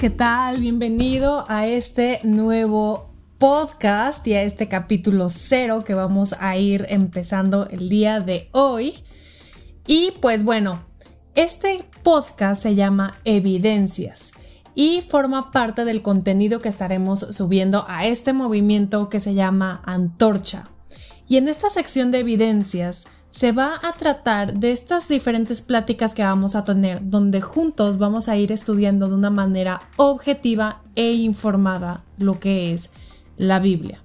¿qué 0.00 0.10
tal? 0.10 0.60
Bienvenido 0.60 1.44
a 1.48 1.66
este 1.66 2.20
nuevo 2.24 3.14
podcast 3.38 4.26
y 4.26 4.34
a 4.34 4.42
este 4.42 4.68
capítulo 4.68 5.30
cero 5.30 5.84
que 5.84 5.94
vamos 5.94 6.34
a 6.40 6.56
ir 6.56 6.86
empezando 6.88 7.68
el 7.68 7.88
día 7.88 8.20
de 8.20 8.48
hoy. 8.52 9.04
Y 9.86 10.12
pues 10.20 10.42
bueno, 10.42 10.84
este 11.34 11.84
podcast 12.02 12.62
se 12.62 12.74
llama 12.74 13.16
Evidencias 13.24 14.32
y 14.74 15.02
forma 15.02 15.52
parte 15.52 15.84
del 15.84 16.02
contenido 16.02 16.60
que 16.60 16.68
estaremos 16.68 17.20
subiendo 17.30 17.84
a 17.88 18.06
este 18.06 18.32
movimiento 18.32 19.08
que 19.08 19.20
se 19.20 19.34
llama 19.34 19.80
Antorcha. 19.84 20.70
Y 21.28 21.36
en 21.36 21.48
esta 21.48 21.70
sección 21.70 22.10
de 22.10 22.18
evidencias 22.18 23.04
se 23.34 23.50
va 23.50 23.80
a 23.82 23.94
tratar 23.94 24.54
de 24.54 24.70
estas 24.70 25.08
diferentes 25.08 25.60
pláticas 25.60 26.14
que 26.14 26.22
vamos 26.22 26.54
a 26.54 26.64
tener, 26.64 27.00
donde 27.02 27.40
juntos 27.40 27.98
vamos 27.98 28.28
a 28.28 28.36
ir 28.36 28.52
estudiando 28.52 29.08
de 29.08 29.16
una 29.16 29.30
manera 29.30 29.80
objetiva 29.96 30.82
e 30.94 31.14
informada 31.14 32.04
lo 32.16 32.38
que 32.38 32.72
es 32.72 32.92
la 33.36 33.58
Biblia. 33.58 34.04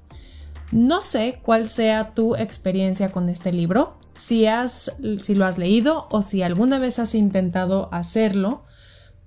No 0.71 1.03
sé 1.03 1.41
cuál 1.43 1.67
sea 1.67 2.15
tu 2.15 2.35
experiencia 2.35 3.11
con 3.11 3.29
este 3.29 3.53
libro, 3.53 3.99
si, 4.17 4.47
has, 4.47 4.93
si 5.21 5.35
lo 5.35 5.45
has 5.45 5.59
leído 5.59 6.07
o 6.09 6.23
si 6.23 6.41
alguna 6.41 6.79
vez 6.79 6.97
has 6.97 7.13
intentado 7.13 7.87
hacerlo, 7.91 8.63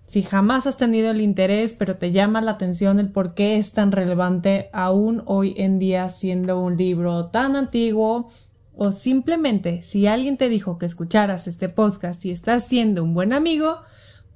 si 0.09 0.23
jamás 0.23 0.67
has 0.67 0.79
tenido 0.79 1.13
el 1.13 1.21
interés 1.21 1.75
pero 1.75 1.97
te 1.97 2.11
llama 2.11 2.41
la 2.41 2.51
atención 2.51 2.99
el 2.99 3.13
por 3.13 3.35
qué 3.35 3.57
es 3.57 3.73
tan 3.73 3.93
relevante 3.93 4.69
aún 4.73 5.23
hoy 5.27 5.55
en 5.59 5.79
día 5.79 6.09
siendo 6.09 6.61
un 6.61 6.77
libro 6.77 7.27
tan 7.27 7.55
antiguo 7.55 8.31
o 8.75 8.93
simplemente 8.93 9.83
si 9.83 10.07
alguien 10.07 10.37
te 10.37 10.49
dijo 10.49 10.79
que 10.79 10.87
escucharas 10.87 11.47
este 11.47 11.69
podcast 11.69 12.25
y 12.25 12.31
estás 12.31 12.67
siendo 12.67 13.05
un 13.05 13.15
buen 13.15 13.33
amigo, 13.33 13.81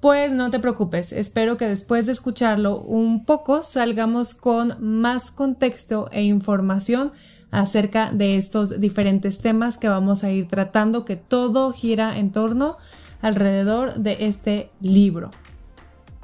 pues 0.01 0.33
no 0.33 0.51
te 0.51 0.61
preocupes, 0.61 1.13
espero 1.13 1.57
que 1.57 1.67
después 1.67 2.07
de 2.07 2.13
escucharlo 2.13 2.81
un 2.81 3.25
poco 3.25 3.63
salgamos 3.63 4.35
con 4.35 4.77
más 4.81 5.31
contexto 5.31 6.09
e 6.13 6.23
información 6.23 7.13
acerca 7.51 8.13
de 8.13 8.37
estos 8.37 8.81
diferentes 8.81 9.39
temas 9.39 9.79
que 9.79 9.89
vamos 9.89 10.23
a 10.25 10.31
ir 10.31 10.49
tratando, 10.49 11.05
que 11.05 11.17
todo 11.17 11.73
gira 11.73 12.19
en 12.19 12.31
torno 12.31 12.77
alrededor 13.23 13.99
de 13.99 14.27
este 14.27 14.71
libro. 14.81 15.31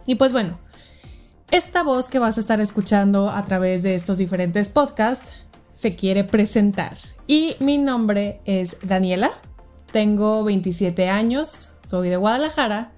Y 0.06 0.16
pues 0.16 0.32
bueno, 0.32 0.58
esta 1.50 1.82
voz 1.82 2.08
que 2.08 2.18
vas 2.18 2.36
a 2.36 2.40
estar 2.40 2.60
escuchando 2.60 3.30
a 3.30 3.44
través 3.44 3.82
de 3.82 3.94
estos 3.94 4.18
diferentes 4.18 4.68
podcasts 4.68 5.38
se 5.82 5.96
quiere 5.96 6.22
presentar. 6.22 6.96
Y 7.26 7.56
mi 7.58 7.76
nombre 7.76 8.40
es 8.44 8.76
Daniela, 8.84 9.32
tengo 9.90 10.44
27 10.44 11.08
años, 11.08 11.72
soy 11.82 12.08
de 12.08 12.16
Guadalajara, 12.16 12.92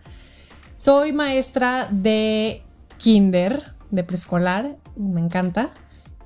soy 0.77 1.15
maestra 1.15 1.89
de 1.91 2.63
kinder, 2.99 3.73
de 3.91 4.05
preescolar, 4.05 4.77
me 4.97 5.23
encanta, 5.23 5.73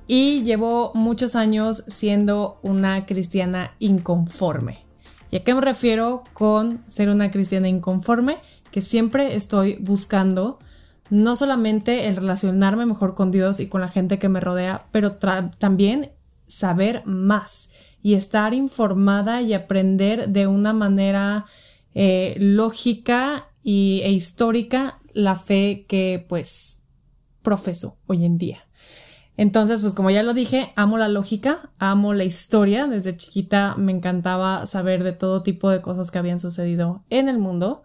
y 0.05 0.43
llevo 0.43 0.91
muchos 0.95 1.37
años 1.37 1.85
siendo 1.87 2.59
una 2.61 3.05
cristiana 3.05 3.71
inconforme. 3.79 4.85
¿Y 5.31 5.37
a 5.37 5.45
qué 5.45 5.53
me 5.53 5.61
refiero 5.61 6.25
con 6.33 6.83
ser 6.89 7.07
una 7.07 7.31
cristiana 7.31 7.69
inconforme? 7.69 8.39
Que 8.69 8.81
siempre 8.81 9.35
estoy 9.35 9.77
buscando 9.79 10.59
no 11.09 11.37
solamente 11.37 12.09
el 12.09 12.17
relacionarme 12.17 12.85
mejor 12.85 13.15
con 13.15 13.31
Dios 13.31 13.61
y 13.61 13.67
con 13.67 13.79
la 13.79 13.87
gente 13.87 14.19
que 14.19 14.27
me 14.27 14.41
rodea, 14.41 14.87
pero 14.91 15.13
también 15.13 16.11
saber 16.49 17.05
más 17.05 17.69
y 18.01 18.15
estar 18.15 18.53
informada 18.53 19.41
y 19.41 19.53
aprender 19.53 20.27
de 20.29 20.47
una 20.47 20.73
manera 20.73 21.45
eh, 21.93 22.35
lógica 22.39 23.47
y, 23.63 24.01
e 24.03 24.11
histórica 24.11 24.99
la 25.13 25.35
fe 25.35 25.85
que 25.87 26.25
pues 26.27 26.79
profeso 27.41 27.97
hoy 28.07 28.25
en 28.25 28.37
día. 28.37 28.65
Entonces, 29.37 29.79
pues 29.79 29.93
como 29.93 30.09
ya 30.09 30.21
lo 30.21 30.33
dije, 30.33 30.73
amo 30.75 30.97
la 30.97 31.07
lógica, 31.07 31.71
amo 31.79 32.13
la 32.13 32.25
historia. 32.25 32.87
Desde 32.87 33.15
chiquita 33.15 33.75
me 33.77 33.93
encantaba 33.93 34.65
saber 34.65 35.01
de 35.01 35.13
todo 35.13 35.43
tipo 35.43 35.69
de 35.69 35.81
cosas 35.81 36.11
que 36.11 36.17
habían 36.17 36.41
sucedido 36.41 37.05
en 37.09 37.29
el 37.29 37.39
mundo. 37.39 37.83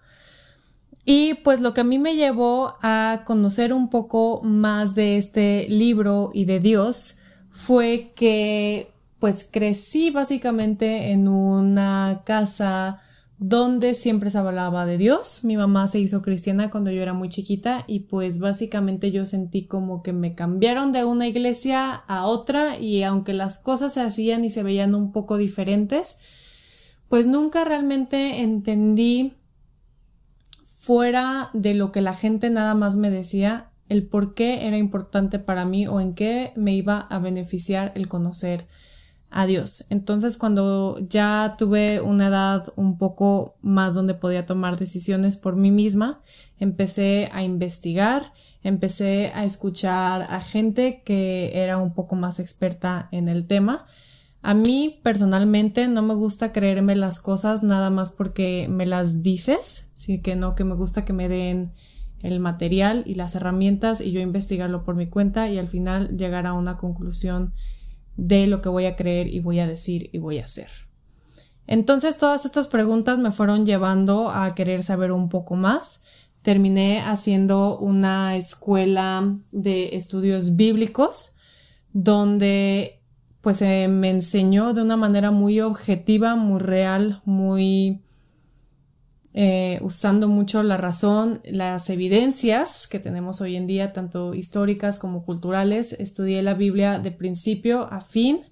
Y 1.05 1.35
pues 1.35 1.61
lo 1.61 1.73
que 1.73 1.83
a 1.83 1.85
mí 1.85 1.99
me 1.99 2.17
llevó 2.17 2.77
a 2.83 3.23
conocer 3.25 3.73
un 3.73 3.89
poco 3.89 4.41
más 4.43 4.97
de 4.97 5.17
este 5.17 5.69
libro 5.69 6.31
y 6.35 6.47
de 6.47 6.59
Dios 6.59 7.19
fue 7.55 8.13
que 8.17 8.91
pues 9.21 9.49
crecí 9.51 10.11
básicamente 10.11 11.13
en 11.13 11.29
una 11.29 12.23
casa 12.27 13.01
donde 13.39 13.95
siempre 13.95 14.29
se 14.29 14.39
hablaba 14.39 14.85
de 14.85 14.99
Dios. 14.99 15.45
Mi 15.45 15.57
mamá 15.57 15.87
se 15.87 16.01
hizo 16.01 16.21
cristiana 16.21 16.69
cuando 16.69 16.91
yo 16.91 17.01
era 17.01 17.15
muy 17.15 17.29
chiquita 17.29 17.85
y 17.87 18.01
pues 18.01 18.41
básicamente 18.41 19.13
yo 19.13 19.25
sentí 19.25 19.67
como 19.67 20.03
que 20.03 20.13
me 20.13 20.35
cambiaron 20.35 20.91
de 20.91 21.05
una 21.05 21.29
iglesia 21.29 21.95
a 21.95 22.27
otra 22.27 22.79
y 22.79 23.05
aunque 23.05 23.33
las 23.33 23.59
cosas 23.59 23.95
se 23.95 24.01
hacían 24.01 24.45
y 24.45 24.51
se 24.51 24.65
veían 24.65 24.97
un 24.97 25.13
poco 25.13 25.37
diferentes, 25.37 26.19
pues 27.09 27.29
nunca 27.29 27.65
realmente 27.65 28.43
entendí 28.43 29.35
fuera 30.77 31.51
de 31.53 31.75
lo 31.75 31.93
que 31.93 32.01
la 32.01 32.15
gente 32.15 32.51
nada 32.51 32.75
más 32.75 32.97
me 32.97 33.11
decía 33.11 33.71
el 33.89 34.07
por 34.07 34.35
qué 34.35 34.67
era 34.67 34.77
importante 34.79 35.39
para 35.39 35.65
mí 35.65 35.87
o 35.87 36.01
en 36.01 36.15
qué 36.15 36.53
me 36.57 36.75
iba 36.75 37.01
a 37.01 37.19
beneficiar 37.19 37.93
el 37.95 38.09
conocer 38.09 38.67
a 39.31 39.47
Dios. 39.47 39.85
Entonces, 39.91 40.37
cuando 40.37 40.99
ya 41.01 41.57
tuve 41.59 42.01
una 42.01 42.29
edad 42.29 42.73
un 42.77 42.99
poco 42.99 43.57
más 43.63 43.95
donde 43.95 44.15
podía 44.15 44.47
tomar 44.47 44.79
decisiones 44.79 45.37
por 45.37 45.57
mí 45.57 45.73
misma, 45.73 46.21
empecé 46.61 47.29
a 47.33 47.43
investigar, 47.43 48.33
empecé 48.63 49.33
a 49.35 49.45
escuchar 49.45 50.23
a 50.23 50.41
gente 50.41 51.03
que 51.05 51.51
era 51.55 51.79
un 51.79 51.95
poco 51.95 52.15
más 52.15 52.39
experta 52.39 53.09
en 53.11 53.29
el 53.29 53.47
tema. 53.47 53.87
A 54.41 54.55
mí 54.55 55.01
personalmente 55.03 55.89
no 55.89 56.03
me 56.03 56.15
gusta 56.15 56.53
creerme 56.53 56.95
las 56.95 57.19
cosas 57.19 57.65
nada 57.65 57.91
más 57.91 58.13
porque 58.13 58.69
me 58.71 58.87
las 58.87 59.23
dices, 59.23 59.91
sí 59.97 60.21
que 60.21 60.37
no, 60.37 60.55
que 60.55 60.63
me 60.63 60.77
gusta 60.77 61.05
que 61.05 61.13
me 61.13 61.29
den 61.29 61.73
el 62.25 62.41
material 62.41 63.03
y 63.07 63.17
las 63.17 63.35
herramientas 63.35 64.01
y 64.01 64.11
yo 64.11 64.21
investigarlo 64.21 64.83
por 64.83 64.95
mi 64.97 65.07
cuenta 65.09 65.51
y 65.51 65.59
al 65.59 65.69
final 65.69 66.17
llegar 66.17 66.47
a 66.47 66.55
una 66.55 66.79
conclusión 66.79 67.53
de 68.17 68.47
lo 68.47 68.63
que 68.63 68.71
voy 68.71 68.87
a 68.87 68.97
creer 68.97 69.29
y 69.29 69.41
voy 69.41 69.61
a 69.61 69.67
decir 69.67 70.09
y 70.11 70.19
voy 70.19 70.39
a 70.39 70.45
hacer. 70.45 70.69
Entonces 71.67 72.17
todas 72.17 72.47
estas 72.47 72.67
preguntas 72.67 73.19
me 73.19 73.31
fueron 73.31 73.67
llevando 73.67 74.31
a 74.31 74.55
querer 74.55 74.83
saber 74.83 75.13
un 75.13 75.29
poco 75.29 75.55
más. 75.55 76.01
Terminé 76.41 77.03
haciendo 77.03 77.77
una 77.77 78.37
escuela 78.37 79.37
de 79.53 79.97
estudios 79.97 80.57
bíblicos 80.57 81.35
donde 81.93 83.03
pues 83.43 83.61
me 83.61 84.09
enseñó 84.09 84.73
de 84.73 84.81
una 84.81 84.97
manera 84.97 85.31
muy 85.31 85.61
objetiva, 85.61 86.37
muy 86.37 86.59
real, 86.59 87.21
muy 87.27 88.01
eh, 89.37 89.81
usando 89.83 90.29
mucho 90.29 90.63
la 90.63 90.77
razón, 90.77 91.41
las 91.45 91.91
evidencias 91.91 92.87
que 92.87 93.01
tenemos 93.01 93.41
hoy 93.41 93.57
en 93.57 93.67
día, 93.67 93.93
tanto 93.93 94.33
históricas 94.33 95.01
como 95.01 95.25
culturales. 95.25 95.93
Estudié 95.99 96.41
la 96.43 96.55
Biblia 96.55 97.01
de 97.01 97.11
principio 97.11 97.93
a 97.93 98.01
fin, 98.01 98.43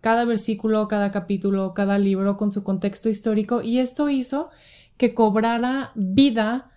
cada 0.00 0.24
versículo, 0.24 0.88
cada 0.88 1.10
capítulo, 1.10 1.74
cada 1.74 1.98
libro 1.98 2.38
con 2.38 2.50
su 2.50 2.64
contexto 2.64 3.10
histórico 3.10 3.60
y 3.60 3.78
esto 3.78 4.08
hizo 4.08 4.48
que 4.96 5.12
cobrara 5.12 5.92
vida 5.94 6.70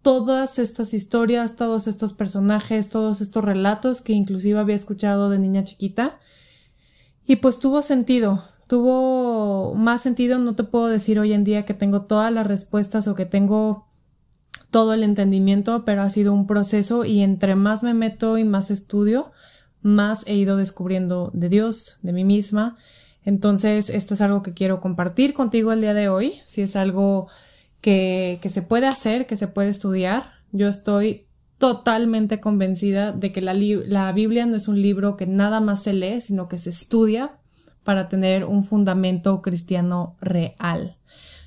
todas 0.00 0.58
estas 0.58 0.94
historias, 0.94 1.56
todos 1.56 1.86
estos 1.86 2.14
personajes, 2.14 2.88
todos 2.88 3.20
estos 3.20 3.44
relatos 3.44 4.00
que 4.00 4.14
inclusive 4.14 4.58
había 4.58 4.74
escuchado 4.74 5.28
de 5.28 5.38
niña 5.38 5.64
chiquita. 5.64 6.18
Y 7.26 7.36
pues 7.36 7.58
tuvo 7.58 7.82
sentido, 7.82 8.42
tuvo 8.70 9.74
más 9.74 10.00
sentido, 10.00 10.38
no 10.38 10.54
te 10.54 10.62
puedo 10.62 10.86
decir 10.86 11.18
hoy 11.18 11.32
en 11.32 11.42
día 11.42 11.64
que 11.64 11.74
tengo 11.74 12.02
todas 12.02 12.32
las 12.32 12.46
respuestas 12.46 13.08
o 13.08 13.16
que 13.16 13.26
tengo 13.26 13.88
todo 14.70 14.94
el 14.94 15.02
entendimiento, 15.02 15.84
pero 15.84 16.02
ha 16.02 16.10
sido 16.10 16.32
un 16.32 16.46
proceso 16.46 17.04
y 17.04 17.22
entre 17.22 17.56
más 17.56 17.82
me 17.82 17.94
meto 17.94 18.38
y 18.38 18.44
más 18.44 18.70
estudio, 18.70 19.32
más 19.82 20.24
he 20.28 20.36
ido 20.36 20.56
descubriendo 20.56 21.32
de 21.34 21.48
Dios, 21.48 21.98
de 22.02 22.12
mí 22.12 22.22
misma. 22.22 22.76
Entonces, 23.24 23.90
esto 23.90 24.14
es 24.14 24.20
algo 24.20 24.44
que 24.44 24.54
quiero 24.54 24.80
compartir 24.80 25.34
contigo 25.34 25.72
el 25.72 25.80
día 25.80 25.92
de 25.92 26.08
hoy. 26.08 26.34
Si 26.44 26.62
es 26.62 26.76
algo 26.76 27.26
que, 27.80 28.38
que 28.40 28.50
se 28.50 28.62
puede 28.62 28.86
hacer, 28.86 29.26
que 29.26 29.36
se 29.36 29.48
puede 29.48 29.70
estudiar, 29.70 30.34
yo 30.52 30.68
estoy 30.68 31.26
totalmente 31.58 32.38
convencida 32.38 33.10
de 33.10 33.32
que 33.32 33.40
la, 33.40 33.52
la 33.52 34.12
Biblia 34.12 34.46
no 34.46 34.54
es 34.54 34.68
un 34.68 34.80
libro 34.80 35.16
que 35.16 35.26
nada 35.26 35.60
más 35.60 35.82
se 35.82 35.92
lee, 35.92 36.20
sino 36.20 36.46
que 36.46 36.56
se 36.56 36.70
estudia 36.70 37.39
para 37.84 38.08
tener 38.08 38.44
un 38.44 38.64
fundamento 38.64 39.42
cristiano 39.42 40.16
real. 40.20 40.96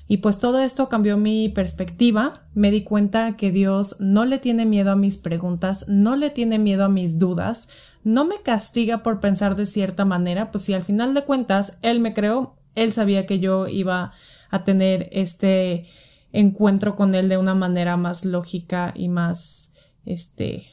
Y 0.06 0.18
pues 0.18 0.38
todo 0.38 0.60
esto 0.60 0.88
cambió 0.88 1.16
mi 1.16 1.48
perspectiva. 1.48 2.44
Me 2.52 2.70
di 2.70 2.82
cuenta 2.82 3.36
que 3.36 3.50
Dios 3.50 3.96
no 4.00 4.24
le 4.24 4.38
tiene 4.38 4.66
miedo 4.66 4.90
a 4.90 4.96
mis 4.96 5.16
preguntas, 5.16 5.86
no 5.88 6.16
le 6.16 6.30
tiene 6.30 6.58
miedo 6.58 6.84
a 6.84 6.90
mis 6.90 7.18
dudas, 7.18 7.68
no 8.02 8.26
me 8.26 8.42
castiga 8.42 9.02
por 9.02 9.20
pensar 9.20 9.56
de 9.56 9.64
cierta 9.64 10.04
manera, 10.04 10.50
pues 10.50 10.64
si 10.64 10.74
al 10.74 10.82
final 10.82 11.14
de 11.14 11.24
cuentas 11.24 11.78
Él 11.80 12.00
me 12.00 12.12
creó, 12.12 12.56
Él 12.74 12.92
sabía 12.92 13.24
que 13.24 13.40
yo 13.40 13.66
iba 13.66 14.12
a 14.50 14.64
tener 14.64 15.08
este 15.12 15.86
encuentro 16.32 16.96
con 16.96 17.14
Él 17.14 17.28
de 17.28 17.38
una 17.38 17.54
manera 17.54 17.96
más 17.96 18.26
lógica 18.26 18.92
y 18.94 19.08
más 19.08 19.72
este, 20.04 20.66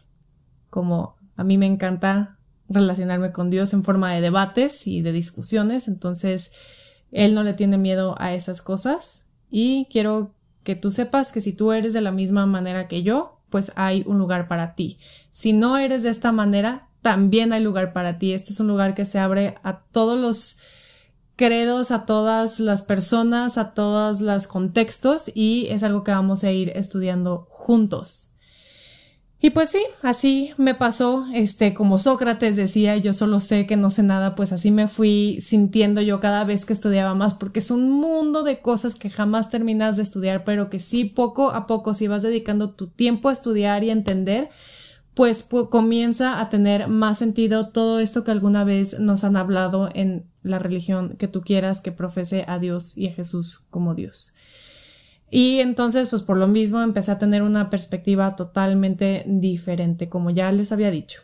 como 0.70 1.16
a 1.38 1.46
mí 1.46 1.58
me 1.58 1.68
encanta 1.68 2.38
relacionarme 2.74 3.32
con 3.32 3.50
Dios 3.50 3.74
en 3.74 3.84
forma 3.84 4.14
de 4.14 4.22
debates 4.22 4.88
y 4.88 5.02
de 5.02 5.12
discusiones, 5.12 5.88
entonces 5.88 6.52
Él 7.12 7.34
no 7.34 7.44
le 7.44 7.54
tiene 7.54 7.78
miedo 7.78 8.16
a 8.20 8.34
esas 8.34 8.62
cosas 8.62 9.26
y 9.50 9.88
quiero 9.92 10.34
que 10.64 10.76
tú 10.76 10.92
sepas 10.92 11.32
que 11.32 11.42
si 11.42 11.54
tú 11.54 11.72
eres 11.72 11.94
de 11.94 12.02
la 12.02 12.12
misma 12.12 12.46
manera 12.46 12.88
que 12.88 13.04
yo, 13.04 13.40
pues 13.50 13.72
hay 13.76 14.04
un 14.08 14.18
lugar 14.18 14.48
para 14.48 14.76
ti. 14.76 14.98
Si 15.32 15.54
no 15.54 15.78
eres 15.78 16.04
de 16.04 16.10
esta 16.10 16.32
manera, 16.32 16.88
también 17.02 17.52
hay 17.52 17.62
lugar 17.62 17.94
para 17.94 18.18
ti. 18.18 18.34
Este 18.34 18.54
es 18.54 18.60
un 18.60 18.68
lugar 18.68 18.94
que 18.94 19.06
se 19.06 19.20
abre 19.20 19.56
a 19.64 19.82
todos 19.92 20.20
los 20.20 20.58
credos, 21.36 21.92
a 21.92 22.06
todas 22.06 22.60
las 22.60 22.84
personas, 22.84 23.58
a 23.58 23.74
todos 23.74 24.22
los 24.22 24.48
contextos 24.48 25.32
y 25.34 25.68
es 25.70 25.84
algo 25.84 26.04
que 26.04 26.12
vamos 26.12 26.44
a 26.44 26.52
ir 26.52 26.72
estudiando 26.76 27.48
juntos. 27.50 28.31
Y 29.44 29.50
pues 29.50 29.72
sí, 29.72 29.84
así 30.04 30.54
me 30.58 30.76
pasó, 30.76 31.26
este, 31.34 31.74
como 31.74 31.98
Sócrates 31.98 32.56
decía, 32.56 32.98
yo 32.98 33.12
solo 33.12 33.40
sé 33.40 33.66
que 33.66 33.76
no 33.76 33.90
sé 33.90 34.04
nada, 34.04 34.36
pues 34.36 34.52
así 34.52 34.70
me 34.70 34.88
fui 34.88 35.40
sintiendo 35.42 36.00
yo 36.00 36.20
cada 36.20 36.44
vez 36.44 36.64
que 36.64 36.74
estudiaba 36.74 37.16
más, 37.16 37.34
porque 37.34 37.58
es 37.58 37.72
un 37.72 37.90
mundo 37.90 38.44
de 38.44 38.60
cosas 38.62 38.94
que 38.94 39.10
jamás 39.10 39.50
terminas 39.50 39.98
de 39.98 40.04
estudiar, 40.04 40.44
pero 40.44 40.70
que 40.70 40.80
sí, 40.80 41.06
poco 41.06 41.50
a 41.50 41.66
poco, 41.66 41.96
si 41.96 42.08
vas 42.08 42.22
dedicando 42.22 42.70
tu 42.70 42.86
tiempo 42.86 43.30
a 43.30 43.34
estudiar 43.34 43.84
y 43.84 43.90
a 43.90 43.94
entender, 43.94 44.50
pues, 45.16 45.48
comienza 45.72 46.40
a 46.40 46.50
tener 46.50 46.88
más 46.88 47.18
sentido 47.18 47.70
todo 47.70 48.00
esto 48.00 48.24
que 48.24 48.30
alguna 48.30 48.64
vez 48.64 49.00
nos 49.00 49.24
han 49.24 49.38
hablado 49.38 49.90
en 49.96 50.24
la 50.44 50.60
religión 50.60 51.16
que 51.18 51.28
tú 51.28 51.42
quieras 51.42 51.82
que 51.82 51.92
profese 51.92 52.46
a 52.48 52.60
Dios 52.60 52.96
y 52.96 53.08
a 53.08 53.12
Jesús 53.12 53.64
como 53.72 53.96
Dios. 53.96 54.36
Y 55.34 55.62
entonces, 55.62 56.10
pues 56.10 56.22
por 56.22 56.36
lo 56.36 56.50
mismo, 56.50 56.82
empecé 56.82 57.10
a 57.12 57.18
tener 57.18 57.42
una 57.42 57.70
perspectiva 57.70 58.36
totalmente 58.36 59.24
diferente, 59.26 60.10
como 60.10 60.30
ya 60.30 60.52
les 60.52 60.74
había 60.74 60.92
dicho. 60.92 61.22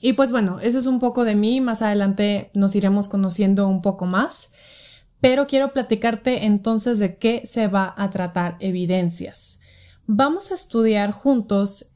Y 0.00 0.12
pues 0.12 0.30
bueno, 0.30 0.60
eso 0.60 0.78
es 0.78 0.86
un 0.86 1.00
poco 1.00 1.24
de 1.24 1.34
mí, 1.34 1.60
más 1.60 1.82
adelante 1.82 2.50
nos 2.54 2.76
iremos 2.76 3.08
conociendo 3.08 3.66
un 3.66 3.82
poco 3.82 4.06
más, 4.06 4.50
pero 5.20 5.46
quiero 5.46 5.72
platicarte 5.72 6.44
entonces 6.44 6.98
de 6.98 7.16
qué 7.16 7.42
se 7.46 7.66
va 7.66 7.94
a 7.96 8.10
tratar 8.10 8.56
evidencias. 8.60 9.58
Vamos 10.06 10.52
a 10.52 10.54
estudiar 10.54 11.10
juntos 11.10 11.86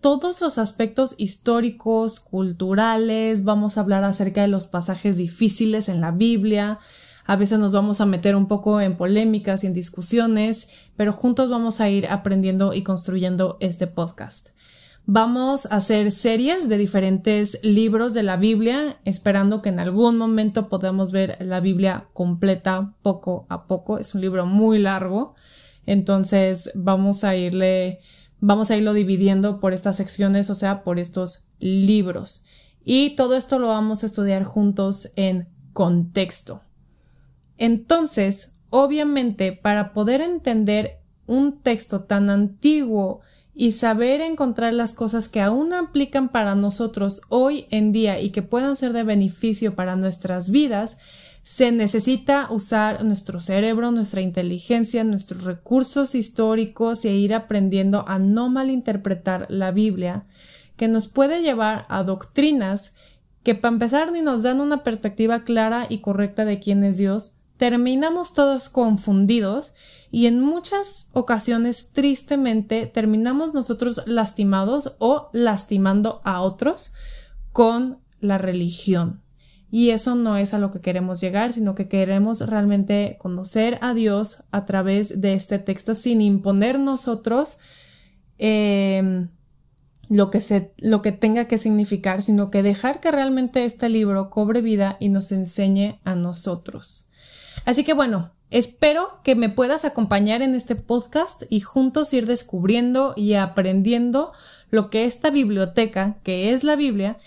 todos 0.00 0.40
los 0.40 0.58
aspectos 0.58 1.14
históricos, 1.18 2.20
culturales, 2.20 3.44
vamos 3.44 3.76
a 3.76 3.82
hablar 3.82 4.02
acerca 4.02 4.42
de 4.42 4.48
los 4.48 4.66
pasajes 4.66 5.18
difíciles 5.18 5.88
en 5.88 6.00
la 6.00 6.10
Biblia, 6.10 6.80
a 7.28 7.36
veces 7.36 7.58
nos 7.58 7.72
vamos 7.72 8.00
a 8.00 8.06
meter 8.06 8.34
un 8.34 8.48
poco 8.48 8.80
en 8.80 8.96
polémicas 8.96 9.62
y 9.62 9.66
en 9.66 9.74
discusiones, 9.74 10.70
pero 10.96 11.12
juntos 11.12 11.50
vamos 11.50 11.78
a 11.82 11.90
ir 11.90 12.06
aprendiendo 12.08 12.72
y 12.72 12.82
construyendo 12.82 13.58
este 13.60 13.86
podcast. 13.86 14.48
Vamos 15.04 15.66
a 15.66 15.76
hacer 15.76 16.10
series 16.10 16.70
de 16.70 16.78
diferentes 16.78 17.58
libros 17.62 18.14
de 18.14 18.22
la 18.22 18.38
Biblia, 18.38 18.96
esperando 19.04 19.60
que 19.60 19.68
en 19.68 19.78
algún 19.78 20.16
momento 20.16 20.70
podamos 20.70 21.12
ver 21.12 21.36
la 21.40 21.60
Biblia 21.60 22.08
completa 22.14 22.94
poco 23.02 23.44
a 23.50 23.66
poco. 23.66 23.98
Es 23.98 24.14
un 24.14 24.22
libro 24.22 24.46
muy 24.46 24.78
largo, 24.78 25.34
entonces 25.84 26.70
vamos 26.74 27.24
a 27.24 27.36
irle, 27.36 28.00
vamos 28.40 28.70
a 28.70 28.76
irlo 28.78 28.94
dividiendo 28.94 29.60
por 29.60 29.74
estas 29.74 29.96
secciones, 29.96 30.48
o 30.48 30.54
sea, 30.54 30.82
por 30.82 30.98
estos 30.98 31.44
libros. 31.58 32.44
Y 32.86 33.16
todo 33.16 33.36
esto 33.36 33.58
lo 33.58 33.68
vamos 33.68 34.02
a 34.02 34.06
estudiar 34.06 34.44
juntos 34.44 35.12
en 35.14 35.46
contexto. 35.74 36.62
Entonces, 37.58 38.52
obviamente, 38.70 39.52
para 39.52 39.92
poder 39.92 40.20
entender 40.20 40.98
un 41.26 41.58
texto 41.60 42.02
tan 42.02 42.30
antiguo 42.30 43.20
y 43.54 43.72
saber 43.72 44.20
encontrar 44.20 44.72
las 44.72 44.94
cosas 44.94 45.28
que 45.28 45.40
aún 45.40 45.74
aplican 45.74 46.28
para 46.28 46.54
nosotros 46.54 47.20
hoy 47.28 47.66
en 47.70 47.90
día 47.90 48.20
y 48.20 48.30
que 48.30 48.42
puedan 48.42 48.76
ser 48.76 48.92
de 48.92 49.02
beneficio 49.02 49.74
para 49.74 49.96
nuestras 49.96 50.50
vidas, 50.50 50.98
se 51.42 51.72
necesita 51.72 52.48
usar 52.50 53.04
nuestro 53.04 53.40
cerebro, 53.40 53.90
nuestra 53.90 54.20
inteligencia, 54.20 55.02
nuestros 55.02 55.42
recursos 55.44 56.14
históricos 56.14 57.04
e 57.04 57.14
ir 57.14 57.34
aprendiendo 57.34 58.04
a 58.06 58.18
no 58.18 58.48
malinterpretar 58.48 59.46
la 59.48 59.72
Biblia, 59.72 60.22
que 60.76 60.88
nos 60.88 61.08
puede 61.08 61.42
llevar 61.42 61.86
a 61.88 62.04
doctrinas 62.04 62.94
que 63.42 63.54
para 63.54 63.72
empezar 63.72 64.12
ni 64.12 64.20
nos 64.20 64.42
dan 64.42 64.60
una 64.60 64.84
perspectiva 64.84 65.44
clara 65.44 65.86
y 65.88 65.98
correcta 65.98 66.44
de 66.44 66.60
quién 66.60 66.84
es 66.84 66.98
Dios, 66.98 67.34
terminamos 67.58 68.32
todos 68.32 68.68
confundidos 68.68 69.74
y 70.10 70.26
en 70.26 70.40
muchas 70.40 71.08
ocasiones 71.12 71.90
tristemente 71.92 72.86
terminamos 72.86 73.52
nosotros 73.52 74.02
lastimados 74.06 74.94
o 74.98 75.28
lastimando 75.32 76.22
a 76.24 76.40
otros 76.40 76.94
con 77.52 77.98
la 78.20 78.38
religión. 78.38 79.22
Y 79.70 79.90
eso 79.90 80.14
no 80.14 80.38
es 80.38 80.54
a 80.54 80.58
lo 80.58 80.70
que 80.70 80.80
queremos 80.80 81.20
llegar, 81.20 81.52
sino 81.52 81.74
que 81.74 81.88
queremos 81.88 82.40
realmente 82.40 83.18
conocer 83.20 83.78
a 83.82 83.92
Dios 83.92 84.44
a 84.50 84.64
través 84.64 85.20
de 85.20 85.34
este 85.34 85.58
texto 85.58 85.94
sin 85.94 86.22
imponer 86.22 86.78
nosotros 86.78 87.58
em, 88.38 89.28
lo, 90.08 90.30
que 90.30 90.40
se, 90.40 90.72
lo 90.78 91.02
que 91.02 91.12
tenga 91.12 91.48
que 91.48 91.58
significar, 91.58 92.22
sino 92.22 92.50
que 92.50 92.62
dejar 92.62 93.00
que 93.00 93.10
realmente 93.10 93.66
este 93.66 93.90
libro 93.90 94.30
cobre 94.30 94.62
vida 94.62 94.96
y 95.00 95.10
nos 95.10 95.32
enseñe 95.32 96.00
a 96.04 96.14
nosotros. 96.14 97.07
Así 97.64 97.84
que 97.84 97.92
bueno, 97.94 98.32
espero 98.50 99.20
que 99.22 99.34
me 99.34 99.48
puedas 99.48 99.84
acompañar 99.84 100.42
en 100.42 100.54
este 100.54 100.74
podcast 100.74 101.42
y 101.48 101.60
juntos 101.60 102.12
ir 102.12 102.26
descubriendo 102.26 103.14
y 103.16 103.34
aprendiendo 103.34 104.32
lo 104.70 104.90
que 104.90 105.04
esta 105.04 105.30
biblioteca, 105.30 106.18
que 106.22 106.52
es 106.52 106.64
la 106.64 106.76
Biblia, 106.76 107.18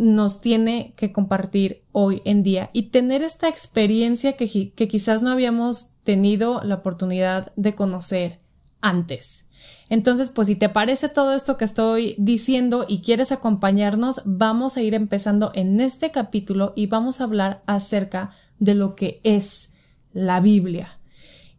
nos 0.00 0.40
tiene 0.40 0.94
que 0.96 1.12
compartir 1.12 1.84
hoy 1.92 2.22
en 2.24 2.42
día 2.42 2.70
y 2.72 2.84
tener 2.84 3.22
esta 3.22 3.48
experiencia 3.48 4.32
que, 4.32 4.46
quizás 4.88 5.22
no 5.22 5.30
habíamos 5.30 5.90
tenido 6.04 6.62
la 6.64 6.76
oportunidad 6.76 7.52
de 7.56 7.74
conocer 7.74 8.40
antes. 8.80 9.44
Entonces, 9.90 10.30
pues 10.30 10.48
si 10.48 10.56
te 10.56 10.70
parece 10.70 11.10
todo 11.10 11.34
esto 11.34 11.58
que 11.58 11.66
estoy 11.66 12.14
diciendo 12.16 12.86
y 12.88 13.02
quieres 13.02 13.30
acompañarnos, 13.30 14.22
vamos 14.24 14.78
a 14.78 14.82
ir 14.82 14.94
empezando 14.94 15.52
en 15.54 15.80
este 15.80 16.10
capítulo 16.10 16.72
y 16.76 16.86
vamos 16.86 17.20
a 17.20 17.24
hablar 17.24 17.62
acerca 17.66 18.28
de 18.28 18.30
lo 18.60 18.94
que 18.94 19.20
es 19.24 19.72
la 20.12 20.40
Biblia. 20.40 20.98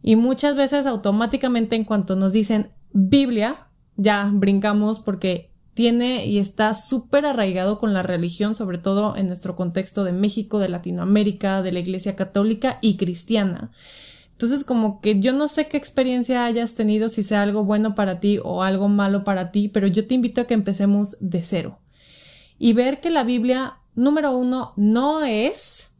Y 0.02 0.16
muchas 0.16 0.56
veces 0.56 0.86
automáticamente 0.86 1.76
en 1.76 1.84
cuanto 1.84 2.16
nos 2.16 2.32
dicen 2.32 2.70
Biblia, 2.92 3.68
ya 3.96 4.30
brincamos 4.32 4.98
porque 4.98 5.50
tiene 5.74 6.26
y 6.26 6.38
está 6.38 6.74
súper 6.74 7.24
arraigado 7.24 7.78
con 7.78 7.94
la 7.94 8.02
religión, 8.02 8.54
sobre 8.54 8.78
todo 8.78 9.16
en 9.16 9.26
nuestro 9.26 9.56
contexto 9.56 10.04
de 10.04 10.12
México, 10.12 10.58
de 10.58 10.68
Latinoamérica, 10.68 11.62
de 11.62 11.72
la 11.72 11.80
Iglesia 11.80 12.16
Católica 12.16 12.78
y 12.82 12.96
cristiana. 12.96 13.70
Entonces, 14.32 14.64
como 14.64 15.00
que 15.00 15.20
yo 15.20 15.32
no 15.32 15.46
sé 15.46 15.68
qué 15.68 15.76
experiencia 15.76 16.44
hayas 16.44 16.74
tenido, 16.74 17.08
si 17.08 17.22
sea 17.22 17.42
algo 17.42 17.64
bueno 17.64 17.94
para 17.94 18.18
ti 18.18 18.38
o 18.42 18.62
algo 18.62 18.88
malo 18.88 19.24
para 19.24 19.52
ti, 19.52 19.68
pero 19.68 19.86
yo 19.86 20.06
te 20.06 20.14
invito 20.14 20.40
a 20.40 20.46
que 20.46 20.54
empecemos 20.54 21.16
de 21.20 21.42
cero 21.42 21.78
y 22.58 22.72
ver 22.72 23.00
que 23.00 23.10
la 23.10 23.24
Biblia, 23.24 23.78
número 23.94 24.36
uno, 24.36 24.72
no 24.76 25.24
es 25.24 25.91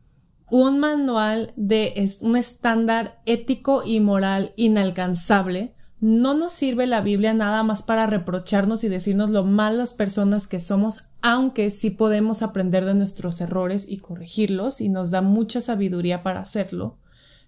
un 0.53 0.79
manual 0.79 1.55
de 1.57 2.11
un 2.21 2.37
estándar 2.37 3.23
ético 3.25 3.85
y 3.87 4.01
moral 4.01 4.53
inalcanzable, 4.57 5.73
no 5.99 6.35
nos 6.35 6.53
sirve 6.53 6.87
la 6.87 7.01
Biblia 7.01 7.33
nada 7.33 7.63
más 7.63 7.83
para 7.83 8.07
reprocharnos 8.07 8.85
y 8.85 8.91
decirnos 8.91 9.31
lo 9.31 9.45
malas 9.45 9.95
personas 9.95 10.47
que 10.47 10.61
somos, 10.61 11.05
aunque 11.23 11.71
sí 11.71 11.89
podemos 11.89 12.43
aprender 12.43 12.85
de 12.85 12.93
nuestros 12.93 13.41
errores 13.41 13.87
y 13.89 13.97
corregirlos 13.97 14.83
y 14.83 14.91
nos 14.91 15.11
da 15.11 15.23
mucha 15.23 15.63
sabiduría 15.63 16.23
para 16.23 16.41
hacerlo, 16.41 16.99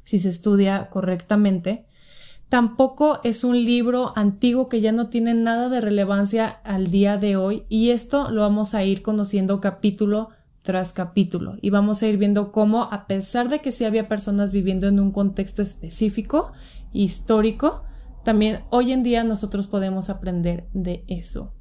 si 0.03 0.19
se 0.19 0.31
estudia 0.31 0.89
correctamente. 0.89 1.85
Tampoco 2.49 3.21
es 3.23 3.45
un 3.45 3.65
libro 3.65 4.15
antiguo 4.17 4.71
que 4.71 4.81
ya 4.81 4.93
no 4.93 5.11
tiene 5.11 5.35
nada 5.35 5.69
de 5.69 5.83
relevancia 5.83 6.47
al 6.65 6.87
día 6.87 7.19
de 7.19 7.37
hoy 7.37 7.65
y 7.69 7.91
esto 7.91 8.31
lo 8.31 8.41
vamos 8.41 8.75
a 8.75 8.83
ir 8.83 9.03
conociendo 9.03 9.61
capítulo 9.61 10.31
tras 10.65 10.95
capítulo 10.95 11.57
y 11.61 11.69
vamos 11.69 12.03
a 12.03 12.09
ir 12.09 12.17
viendo 12.17 12.51
cómo 12.51 12.85
a 12.85 13.07
pesar 13.07 13.51
de 13.51 13.61
que 13.61 13.71
sí 13.71 13.85
había 13.85 14.09
personas 14.09 14.51
viviendo 14.51 14.89
en 14.89 14.99
un 14.99 15.13
contexto 15.13 15.61
específico, 15.61 16.53
histórico, 16.95 17.85
también 18.25 18.61
hoy 18.71 18.93
en 18.93 19.03
día 19.03 19.25
nosotros 19.25 19.67
podemos 19.67 20.09
aprender 20.09 20.67
de 20.73 21.05
eso. 21.07 21.53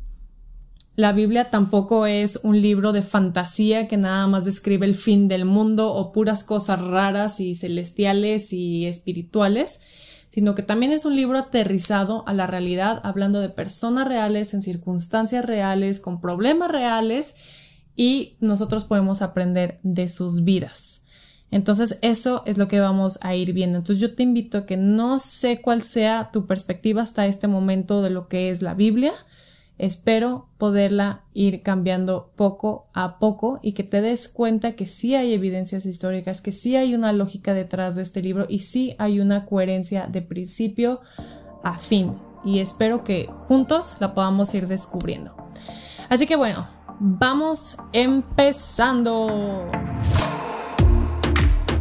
La 0.96 1.12
Biblia 1.12 1.50
tampoco 1.50 2.06
es 2.06 2.40
un 2.44 2.62
libro 2.62 2.94
de 2.94 3.02
fantasía 3.02 3.90
que 3.90 3.98
nada 3.98 4.26
más 4.28 4.46
describe 4.46 4.86
el 4.86 4.96
fin 4.96 5.28
del 5.28 5.44
mundo 5.44 5.94
o 5.94 6.14
puras 6.14 6.46
cosas 6.46 6.80
raras 6.80 7.42
y 7.42 7.56
celestiales 7.56 8.54
y 8.54 8.86
espirituales, 8.86 9.82
sino 10.30 10.56
que 10.56 10.64
también 10.64 10.94
es 10.94 11.04
un 11.04 11.18
libro 11.18 11.38
aterrizado 11.38 12.24
a 12.26 12.32
la 12.32 12.48
realidad, 12.48 13.02
hablando 13.04 13.42
de 13.42 13.50
personas 13.50 14.08
reales, 14.08 14.54
en 14.54 14.62
circunstancias 14.62 15.44
reales, 15.44 16.00
con 16.00 16.22
problemas 16.22 16.72
reales 16.72 17.36
y 17.96 18.36
nosotros 18.40 18.84
podemos 18.86 19.22
aprender 19.22 19.80
de 19.84 20.08
sus 20.10 20.44
vidas. 20.44 21.04
Entonces 21.54 22.00
eso 22.02 22.42
es 22.48 22.58
lo 22.58 22.68
que 22.68 22.80
vamos 22.80 23.20
a 23.22 23.36
ir 23.36 23.54
viendo. 23.54 23.78
Entonces 23.78 24.02
yo 24.02 24.16
te 24.16 24.24
invito 24.24 24.58
a 24.58 24.66
que 24.66 24.76
no 24.76 25.20
sé 25.20 25.62
cuál 25.62 25.84
sea 25.84 26.32
tu 26.34 26.48
perspectiva 26.48 27.04
hasta 27.04 27.28
este 27.28 27.48
momento 27.48 28.02
de 28.02 28.10
lo 28.10 28.28
que 28.28 28.50
es 28.50 28.64
la 28.64 28.74
Biblia. 28.74 29.14
Espero 29.78 30.48
poderla 30.58 31.22
ir 31.36 31.62
cambiando 31.62 32.32
poco 32.36 32.88
a 32.94 33.20
poco 33.20 33.60
y 33.62 33.74
que 33.74 33.84
te 33.84 34.02
des 34.02 34.30
cuenta 34.30 34.72
que 34.72 34.88
sí 34.88 35.14
hay 35.14 35.34
evidencias 35.34 35.86
históricas, 35.86 36.42
que 36.42 36.52
sí 36.52 36.76
hay 36.76 36.96
una 36.96 37.14
lógica 37.14 37.54
detrás 37.54 37.96
de 37.96 38.02
este 38.02 38.24
libro 38.24 38.48
y 38.50 38.60
sí 38.60 38.96
hay 38.98 39.20
una 39.20 39.46
coherencia 39.46 40.08
de 40.08 40.24
principio 40.24 41.02
a 41.64 41.78
fin. 41.78 42.16
Y 42.44 42.60
espero 42.60 43.04
que 43.04 43.28
juntos 43.32 43.94
la 44.00 44.16
podamos 44.16 44.54
ir 44.56 44.68
descubriendo. 44.68 45.36
Así 46.10 46.26
que 46.26 46.36
bueno, 46.36 46.68
vamos 47.00 47.78
empezando. 47.92 49.70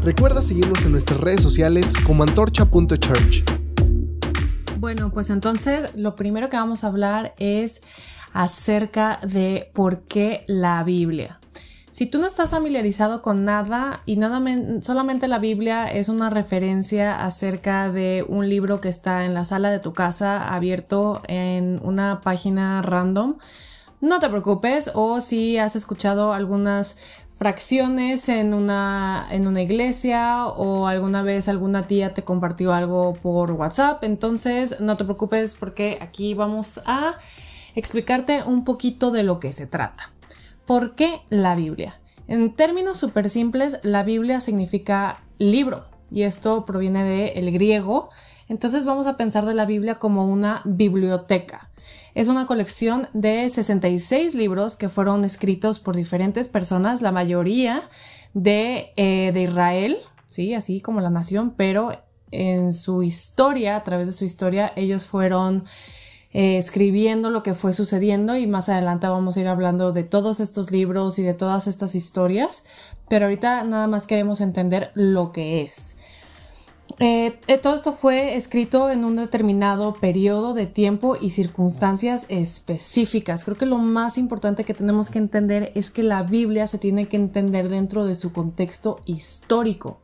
Recuerda 0.02 0.42
seguirnos 0.42 0.84
en 0.84 0.92
nuestras 0.92 1.20
redes 1.20 1.42
sociales 1.42 1.92
como 2.04 2.24
antorcha.church. 2.24 3.44
Bueno, 4.78 5.12
pues 5.12 5.30
entonces 5.30 5.94
lo 5.94 6.16
primero 6.16 6.48
que 6.48 6.56
vamos 6.56 6.82
a 6.82 6.88
hablar 6.88 7.34
es 7.38 7.82
acerca 8.32 9.20
de 9.26 9.70
por 9.74 10.02
qué 10.02 10.44
la 10.48 10.82
Biblia. 10.82 11.38
Si 11.92 12.06
tú 12.06 12.18
no 12.18 12.26
estás 12.26 12.50
familiarizado 12.50 13.20
con 13.20 13.44
nada 13.44 14.00
y 14.06 14.16
nada 14.16 14.42
solamente 14.80 15.28
la 15.28 15.38
Biblia 15.38 15.86
es 15.88 16.08
una 16.08 16.30
referencia 16.30 17.22
acerca 17.24 17.92
de 17.92 18.24
un 18.26 18.48
libro 18.48 18.80
que 18.80 18.88
está 18.88 19.26
en 19.26 19.34
la 19.34 19.44
sala 19.44 19.70
de 19.70 19.78
tu 19.78 19.92
casa 19.92 20.54
abierto 20.54 21.20
en 21.28 21.78
una 21.84 22.22
página 22.22 22.80
random, 22.80 23.36
no 24.02 24.18
te 24.18 24.28
preocupes 24.28 24.90
o 24.94 25.20
si 25.20 25.56
has 25.58 25.76
escuchado 25.76 26.32
algunas 26.32 26.98
fracciones 27.36 28.28
en 28.28 28.52
una, 28.52 29.28
en 29.30 29.46
una 29.46 29.62
iglesia 29.62 30.46
o 30.46 30.88
alguna 30.88 31.22
vez 31.22 31.48
alguna 31.48 31.86
tía 31.86 32.12
te 32.12 32.24
compartió 32.24 32.74
algo 32.74 33.14
por 33.14 33.52
WhatsApp. 33.52 34.02
Entonces 34.02 34.80
no 34.80 34.96
te 34.96 35.04
preocupes 35.04 35.54
porque 35.54 35.98
aquí 36.00 36.34
vamos 36.34 36.80
a 36.84 37.14
explicarte 37.76 38.42
un 38.42 38.64
poquito 38.64 39.12
de 39.12 39.22
lo 39.22 39.38
que 39.38 39.52
se 39.52 39.68
trata. 39.68 40.10
¿Por 40.66 40.96
qué 40.96 41.22
la 41.30 41.54
Biblia? 41.54 42.00
En 42.26 42.54
términos 42.54 42.98
súper 42.98 43.30
simples, 43.30 43.78
la 43.82 44.02
Biblia 44.02 44.40
significa 44.40 45.22
libro 45.38 45.84
y 46.10 46.22
esto 46.22 46.64
proviene 46.64 47.32
del 47.34 47.52
griego. 47.52 48.10
Entonces 48.52 48.84
vamos 48.84 49.06
a 49.06 49.16
pensar 49.16 49.46
de 49.46 49.54
la 49.54 49.64
Biblia 49.64 49.94
como 49.94 50.28
una 50.28 50.60
biblioteca. 50.66 51.70
Es 52.14 52.28
una 52.28 52.44
colección 52.44 53.08
de 53.14 53.48
66 53.48 54.34
libros 54.34 54.76
que 54.76 54.90
fueron 54.90 55.24
escritos 55.24 55.78
por 55.78 55.96
diferentes 55.96 56.48
personas, 56.48 57.00
la 57.00 57.12
mayoría 57.12 57.88
de, 58.34 58.92
eh, 58.96 59.30
de 59.32 59.42
Israel, 59.44 59.96
sí, 60.26 60.52
así 60.52 60.82
como 60.82 61.00
la 61.00 61.08
nación, 61.08 61.54
pero 61.56 61.92
en 62.30 62.74
su 62.74 63.02
historia, 63.02 63.74
a 63.74 63.84
través 63.84 64.08
de 64.08 64.12
su 64.12 64.26
historia, 64.26 64.70
ellos 64.76 65.06
fueron 65.06 65.64
eh, 66.34 66.58
escribiendo 66.58 67.30
lo 67.30 67.42
que 67.42 67.54
fue 67.54 67.72
sucediendo 67.72 68.36
y 68.36 68.46
más 68.46 68.68
adelante 68.68 69.06
vamos 69.06 69.38
a 69.38 69.40
ir 69.40 69.48
hablando 69.48 69.92
de 69.92 70.04
todos 70.04 70.40
estos 70.40 70.70
libros 70.70 71.18
y 71.18 71.22
de 71.22 71.32
todas 71.32 71.68
estas 71.68 71.94
historias, 71.94 72.64
pero 73.08 73.24
ahorita 73.24 73.64
nada 73.64 73.86
más 73.86 74.06
queremos 74.06 74.42
entender 74.42 74.90
lo 74.92 75.32
que 75.32 75.62
es. 75.62 75.96
Eh, 76.98 77.40
eh, 77.46 77.58
todo 77.58 77.74
esto 77.74 77.92
fue 77.92 78.36
escrito 78.36 78.90
en 78.90 79.04
un 79.04 79.16
determinado 79.16 79.94
periodo 79.94 80.54
de 80.54 80.66
tiempo 80.66 81.16
y 81.20 81.30
circunstancias 81.30 82.26
específicas. 82.28 83.44
Creo 83.44 83.56
que 83.56 83.66
lo 83.66 83.78
más 83.78 84.18
importante 84.18 84.64
que 84.64 84.74
tenemos 84.74 85.10
que 85.10 85.18
entender 85.18 85.72
es 85.74 85.90
que 85.90 86.02
la 86.02 86.22
Biblia 86.22 86.66
se 86.66 86.78
tiene 86.78 87.08
que 87.08 87.16
entender 87.16 87.68
dentro 87.68 88.04
de 88.04 88.14
su 88.14 88.32
contexto 88.32 89.00
histórico. 89.04 89.98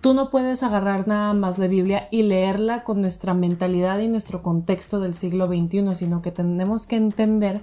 Tú 0.00 0.14
no 0.14 0.30
puedes 0.30 0.62
agarrar 0.62 1.06
nada 1.08 1.34
más 1.34 1.58
la 1.58 1.66
Biblia 1.66 2.08
y 2.10 2.22
leerla 2.22 2.84
con 2.84 3.02
nuestra 3.02 3.34
mentalidad 3.34 3.98
y 3.98 4.08
nuestro 4.08 4.40
contexto 4.40 4.98
del 4.98 5.14
siglo 5.14 5.46
XXI, 5.46 5.94
sino 5.94 6.22
que 6.22 6.30
tenemos 6.30 6.86
que 6.86 6.96
entender 6.96 7.60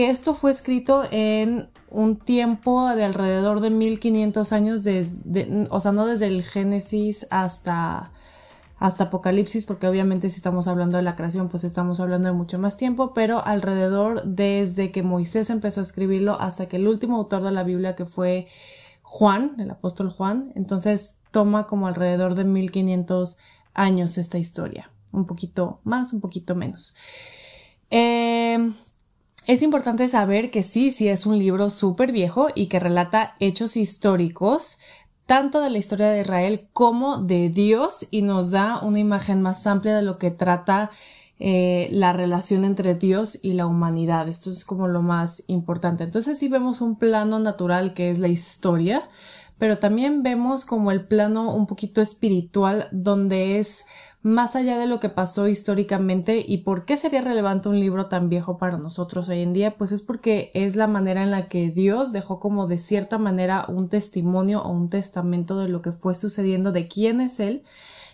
que 0.00 0.08
esto 0.08 0.32
fue 0.34 0.50
escrito 0.50 1.02
en 1.10 1.68
un 1.90 2.16
tiempo 2.16 2.88
de 2.88 3.04
alrededor 3.04 3.60
de 3.60 3.68
1500 3.68 4.50
años, 4.54 4.82
desde, 4.82 5.68
o 5.68 5.78
sea, 5.78 5.92
no 5.92 6.06
desde 6.06 6.26
el 6.26 6.42
Génesis 6.42 7.26
hasta, 7.28 8.10
hasta 8.78 9.04
Apocalipsis, 9.04 9.66
porque 9.66 9.86
obviamente 9.86 10.30
si 10.30 10.36
estamos 10.36 10.68
hablando 10.68 10.96
de 10.96 11.02
la 11.02 11.16
creación, 11.16 11.50
pues 11.50 11.64
estamos 11.64 12.00
hablando 12.00 12.28
de 12.28 12.34
mucho 12.34 12.58
más 12.58 12.78
tiempo, 12.78 13.12
pero 13.12 13.44
alrededor 13.44 14.24
desde 14.24 14.90
que 14.90 15.02
Moisés 15.02 15.50
empezó 15.50 15.80
a 15.80 15.82
escribirlo 15.82 16.40
hasta 16.40 16.66
que 16.66 16.76
el 16.76 16.88
último 16.88 17.18
autor 17.18 17.42
de 17.42 17.50
la 17.50 17.62
Biblia, 17.62 17.94
que 17.94 18.06
fue 18.06 18.46
Juan, 19.02 19.54
el 19.58 19.70
apóstol 19.70 20.08
Juan, 20.08 20.50
entonces 20.54 21.16
toma 21.30 21.66
como 21.66 21.88
alrededor 21.88 22.36
de 22.36 22.44
1500 22.44 23.36
años 23.74 24.16
esta 24.16 24.38
historia, 24.38 24.90
un 25.12 25.26
poquito 25.26 25.80
más, 25.84 26.14
un 26.14 26.22
poquito 26.22 26.54
menos. 26.54 26.94
Eh, 27.90 28.72
es 29.52 29.62
importante 29.62 30.06
saber 30.06 30.52
que 30.52 30.62
sí, 30.62 30.92
sí 30.92 31.08
es 31.08 31.26
un 31.26 31.36
libro 31.36 31.70
súper 31.70 32.12
viejo 32.12 32.50
y 32.54 32.68
que 32.68 32.78
relata 32.78 33.34
hechos 33.40 33.76
históricos 33.76 34.78
tanto 35.26 35.60
de 35.60 35.70
la 35.70 35.78
historia 35.78 36.06
de 36.06 36.20
Israel 36.20 36.68
como 36.72 37.18
de 37.18 37.48
Dios 37.48 38.06
y 38.12 38.22
nos 38.22 38.52
da 38.52 38.80
una 38.80 39.00
imagen 39.00 39.42
más 39.42 39.66
amplia 39.66 39.96
de 39.96 40.02
lo 40.02 40.18
que 40.18 40.30
trata 40.30 40.90
eh, 41.40 41.88
la 41.90 42.12
relación 42.12 42.64
entre 42.64 42.94
Dios 42.94 43.40
y 43.42 43.54
la 43.54 43.66
humanidad. 43.66 44.28
Esto 44.28 44.50
es 44.50 44.64
como 44.64 44.86
lo 44.86 45.02
más 45.02 45.42
importante. 45.48 46.04
Entonces 46.04 46.38
sí 46.38 46.46
vemos 46.46 46.80
un 46.80 46.96
plano 46.96 47.40
natural 47.40 47.92
que 47.92 48.10
es 48.10 48.20
la 48.20 48.28
historia, 48.28 49.08
pero 49.58 49.78
también 49.78 50.22
vemos 50.22 50.64
como 50.64 50.92
el 50.92 51.08
plano 51.08 51.52
un 51.52 51.66
poquito 51.66 52.00
espiritual 52.00 52.86
donde 52.92 53.58
es 53.58 53.84
más 54.22 54.54
allá 54.54 54.78
de 54.78 54.86
lo 54.86 55.00
que 55.00 55.08
pasó 55.08 55.48
históricamente 55.48 56.44
y 56.46 56.58
por 56.58 56.84
qué 56.84 56.96
sería 56.96 57.22
relevante 57.22 57.70
un 57.70 57.80
libro 57.80 58.06
tan 58.06 58.28
viejo 58.28 58.58
para 58.58 58.76
nosotros 58.76 59.28
hoy 59.30 59.40
en 59.40 59.54
día, 59.54 59.78
pues 59.78 59.92
es 59.92 60.02
porque 60.02 60.50
es 60.52 60.76
la 60.76 60.86
manera 60.86 61.22
en 61.22 61.30
la 61.30 61.48
que 61.48 61.70
Dios 61.70 62.12
dejó 62.12 62.38
como 62.38 62.66
de 62.66 62.76
cierta 62.76 63.16
manera 63.16 63.64
un 63.68 63.88
testimonio 63.88 64.62
o 64.62 64.70
un 64.70 64.90
testamento 64.90 65.58
de 65.58 65.68
lo 65.68 65.80
que 65.80 65.92
fue 65.92 66.14
sucediendo, 66.14 66.70
de 66.70 66.86
quién 66.86 67.22
es 67.22 67.40
Él 67.40 67.62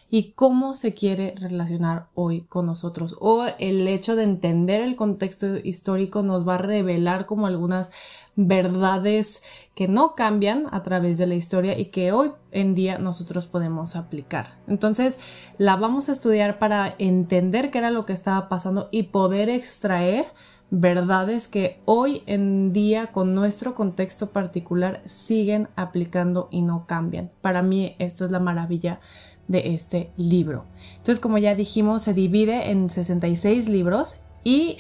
y 0.09 0.33
cómo 0.33 0.77
se 0.77 0.95
quiere 0.95 1.35
relacionar 1.37 2.07
hoy 2.15 2.43
con 2.43 2.67
nosotros. 2.67 3.17
O 3.21 3.45
el 3.59 3.89
hecho 3.89 4.15
de 4.15 4.23
entender 4.23 4.83
el 4.83 4.95
contexto 4.95 5.57
histórico 5.57 6.23
nos 6.23 6.47
va 6.47 6.55
a 6.55 6.59
revelar 6.59 7.27
como 7.27 7.49
algunas 7.49 7.91
verdades 8.37 9.43
que 9.75 9.89
no 9.89 10.15
cambian 10.15 10.67
a 10.71 10.83
través 10.83 11.19
de 11.19 11.27
la 11.27 11.35
historia 11.35 11.79
y 11.79 11.87
que 11.87 12.13
hoy 12.13 12.33
en 12.53 12.75
día 12.75 12.99
nosotros 12.99 13.47
podemos 13.47 13.97
aplicar. 13.97 14.59
Entonces 14.69 15.19
la 15.59 15.77
vamos 15.77 16.09
a 16.09 16.13
estudiar 16.13 16.59
para 16.59 16.95
entender 16.99 17.71
qué 17.71 17.79
era 17.79 17.91
lo 17.91 18.07
que 18.07 18.13
estaba 18.13 18.49
pasando 18.49 18.89
y 18.93 19.05
poder 19.05 19.49
extraer 19.49 20.27
verdades 20.71 21.49
que 21.49 21.81
hoy 21.85 22.23
en 22.27 22.73
día 22.73 23.09
con 23.09 23.35
nuestro 23.35 23.75
contexto 23.75 24.31
particular 24.31 25.01
siguen 25.05 25.69
aplicando 25.77 26.49
y 26.51 26.63
no 26.63 26.87
cambian. 26.87 27.31
Para 27.41 27.63
mí 27.63 27.97
esto 27.99 28.25
es 28.25 28.31
la 28.31 28.41
maravilla 28.41 29.01
de 29.49 29.75
este 29.75 30.11
libro. 30.17 30.65
Entonces, 30.97 31.21
como 31.21 31.39
ya 31.39 31.55
dijimos, 31.55 32.03
se 32.03 32.15
divide 32.15 32.71
en 32.71 32.91
66 32.91 33.69
libros 33.69 34.23
y 34.43 34.79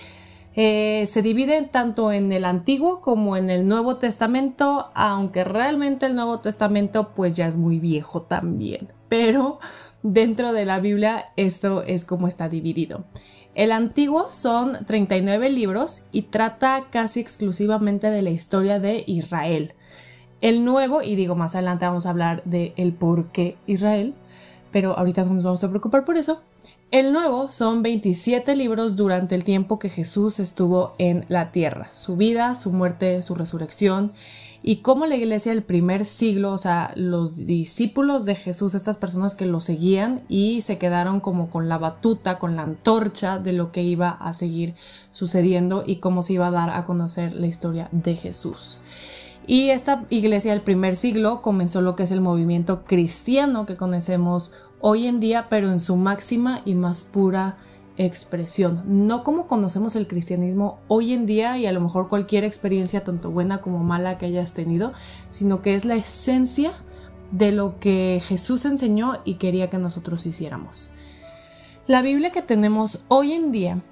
eh, 0.58 1.04
se 1.04 1.20
dividen 1.20 1.68
tanto 1.68 2.12
en 2.12 2.32
el 2.32 2.46
Antiguo 2.46 3.02
como 3.02 3.36
en 3.36 3.50
el 3.50 3.68
Nuevo 3.68 3.96
Testamento, 3.96 4.90
aunque 4.94 5.44
realmente 5.44 6.06
el 6.06 6.14
Nuevo 6.14 6.40
Testamento 6.40 7.12
pues 7.14 7.34
ya 7.34 7.46
es 7.46 7.58
muy 7.58 7.78
viejo 7.78 8.22
también. 8.22 8.88
Pero 9.10 9.58
dentro 10.02 10.54
de 10.54 10.64
la 10.64 10.80
Biblia 10.80 11.26
esto 11.36 11.82
es 11.82 12.06
como 12.06 12.26
está 12.26 12.48
dividido. 12.48 13.04
El 13.54 13.70
antiguo 13.70 14.30
son 14.30 14.84
39 14.86 15.50
libros 15.50 16.06
y 16.10 16.22
trata 16.22 16.86
casi 16.90 17.20
exclusivamente 17.20 18.10
de 18.10 18.22
la 18.22 18.30
historia 18.30 18.80
de 18.80 19.04
Israel. 19.06 19.75
El 20.40 20.64
nuevo, 20.64 21.02
y 21.02 21.16
digo 21.16 21.34
más 21.34 21.54
adelante 21.54 21.86
vamos 21.86 22.06
a 22.06 22.10
hablar 22.10 22.42
de 22.44 22.72
el 22.76 22.94
por 22.94 23.26
qué 23.28 23.58
Israel, 23.66 24.14
pero 24.70 24.98
ahorita 24.98 25.25
no 25.25 25.34
nos 25.34 25.44
vamos 25.44 25.64
a 25.64 25.68
preocupar 25.68 26.04
por 26.04 26.16
eso, 26.16 26.42
el 26.93 27.12
nuevo 27.12 27.50
son 27.50 27.83
27 27.83 28.55
libros 28.55 28.95
durante 28.95 29.35
el 29.35 29.45
tiempo 29.45 29.78
que 29.78 29.88
Jesús 29.88 30.38
estuvo 30.38 30.95
en 30.99 31.25
la 31.28 31.50
tierra, 31.50 31.88
su 31.93 32.16
vida, 32.16 32.55
su 32.55 32.73
muerte, 32.73 33.23
su 33.23 33.35
resurrección 33.35 34.12
y 34.62 34.76
cómo 34.76 35.07
la 35.07 35.16
iglesia 35.16 35.52
del 35.52 35.62
primer 35.62 36.05
siglo, 36.05 36.52
o 36.52 36.59
sea, 36.59 36.93
los 36.97 37.47
discípulos 37.47 38.25
de 38.25 38.35
Jesús, 38.35 38.75
estas 38.75 38.97
personas 38.97 39.35
que 39.35 39.47
lo 39.47 39.61
seguían 39.61 40.23
y 40.28 40.61
se 40.61 40.78
quedaron 40.78 41.21
como 41.21 41.50
con 41.50 41.69
la 41.69 41.78
batuta, 41.78 42.38
con 42.38 42.57
la 42.57 42.62
antorcha 42.62 43.38
de 43.38 43.52
lo 43.52 43.73
que 43.73 43.83
iba 43.83 44.11
a 44.11 44.33
seguir 44.33 44.75
sucediendo 45.11 45.85
y 45.87 45.97
cómo 45.97 46.23
se 46.23 46.35
iba 46.35 46.49
a 46.49 46.52
dar 46.52 46.71
a 46.71 46.85
conocer 46.85 47.33
la 47.35 47.47
historia 47.47 47.88
de 47.93 48.16
Jesús. 48.16 48.81
Y 49.47 49.71
esta 49.71 50.05
iglesia 50.11 50.50
del 50.50 50.62
primer 50.62 50.97
siglo 50.97 51.40
comenzó 51.40 51.81
lo 51.81 51.95
que 51.95 52.02
es 52.02 52.11
el 52.11 52.21
movimiento 52.21 52.83
cristiano 52.85 53.64
que 53.64 53.76
conocemos 53.76 54.52
hoy 54.80 55.06
en 55.06 55.21
día, 55.21 55.49
pero 55.49 55.71
en 55.71 55.80
su 55.80 55.97
máxima 55.97 56.62
y 56.64 56.75
más 56.75 57.04
pura 57.04 57.56
expresión. 57.97 58.83
No 58.87 59.25
como 59.25 59.47
conocemos 59.47 59.97
el 59.97 60.06
cristianismo 60.06 60.80
hoy 60.88 61.12
en 61.12 61.26
día 61.26 61.59
y 61.59 61.66
a 61.66 61.73
lo 61.73 61.80
mejor 61.80 62.09
cualquier 62.09 62.45
experiencia 62.45 63.04
tanto 63.04 63.30
buena 63.30 63.61
como 63.61 63.78
mala 63.78 64.18
que 64.18 64.26
hayas 64.26 64.54
tenido, 64.54 64.92
sino 65.30 65.62
que 65.62 65.75
es 65.75 65.85
la 65.85 65.97
esencia 65.97 66.73
de 67.30 67.52
lo 67.52 67.78
que 67.78 68.21
Jesús 68.25 68.64
enseñó 68.64 69.21
y 69.25 69.35
quería 69.35 69.68
que 69.68 69.78
nosotros 69.78 70.26
hiciéramos. 70.26 70.90
La 71.87 72.02
Biblia 72.02 72.33
que 72.33 72.42
tenemos 72.42 73.04
hoy 73.09 73.33
en 73.33 73.52
día 73.52 73.83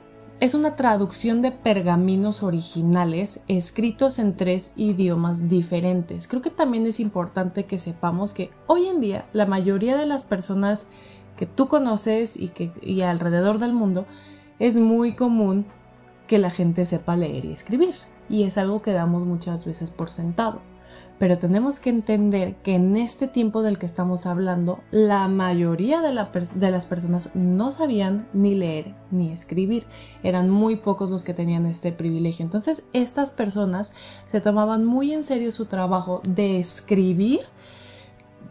es 0.41 0.55
una 0.55 0.77
traducción 0.77 1.43
de 1.43 1.53
pergaminos 1.53 2.43
originales 2.43 3.41
escritos 3.49 4.19
en 4.19 4.37
tres 4.37 4.73
idiomas 4.77 5.49
diferentes. 5.49 6.27
Creo 6.27 6.43
que 6.43 6.51
también 6.51 6.87
es 6.87 7.01
importante 7.01 7.65
que 7.65 7.79
sepamos 7.79 8.33
que 8.33 8.51
hoy 8.67 8.89
en 8.89 9.01
día 9.01 9.27
la 9.33 9.47
mayoría 9.47 9.97
de 9.97 10.07
las 10.07 10.25
personas 10.25 10.89
que 11.37 11.47
tú 11.47 11.69
conoces 11.69 12.37
y 12.37 12.49
que 12.49 12.73
alrededor 13.05 13.59
del 13.59 13.73
mundo 13.73 14.07
es 14.59 14.79
muy 14.79 15.13
común 15.13 15.67
que 16.27 16.39
la 16.39 16.51
gente 16.51 16.87
sepa 16.87 17.17
leer 17.17 17.45
y 17.45 17.53
escribir 17.53 17.95
y 18.29 18.45
es 18.45 18.59
algo 18.59 18.83
que 18.83 18.93
damos 18.93 19.25
muchas 19.25 19.65
veces 19.65 19.91
por 19.91 20.11
sentado. 20.11 20.61
Pero 21.19 21.39
tenemos 21.39 21.79
que 21.79 21.91
entender 21.91 22.57
que 22.57 22.75
en 22.75 22.97
este 22.97 23.29
tiempo 23.29 23.63
del 23.63 23.79
que 23.79 23.87
estamos 23.87 24.27
hablando, 24.27 24.81
la 24.91 25.29
mayoría 25.29 26.01
de, 26.01 26.13
las 26.13 26.87
personas 26.87 27.31
no 27.35 27.71
sabían 27.71 28.27
ni 28.33 28.55
leer 28.55 28.95
ni 29.13 29.31
escribir. 29.31 29.87
Eran 30.25 30.51
muy 30.51 30.77
pocos 30.77 31.11
los 31.11 31.23
que 31.25 31.33
tenían 31.33 31.67
este 31.67 31.93
privilegio. 31.93 32.45
Entonces, 32.45 32.83
estas 32.93 33.31
personas 33.31 33.93
se 34.33 34.41
tomaban 34.41 34.85
muy 34.85 35.13
en 35.13 35.23
serio 35.23 35.53
su 35.53 35.67
trabajo 35.67 36.21
de 36.29 36.59
escribir 36.59 37.41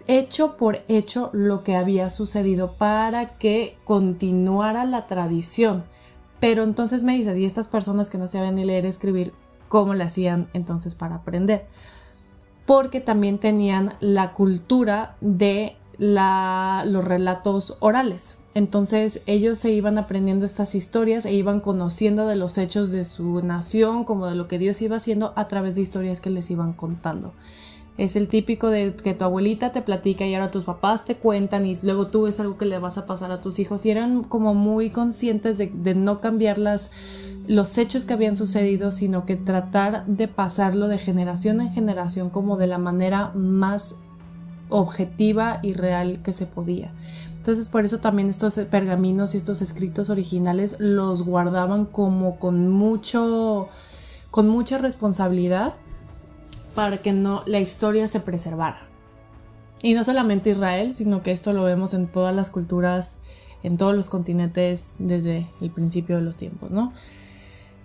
hecho 0.07 0.57
por 0.57 0.83
hecho 0.87 1.29
lo 1.33 1.63
que 1.63 1.75
había 1.75 2.09
sucedido 2.09 2.73
para 2.73 3.37
que 3.37 3.77
continuara 3.83 4.85
la 4.85 5.05
tradición. 5.07 5.83
Pero 6.39 6.63
entonces 6.63 7.03
me 7.03 7.15
dices, 7.15 7.37
¿y 7.37 7.45
estas 7.45 7.67
personas 7.67 8.09
que 8.09 8.17
no 8.17 8.27
sabían 8.27 8.55
ni 8.55 8.65
leer 8.65 8.83
ni 8.83 8.89
escribir, 8.89 9.33
cómo 9.69 9.93
le 9.93 10.03
hacían 10.03 10.49
entonces 10.53 10.95
para 10.95 11.15
aprender? 11.15 11.67
Porque 12.65 13.01
también 13.01 13.39
tenían 13.39 13.95
la 13.99 14.33
cultura 14.33 15.15
de 15.21 15.75
los 15.97 17.03
relatos 17.03 17.77
orales. 17.79 18.39
Entonces 18.55 19.23
ellos 19.25 19.57
se 19.57 19.71
iban 19.71 19.97
aprendiendo 19.97 20.45
estas 20.45 20.75
historias 20.75 21.25
e 21.25 21.33
iban 21.33 21.59
conociendo 21.59 22.27
de 22.27 22.35
los 22.35 22.57
hechos 22.57 22.91
de 22.91 23.03
su 23.03 23.41
nación, 23.41 24.03
como 24.03 24.27
de 24.27 24.35
lo 24.35 24.47
que 24.47 24.59
Dios 24.59 24.81
iba 24.81 24.97
haciendo 24.97 25.33
a 25.35 25.47
través 25.47 25.75
de 25.75 25.81
historias 25.81 26.19
que 26.19 26.29
les 26.29 26.51
iban 26.51 26.73
contando. 26.73 27.33
Es 27.97 28.15
el 28.15 28.27
típico 28.27 28.69
de 28.69 28.95
que 28.95 29.13
tu 29.13 29.23
abuelita 29.23 29.71
te 29.71 29.83
platica 29.83 30.25
y 30.25 30.33
ahora 30.33 30.49
tus 30.49 30.63
papás 30.63 31.05
te 31.05 31.15
cuentan 31.15 31.67
y 31.67 31.75
luego 31.83 32.07
tú 32.07 32.25
es 32.25 32.39
algo 32.39 32.57
que 32.57 32.65
le 32.65 32.79
vas 32.79 32.97
a 32.97 33.05
pasar 33.05 33.31
a 33.31 33.39
tus 33.39 33.59
hijos 33.59 33.85
y 33.85 33.91
eran 33.91 34.23
como 34.23 34.55
muy 34.55 34.89
conscientes 34.89 35.59
de, 35.59 35.95
no 35.95 36.19
cambiar 36.19 36.57
las, 36.57 36.91
los 37.47 37.77
hechos 37.77 38.05
que 38.05 38.13
habían 38.13 38.35
sucedido, 38.35 38.91
sino 38.91 39.27
que 39.27 39.35
tratar 39.35 40.07
de 40.07 40.27
pasarlo 40.27 40.87
de 40.87 40.97
generación 40.97 41.61
en 41.61 41.71
generación 41.71 42.31
como 42.31 42.57
de 42.57 42.65
la 42.65 42.79
manera 42.79 43.31
más 43.35 43.95
objetiva 44.69 45.59
y 45.61 45.73
real 45.73 46.21
que 46.23 46.33
se 46.33 46.47
podía. 46.47 46.91
Entonces 47.37 47.69
por 47.69 47.85
eso 47.85 47.99
también 47.99 48.27
estos 48.27 48.55
pergaminos 48.71 49.35
y 49.35 49.37
estos 49.37 49.61
escritos 49.61 50.09
originales 50.09 50.77
los 50.79 51.23
guardaban 51.25 51.85
como 51.85 52.39
con 52.39 52.69
mucho 52.69 53.69
con 54.31 54.49
mucha 54.49 54.79
responsabilidad 54.79 55.75
para 56.75 57.01
que 57.01 57.13
no 57.13 57.43
la 57.45 57.59
historia 57.59 58.07
se 58.07 58.19
preservara. 58.19 58.87
Y 59.81 59.93
no 59.93 60.03
solamente 60.03 60.51
Israel, 60.51 60.93
sino 60.93 61.23
que 61.23 61.31
esto 61.31 61.53
lo 61.53 61.63
vemos 61.63 61.93
en 61.93 62.07
todas 62.07 62.33
las 62.33 62.49
culturas, 62.49 63.17
en 63.63 63.77
todos 63.77 63.95
los 63.95 64.09
continentes 64.09 64.95
desde 64.97 65.47
el 65.61 65.71
principio 65.71 66.15
de 66.15 66.21
los 66.21 66.37
tiempos, 66.37 66.71
¿no? 66.71 66.93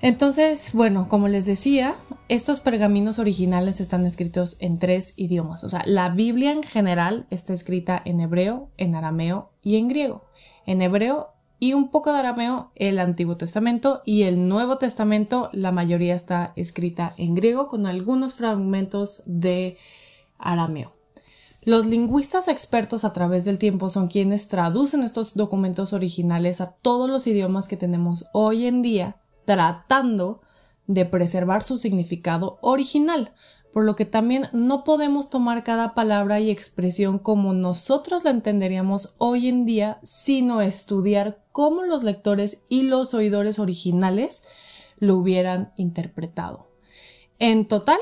Entonces, 0.00 0.72
bueno, 0.74 1.08
como 1.08 1.26
les 1.26 1.44
decía, 1.44 1.96
estos 2.28 2.60
pergaminos 2.60 3.18
originales 3.18 3.80
están 3.80 4.06
escritos 4.06 4.56
en 4.60 4.78
tres 4.78 5.12
idiomas. 5.16 5.64
O 5.64 5.68
sea, 5.68 5.82
la 5.86 6.08
Biblia 6.10 6.52
en 6.52 6.62
general 6.62 7.26
está 7.30 7.52
escrita 7.52 8.00
en 8.04 8.20
hebreo, 8.20 8.70
en 8.76 8.94
arameo 8.94 9.50
y 9.60 9.76
en 9.76 9.88
griego. 9.88 10.24
En 10.66 10.82
hebreo 10.82 11.30
y 11.60 11.72
un 11.72 11.90
poco 11.90 12.12
de 12.12 12.18
arameo 12.18 12.70
el 12.74 12.98
Antiguo 12.98 13.36
Testamento 13.36 14.02
y 14.04 14.22
el 14.22 14.48
Nuevo 14.48 14.78
Testamento, 14.78 15.50
la 15.52 15.72
mayoría 15.72 16.14
está 16.14 16.52
escrita 16.56 17.14
en 17.16 17.34
griego 17.34 17.68
con 17.68 17.86
algunos 17.86 18.34
fragmentos 18.34 19.22
de 19.26 19.76
arameo. 20.38 20.92
Los 21.62 21.86
lingüistas 21.86 22.48
expertos 22.48 23.04
a 23.04 23.12
través 23.12 23.44
del 23.44 23.58
tiempo 23.58 23.90
son 23.90 24.08
quienes 24.08 24.48
traducen 24.48 25.02
estos 25.02 25.34
documentos 25.34 25.92
originales 25.92 26.60
a 26.60 26.70
todos 26.70 27.10
los 27.10 27.26
idiomas 27.26 27.68
que 27.68 27.76
tenemos 27.76 28.26
hoy 28.32 28.66
en 28.66 28.80
día 28.80 29.16
tratando 29.44 30.40
de 30.86 31.04
preservar 31.04 31.62
su 31.62 31.76
significado 31.76 32.58
original, 32.62 33.32
por 33.72 33.84
lo 33.84 33.96
que 33.96 34.04
también 34.04 34.48
no 34.52 34.84
podemos 34.84 35.30
tomar 35.30 35.62
cada 35.64 35.94
palabra 35.94 36.40
y 36.40 36.50
expresión 36.50 37.18
como 37.18 37.52
nosotros 37.52 38.24
la 38.24 38.30
entenderíamos 38.30 39.14
hoy 39.18 39.48
en 39.48 39.64
día, 39.64 39.98
sino 40.02 40.60
estudiar 40.60 41.42
cómo 41.52 41.82
los 41.82 42.02
lectores 42.02 42.62
y 42.68 42.82
los 42.82 43.14
oidores 43.14 43.58
originales 43.58 44.42
lo 44.98 45.16
hubieran 45.16 45.72
interpretado. 45.76 46.68
En 47.38 47.68
total, 47.68 47.98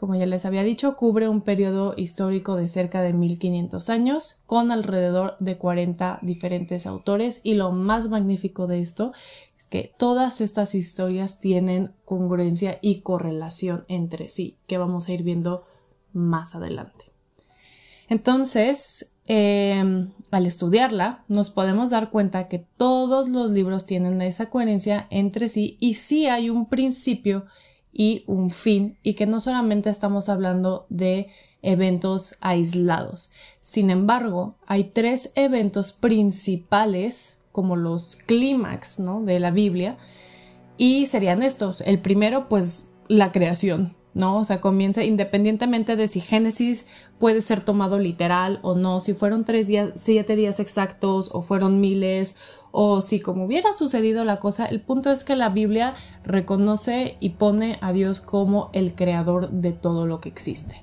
como 0.00 0.14
ya 0.14 0.24
les 0.24 0.46
había 0.46 0.62
dicho, 0.62 0.96
cubre 0.96 1.28
un 1.28 1.42
periodo 1.42 1.92
histórico 1.94 2.56
de 2.56 2.68
cerca 2.68 3.02
de 3.02 3.12
1500 3.12 3.90
años, 3.90 4.40
con 4.46 4.70
alrededor 4.70 5.36
de 5.40 5.58
40 5.58 6.20
diferentes 6.22 6.86
autores, 6.86 7.40
y 7.42 7.52
lo 7.52 7.72
más 7.72 8.08
magnífico 8.08 8.66
de 8.66 8.80
esto 8.80 9.12
es 9.12 9.49
que 9.70 9.94
todas 9.96 10.40
estas 10.40 10.74
historias 10.74 11.40
tienen 11.40 11.92
congruencia 12.04 12.78
y 12.82 13.00
correlación 13.00 13.84
entre 13.88 14.28
sí, 14.28 14.58
que 14.66 14.78
vamos 14.78 15.08
a 15.08 15.12
ir 15.12 15.22
viendo 15.22 15.64
más 16.12 16.56
adelante. 16.56 17.06
Entonces, 18.08 19.08
em, 19.26 20.10
al 20.32 20.46
estudiarla, 20.46 21.24
nos 21.28 21.50
podemos 21.50 21.90
dar 21.90 22.10
cuenta 22.10 22.48
que 22.48 22.66
todos 22.76 23.28
los 23.28 23.52
libros 23.52 23.86
tienen 23.86 24.20
esa 24.22 24.50
coherencia 24.50 25.06
entre 25.08 25.48
sí 25.48 25.76
y 25.78 25.94
sí 25.94 26.26
hay 26.26 26.50
un 26.50 26.68
principio 26.68 27.46
y 27.92 28.24
un 28.26 28.50
fin 28.50 28.98
y 29.04 29.14
que 29.14 29.26
no 29.26 29.40
solamente 29.40 29.88
estamos 29.88 30.28
hablando 30.28 30.86
de 30.88 31.28
eventos 31.62 32.34
aislados. 32.40 33.30
Sin 33.60 33.90
embargo, 33.90 34.56
hay 34.66 34.84
tres 34.84 35.32
eventos 35.36 35.92
principales 35.92 37.38
como 37.52 37.76
los 37.76 38.16
clímax 38.26 39.00
¿no? 39.00 39.22
de 39.22 39.40
la 39.40 39.50
Biblia 39.50 39.96
y 40.76 41.06
serían 41.06 41.42
estos. 41.42 41.82
El 41.82 42.00
primero, 42.00 42.48
pues 42.48 42.92
la 43.08 43.32
creación, 43.32 43.96
¿no? 44.14 44.38
O 44.38 44.44
sea, 44.44 44.60
comienza 44.60 45.04
independientemente 45.04 45.96
de 45.96 46.08
si 46.08 46.20
Génesis 46.20 46.86
puede 47.18 47.42
ser 47.42 47.60
tomado 47.60 47.98
literal 47.98 48.60
o 48.62 48.74
no, 48.74 49.00
si 49.00 49.14
fueron 49.14 49.44
tres 49.44 49.66
días, 49.66 49.92
siete 49.94 50.36
días 50.36 50.60
exactos 50.60 51.30
o 51.34 51.42
fueron 51.42 51.80
miles 51.80 52.36
o 52.72 53.00
si 53.00 53.20
como 53.20 53.44
hubiera 53.44 53.72
sucedido 53.72 54.24
la 54.24 54.38
cosa, 54.38 54.66
el 54.66 54.80
punto 54.80 55.10
es 55.10 55.24
que 55.24 55.36
la 55.36 55.48
Biblia 55.48 55.94
reconoce 56.24 57.16
y 57.20 57.30
pone 57.30 57.78
a 57.80 57.92
Dios 57.92 58.20
como 58.20 58.70
el 58.72 58.94
creador 58.94 59.50
de 59.50 59.72
todo 59.72 60.06
lo 60.06 60.20
que 60.20 60.28
existe, 60.28 60.82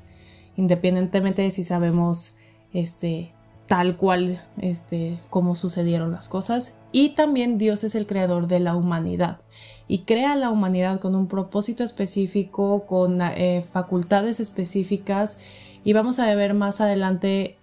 independientemente 0.57 1.41
de 1.41 1.51
si 1.51 1.63
sabemos 1.63 2.35
este 2.73 3.33
tal 3.67 3.97
cual 3.97 4.41
este 4.59 5.19
cómo 5.29 5.55
sucedieron 5.55 6.11
las 6.11 6.29
cosas 6.29 6.77
y 6.91 7.09
también 7.09 7.57
Dios 7.57 7.83
es 7.83 7.95
el 7.95 8.07
creador 8.07 8.47
de 8.47 8.59
la 8.59 8.75
humanidad 8.75 9.41
y 9.87 9.99
crea 9.99 10.35
la 10.35 10.49
humanidad 10.49 10.99
con 10.99 11.15
un 11.15 11.27
propósito 11.27 11.83
específico 11.83 12.85
con 12.85 13.21
eh, 13.21 13.65
facultades 13.73 14.39
específicas 14.39 15.37
y 15.83 15.93
vamos 15.93 16.19
a 16.19 16.33
ver 16.33 16.53
más 16.53 16.81
adelante 16.81 17.57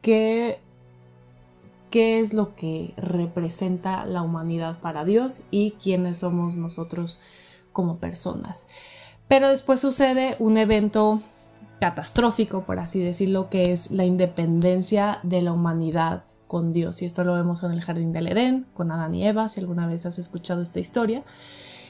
qué 0.00 0.60
qué 1.90 2.18
es 2.18 2.34
lo 2.34 2.56
que 2.56 2.92
representa 2.96 4.04
la 4.04 4.22
humanidad 4.22 4.80
para 4.80 5.04
Dios 5.04 5.42
y 5.52 5.72
quiénes 5.72 6.18
somos 6.18 6.56
nosotros 6.56 7.20
como 7.72 7.98
personas. 7.98 8.66
Pero 9.28 9.48
después 9.48 9.80
sucede 9.80 10.34
un 10.40 10.58
evento 10.58 11.22
catastrófico, 11.84 12.62
por 12.62 12.78
así 12.78 13.02
decirlo, 13.02 13.50
que 13.50 13.70
es 13.70 13.90
la 13.90 14.06
independencia 14.06 15.18
de 15.22 15.42
la 15.42 15.52
humanidad 15.52 16.24
con 16.48 16.72
Dios. 16.72 17.02
Y 17.02 17.04
esto 17.04 17.24
lo 17.24 17.34
vemos 17.34 17.62
en 17.62 17.72
el 17.72 17.82
Jardín 17.82 18.10
del 18.14 18.28
Edén, 18.28 18.64
con 18.72 18.90
Adán 18.90 19.14
y 19.14 19.26
Eva, 19.26 19.50
si 19.50 19.60
alguna 19.60 19.86
vez 19.86 20.06
has 20.06 20.18
escuchado 20.18 20.62
esta 20.62 20.80
historia. 20.80 21.24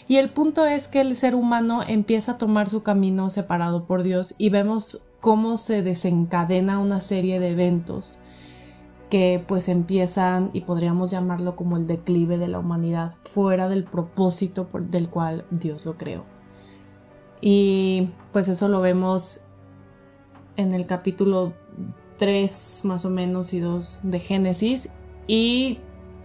Y 0.09 0.17
el 0.17 0.31
punto 0.31 0.67
es 0.67 0.89
que 0.89 1.01
el 1.01 1.15
ser 1.15 1.37
humano 1.37 1.83
empieza 1.87 2.33
a 2.33 2.39
tomar 2.39 2.69
su 2.69 2.83
camino 2.83 3.31
separado 3.31 3.85
por 3.85 4.03
Dios 4.03 4.35
y 4.37 4.51
vemos 4.51 5.07
cómo 5.21 5.59
se 5.59 5.83
desencadena 5.83 6.81
una 6.81 7.01
serie 7.01 7.39
de 7.39 7.51
eventos 7.51 8.19
que 9.11 9.45
pues 9.47 9.69
empiezan 9.69 10.51
y 10.53 10.63
podríamos 10.63 11.13
llamarlo 11.13 11.55
como 11.55 11.77
el 11.77 11.87
declive 11.87 12.37
de 12.37 12.49
la 12.49 12.59
humanidad 12.59 13.15
fuera 13.23 13.69
del 13.69 13.85
propósito 13.85 14.67
por, 14.67 14.83
del 14.89 15.09
cual 15.09 15.45
Dios 15.53 15.87
lo 15.87 15.97
creó. 15.97 16.25
Y 17.41 18.11
pues 18.33 18.49
eso 18.49 18.67
lo 18.67 18.81
vemos 18.81 19.45
en 20.57 20.73
el 20.73 20.87
capítulo 20.87 21.53
3 22.19 22.83
más 22.85 23.05
o 23.05 23.11
menos 23.11 23.53
y 23.53 23.61
2 23.61 24.01
de 24.05 24.19
Génesis 24.21 24.89
y 25.27 25.79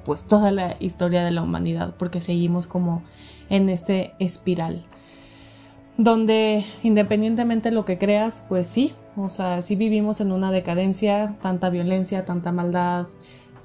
pues 0.06 0.26
toda 0.26 0.52
la 0.52 0.76
historia 0.80 1.24
de 1.24 1.32
la 1.32 1.42
humanidad 1.42 1.96
porque 1.98 2.22
seguimos 2.22 2.68
como 2.68 3.04
en 3.50 3.70
este 3.70 4.14
espiral 4.20 4.86
donde 5.98 6.66
independientemente 6.84 7.70
de 7.70 7.76
lo 7.76 7.86
que 7.86 7.98
creas 7.98 8.46
pues 8.48 8.68
sí 8.68 8.94
o 9.22 9.30
sea, 9.30 9.62
sí 9.62 9.76
vivimos 9.76 10.22
en 10.22 10.32
una 10.32 10.52
decadencia, 10.52 11.36
tanta 11.42 11.70
violencia, 11.70 12.26
tanta 12.26 12.52
maldad, 12.52 13.08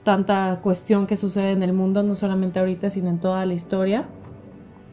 tanta 0.02 0.60
cuestión 0.62 1.06
que 1.06 1.16
sucede 1.16 1.52
en 1.52 1.62
el 1.62 1.72
mundo, 1.72 2.02
no 2.02 2.16
solamente 2.16 2.58
ahorita, 2.58 2.90
sino 2.90 3.08
en 3.08 3.20
toda 3.20 3.46
la 3.46 3.54
historia. 3.54 4.08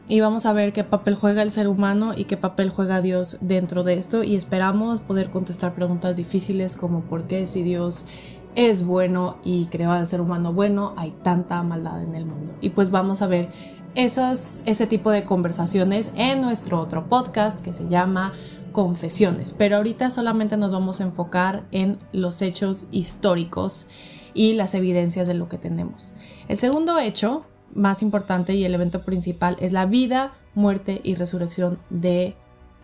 Y 0.08 0.20
vamos 0.20 0.46
a 0.46 0.52
ver 0.52 0.72
qué 0.72 0.84
papel 0.84 1.14
juega 1.14 1.42
el 1.42 1.50
ser 1.50 1.68
humano 1.68 2.12
y 2.16 2.24
qué 2.24 2.36
papel 2.36 2.70
juega 2.70 3.00
Dios 3.00 3.38
dentro 3.40 3.82
de 3.82 3.94
esto. 3.94 4.22
Y 4.24 4.34
esperamos 4.34 5.00
poder 5.00 5.30
contestar 5.30 5.74
preguntas 5.74 6.16
difíciles 6.16 6.76
como 6.76 7.02
por 7.02 7.24
qué 7.24 7.46
si 7.46 7.62
Dios 7.62 8.06
es 8.54 8.84
bueno 8.84 9.38
y 9.44 9.66
creó 9.66 9.92
al 9.92 10.06
ser 10.06 10.20
humano 10.20 10.52
bueno, 10.52 10.92
hay 10.96 11.12
tanta 11.22 11.62
maldad 11.62 12.02
en 12.02 12.14
el 12.14 12.26
mundo. 12.26 12.52
Y 12.60 12.70
pues 12.70 12.90
vamos 12.90 13.22
a 13.22 13.26
ver 13.26 13.48
esas, 13.94 14.62
ese 14.66 14.86
tipo 14.86 15.10
de 15.10 15.24
conversaciones 15.24 16.12
en 16.16 16.40
nuestro 16.42 16.80
otro 16.80 17.08
podcast 17.08 17.60
que 17.60 17.72
se 17.72 17.88
llama 17.88 18.32
Confesiones. 18.72 19.52
Pero 19.52 19.76
ahorita 19.76 20.10
solamente 20.10 20.56
nos 20.56 20.72
vamos 20.72 21.00
a 21.00 21.04
enfocar 21.04 21.64
en 21.70 21.98
los 22.12 22.42
hechos 22.42 22.88
históricos 22.90 23.88
y 24.34 24.54
las 24.54 24.74
evidencias 24.74 25.28
de 25.28 25.34
lo 25.34 25.48
que 25.48 25.58
tenemos. 25.58 26.12
El 26.48 26.58
segundo 26.58 26.98
hecho 26.98 27.44
más 27.74 28.02
importante 28.02 28.54
y 28.54 28.64
el 28.64 28.74
evento 28.74 29.02
principal 29.02 29.56
es 29.60 29.72
la 29.72 29.86
vida, 29.86 30.32
muerte 30.54 31.00
y 31.04 31.14
resurrección 31.14 31.78
de 31.90 32.36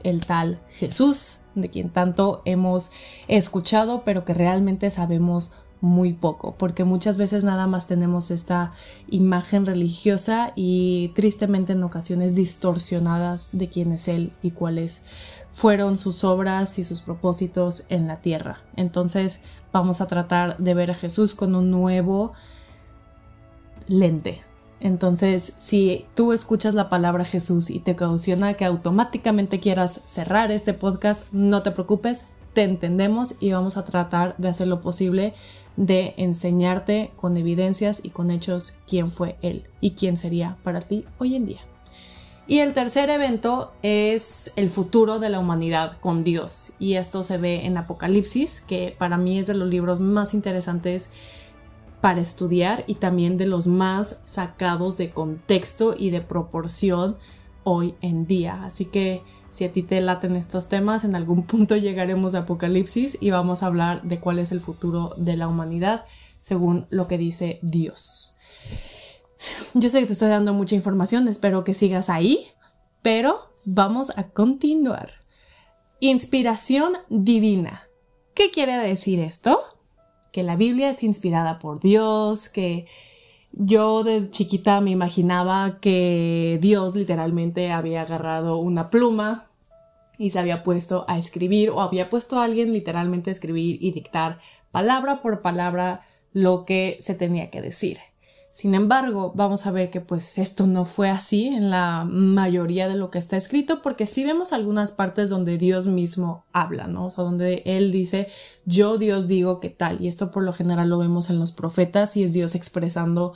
el 0.03 0.25
tal 0.25 0.61
Jesús, 0.71 1.41
de 1.55 1.69
quien 1.69 1.91
tanto 1.91 2.43
hemos 2.45 2.91
escuchado, 3.27 4.03
pero 4.05 4.25
que 4.25 4.35
realmente 4.35 4.91
sabemos 4.91 5.53
muy 5.81 6.13
poco, 6.13 6.57
porque 6.59 6.85
muchas 6.85 7.17
veces 7.19 7.45
nada 7.45 7.67
más 7.67 7.87
tenemos 7.87 8.31
esta 8.31 8.73
imagen 9.09 9.65
religiosa 9.65 10.53
y 10.57 11.13
tristemente 11.15 11.73
en 11.73 11.83
ocasiones 11.85 12.35
distorsionadas 12.35 13.51
de 13.53 13.69
quién 13.69 13.93
es 13.93 14.09
Él 14.09 14.33
y 14.43 14.51
cuáles 14.51 15.03
fueron 15.51 15.97
sus 15.97 16.25
obras 16.25 16.79
y 16.79 16.85
sus 16.85 17.01
propósitos 17.01 17.85
en 17.89 18.09
la 18.09 18.21
tierra. 18.21 18.61
Entonces 18.77 19.41
vamos 19.73 20.01
a 20.01 20.09
tratar 20.09 20.59
de 20.59 20.75
ver 20.75 20.91
a 20.91 20.95
Jesús 20.95 21.35
con 21.35 21.55
un 21.55 21.71
nuevo 21.71 22.33
lente. 23.87 24.48
Entonces, 24.81 25.55
si 25.59 26.07
tú 26.15 26.33
escuchas 26.33 26.75
la 26.75 26.89
palabra 26.89 27.25
Jesús 27.25 27.71
y 27.71 27.81
te 27.81 27.93
ocasiona 27.93 28.55
que 28.55 28.65
automáticamente 28.65 29.61
quieras 29.61 30.01
cerrar 30.05 30.53
este 30.53 30.73
podcast, 30.73 31.33
no 31.33 31.63
te 31.63 31.73
preocupes, 31.73 32.27
te 32.53 32.63
entendemos 32.63 33.35
y 33.41 33.53
vamos 33.53 33.77
a 33.77 33.85
tratar 33.85 34.37
de 34.39 34.49
hacer 34.49 34.69
lo 34.69 34.81
posible 34.81 35.35
de 35.77 36.15
enseñarte 36.17 37.13
con 37.17 37.37
evidencias 37.37 38.01
y 38.03 38.11
con 38.11 38.31
hechos 38.31 38.75
quién 38.87 39.11
fue 39.11 39.37
Él 39.43 39.65
y 39.81 39.93
quién 39.93 40.17
sería 40.17 40.57
para 40.63 40.81
ti 40.81 41.05
hoy 41.19 41.37
en 41.37 41.47
día. 41.47 41.61
Y 42.49 42.61
el 42.61 42.73
tercer 42.73 43.11
evento 43.11 43.73
es 43.83 44.53
el 44.57 44.71
futuro 44.71 45.19
de 45.19 45.29
la 45.29 45.39
humanidad 45.39 45.99
con 46.01 46.25
Dios. 46.25 46.73
Y 46.79 46.95
esto 46.95 47.23
se 47.23 47.37
ve 47.37 47.67
en 47.67 47.77
Apocalipsis, 47.77 48.63
que 48.63 48.97
para 48.99 49.19
mí 49.19 49.39
es 49.39 49.47
de 49.47 49.53
los 49.53 49.69
libros 49.69 50.01
más 50.01 50.33
interesantes 50.33 51.11
para 52.01 52.21
estudiar 52.21 52.85
y 52.87 52.97
también 52.97 53.37
de 53.37 53.47
los 53.47 53.67
más 53.67 54.21
sacados 54.25 54.97
de 54.97 55.11
contexto 55.11 55.95
y 55.97 56.11
de 56.11 56.21
proporción 56.21 57.17
hoy 57.65 57.95
en 58.01 58.27
día. 58.27 58.65
Así 58.65 58.87
que 58.87 59.23
si 59.51 59.65
a 59.65 59.73
ti 59.73 59.83
te 59.83 60.01
laten 60.01 60.37
estos 60.37 60.69
temas, 60.69 61.05
en 61.05 61.15
algún 61.15 61.43
punto 61.47 61.77
llegaremos 61.77 62.35
a 62.35 62.41
Apocalipsis 62.41 63.19
y 63.21 63.31
vamos 63.31 63.63
a 63.63 63.67
hablar 63.67 64.03
de 64.03 64.21
cuál 64.21 64.39
es 64.39 64.53
el 64.53 64.61
futuro 64.61 65.15
de 65.17 65.37
la 65.37 65.49
humanidad 65.49 66.05
según 66.39 66.87
lo 66.91 67.09
que 67.09 67.19
dice 67.19 67.59
Dios. 67.63 68.37
Yo 69.75 69.91
sé 69.91 70.01
que 70.01 70.07
te 70.07 70.13
estoy 70.13 70.29
dando 70.29 70.53
mucha 70.53 70.75
información, 70.75 71.29
espero 71.29 71.65
que 71.65 71.75
sigas 71.75 72.09
ahí, 72.09 72.47
pero 73.03 73.53
vamos 73.65 74.17
a 74.17 74.29
continuar. 74.29 75.13
Inspiración 76.01 76.95
divina. 77.09 77.89
¿Qué 78.35 78.51
quiere 78.51 78.77
decir 78.77 79.19
esto? 79.19 79.59
Que 80.39 80.45
la 80.45 80.55
Biblia 80.55 80.91
es 80.91 81.03
inspirada 81.03 81.59
por 81.59 81.81
Dios, 81.81 82.49
que 82.49 82.87
yo 83.51 84.05
desde 84.05 84.31
chiquita 84.31 84.81
me 84.81 84.93
imaginaba 84.93 85.81
que 85.81 86.61
Dios 86.63 86.95
literalmente 86.95 87.73
había 87.73 88.03
agarrado 88.03 88.59
una 88.59 88.89
pluma 88.89 89.51
y 90.17 90.31
se 90.31 90.39
había 90.39 90.63
puesto 90.63 91.05
a 91.09 91.19
escribir 91.19 91.71
o 91.71 91.81
había 91.81 92.09
puesto 92.09 92.39
a 92.39 92.45
alguien 92.45 92.73
literalmente 92.73 93.31
a 93.31 93.33
escribir 93.33 93.83
y 93.83 93.91
dictar 93.91 94.39
palabra 94.71 95.23
por 95.23 95.43
palabra 95.43 96.03
lo 96.33 96.65
que 96.65 96.99
se 97.01 97.17
tenía 97.17 97.51
que 97.51 97.61
decir. 97.61 97.99
Sin 98.59 98.75
embargo, 98.75 99.31
vamos 99.37 99.67
a 99.67 99.71
ver 99.71 99.89
que 99.89 100.01
pues 100.01 100.37
esto 100.37 100.67
no 100.67 100.85
fue 100.85 101.09
así 101.09 101.47
en 101.47 101.71
la 101.71 102.03
mayoría 102.05 102.89
de 102.89 102.97
lo 102.97 103.09
que 103.09 103.21
está 103.21 103.37
escrito, 103.37 103.83
porque 103.83 104.05
sí 104.05 104.25
vemos 104.25 104.53
algunas 104.53 104.91
partes 104.91 105.31
donde 105.31 105.59
Dios 105.59 105.87
mismo 105.87 106.45
habla, 106.53 106.89
¿no? 106.89 107.07
O 107.07 107.11
sea, 107.13 107.23
donde 107.23 107.63
Él 107.67 107.93
dice, 107.93 108.27
yo 108.65 108.99
Dios 108.99 109.29
digo 109.29 109.61
qué 109.61 109.71
tal, 109.71 110.03
y 110.03 110.09
esto 110.09 110.33
por 110.33 110.43
lo 110.43 110.53
general 110.53 110.89
lo 110.89 110.99
vemos 110.99 111.31
en 111.31 111.39
los 111.39 111.53
profetas 111.53 112.17
y 112.17 112.25
es 112.25 112.33
Dios 112.33 112.57
expresando 112.57 113.33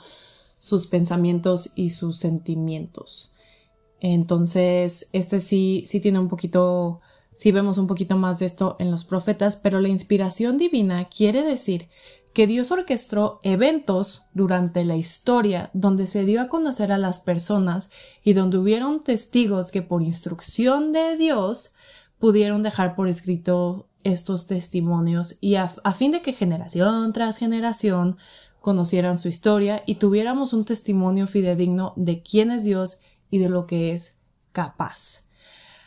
sus 0.59 0.87
pensamientos 0.87 1.71
y 1.73 1.91
sus 1.91 2.17
sentimientos. 2.17 3.31
Entonces, 4.01 5.07
este 5.13 5.39
sí, 5.39 5.85
sí 5.87 6.01
tiene 6.01 6.19
un 6.19 6.27
poquito, 6.27 6.99
sí 7.33 7.53
vemos 7.53 7.77
un 7.77 7.87
poquito 7.87 8.17
más 8.17 8.39
de 8.39 8.45
esto 8.47 8.75
en 8.77 8.91
los 8.91 9.05
profetas, 9.05 9.55
pero 9.55 9.79
la 9.79 9.87
inspiración 9.87 10.57
divina 10.57 11.07
quiere 11.07 11.43
decir 11.43 11.87
que 12.33 12.47
Dios 12.47 12.71
orquestó 12.71 13.39
eventos 13.43 14.25
durante 14.33 14.83
la 14.83 14.95
historia 14.95 15.69
donde 15.73 16.07
se 16.07 16.25
dio 16.25 16.41
a 16.41 16.47
conocer 16.47 16.91
a 16.91 16.97
las 16.97 17.19
personas 17.19 17.89
y 18.23 18.33
donde 18.33 18.57
hubieron 18.57 19.03
testigos 19.03 19.71
que 19.71 19.83
por 19.83 20.01
instrucción 20.01 20.91
de 20.91 21.15
Dios 21.15 21.75
pudieron 22.17 22.63
dejar 22.63 22.95
por 22.95 23.07
escrito 23.07 23.87
estos 24.03 24.47
testimonios 24.47 25.37
y 25.41 25.55
a, 25.55 25.67
fin 25.67 26.11
de 26.11 26.21
que 26.21 26.33
generación 26.33 27.13
tras 27.13 27.37
generación 27.37 28.17
conocieran 28.59 29.17
su 29.17 29.27
historia 29.27 29.83
y 29.85 29.95
tuviéramos 29.95 30.53
un 30.53 30.65
testimonio 30.65 31.27
fidedigno 31.27 31.93
de 31.95 32.23
quién 32.23 32.49
es 32.49 32.63
Dios 32.63 32.99
y 33.29 33.37
de 33.37 33.49
lo 33.49 33.67
que 33.67 33.91
es 33.91 34.17
capaz. 34.51 35.23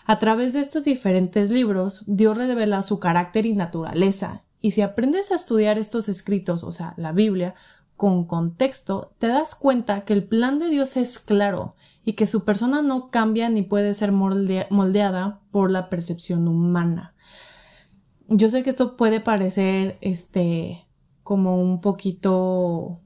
A 0.05 0.19
través 0.21 0.53
de 0.53 0.61
estos 0.61 0.85
diferentes 0.85 1.51
libros, 1.51 2.05
Dios 2.07 2.37
revela 2.37 2.83
su 2.83 3.01
carácter 3.01 3.47
y 3.47 3.55
naturaleza, 3.55 4.45
y 4.67 4.73
si 4.73 4.83
aprendes 4.83 5.31
a 5.31 5.37
estudiar 5.37 5.79
estos 5.79 6.09
escritos, 6.09 6.65
o 6.65 6.73
sea, 6.73 6.93
la 6.97 7.13
Biblia, 7.13 7.55
con 7.95 8.25
contexto, 8.25 9.15
te 9.21 9.29
das 9.29 9.55
cuenta 9.55 10.01
que 10.01 10.13
el 10.13 10.25
plan 10.25 10.59
de 10.59 10.69
Dios 10.69 10.97
es 10.97 11.21
claro 11.21 11.77
y 12.05 12.15
que 12.15 12.27
su 12.27 12.45
persona 12.45 12.83
no 12.83 13.13
cambia 13.13 13.49
ni 13.49 13.63
puede 13.63 13.95
ser 13.95 14.11
moldeada 14.11 15.41
por 15.53 15.71
la 15.71 15.89
percepción 15.89 16.49
humana. 16.49 17.15
Yo 18.27 18.51
sé 18.51 18.65
que 18.65 18.71
esto 18.71 18.97
puede 18.97 19.21
parecer, 19.21 19.99
este, 20.01 20.85
como 21.23 21.63
un 21.63 21.81
poquito 21.81 22.99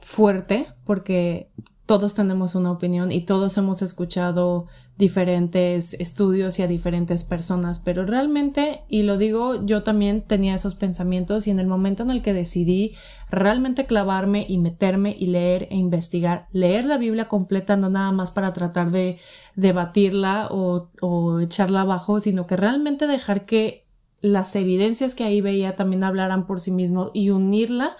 fuerte, 0.00 0.66
porque 0.84 1.52
todos 1.86 2.14
tenemos 2.14 2.56
una 2.56 2.72
opinión 2.72 3.12
y 3.12 3.20
todos 3.20 3.56
hemos 3.56 3.82
escuchado 3.82 4.66
diferentes 4.98 5.92
estudios 5.94 6.58
y 6.58 6.62
a 6.62 6.68
diferentes 6.68 7.22
personas, 7.22 7.78
pero 7.78 8.06
realmente, 8.06 8.80
y 8.88 9.02
lo 9.02 9.18
digo, 9.18 9.64
yo 9.66 9.82
también 9.82 10.22
tenía 10.22 10.54
esos 10.54 10.74
pensamientos 10.74 11.46
y 11.46 11.50
en 11.50 11.60
el 11.60 11.66
momento 11.66 12.02
en 12.02 12.10
el 12.10 12.22
que 12.22 12.32
decidí 12.32 12.94
realmente 13.30 13.84
clavarme 13.84 14.46
y 14.48 14.56
meterme 14.56 15.14
y 15.18 15.26
leer 15.26 15.68
e 15.70 15.76
investigar, 15.76 16.46
leer 16.50 16.86
la 16.86 16.96
Biblia 16.96 17.28
completa, 17.28 17.76
no 17.76 17.90
nada 17.90 18.10
más 18.12 18.30
para 18.30 18.54
tratar 18.54 18.90
de 18.90 19.18
debatirla 19.54 20.48
o, 20.50 20.88
o 21.02 21.40
echarla 21.40 21.82
abajo, 21.82 22.18
sino 22.18 22.46
que 22.46 22.56
realmente 22.56 23.06
dejar 23.06 23.44
que 23.44 23.84
las 24.22 24.56
evidencias 24.56 25.14
que 25.14 25.24
ahí 25.24 25.42
veía 25.42 25.76
también 25.76 26.04
hablaran 26.04 26.46
por 26.46 26.60
sí 26.60 26.70
mismo 26.70 27.10
y 27.12 27.30
unirla 27.30 27.96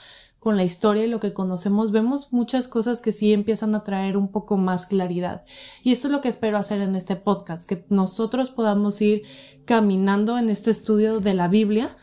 con 0.47 0.57
la 0.57 0.63
historia 0.63 1.05
y 1.05 1.09
lo 1.09 1.19
que 1.19 1.33
conocemos, 1.33 1.91
vemos 1.91 2.33
muchas 2.33 2.69
cosas 2.69 3.03
que 3.03 3.11
sí 3.11 3.33
empiezan 3.33 3.75
a 3.75 3.83
traer 3.83 4.17
un 4.17 4.29
poco 4.29 4.57
más 4.57 4.87
claridad. 4.87 5.43
Y 5.83 5.91
esto 5.91 6.07
es 6.07 6.13
lo 6.13 6.21
que 6.21 6.29
espero 6.29 6.57
hacer 6.57 6.81
en 6.83 6.95
este 6.95 7.17
podcast, 7.17 7.69
que 7.69 7.85
nosotros 7.89 8.51
podamos 8.51 9.03
ir 9.03 9.25
caminando 9.65 10.39
en 10.39 10.49
este 10.49 10.71
estudio 10.71 11.19
de 11.19 11.35
la 11.35 11.49
Biblia, 11.49 11.97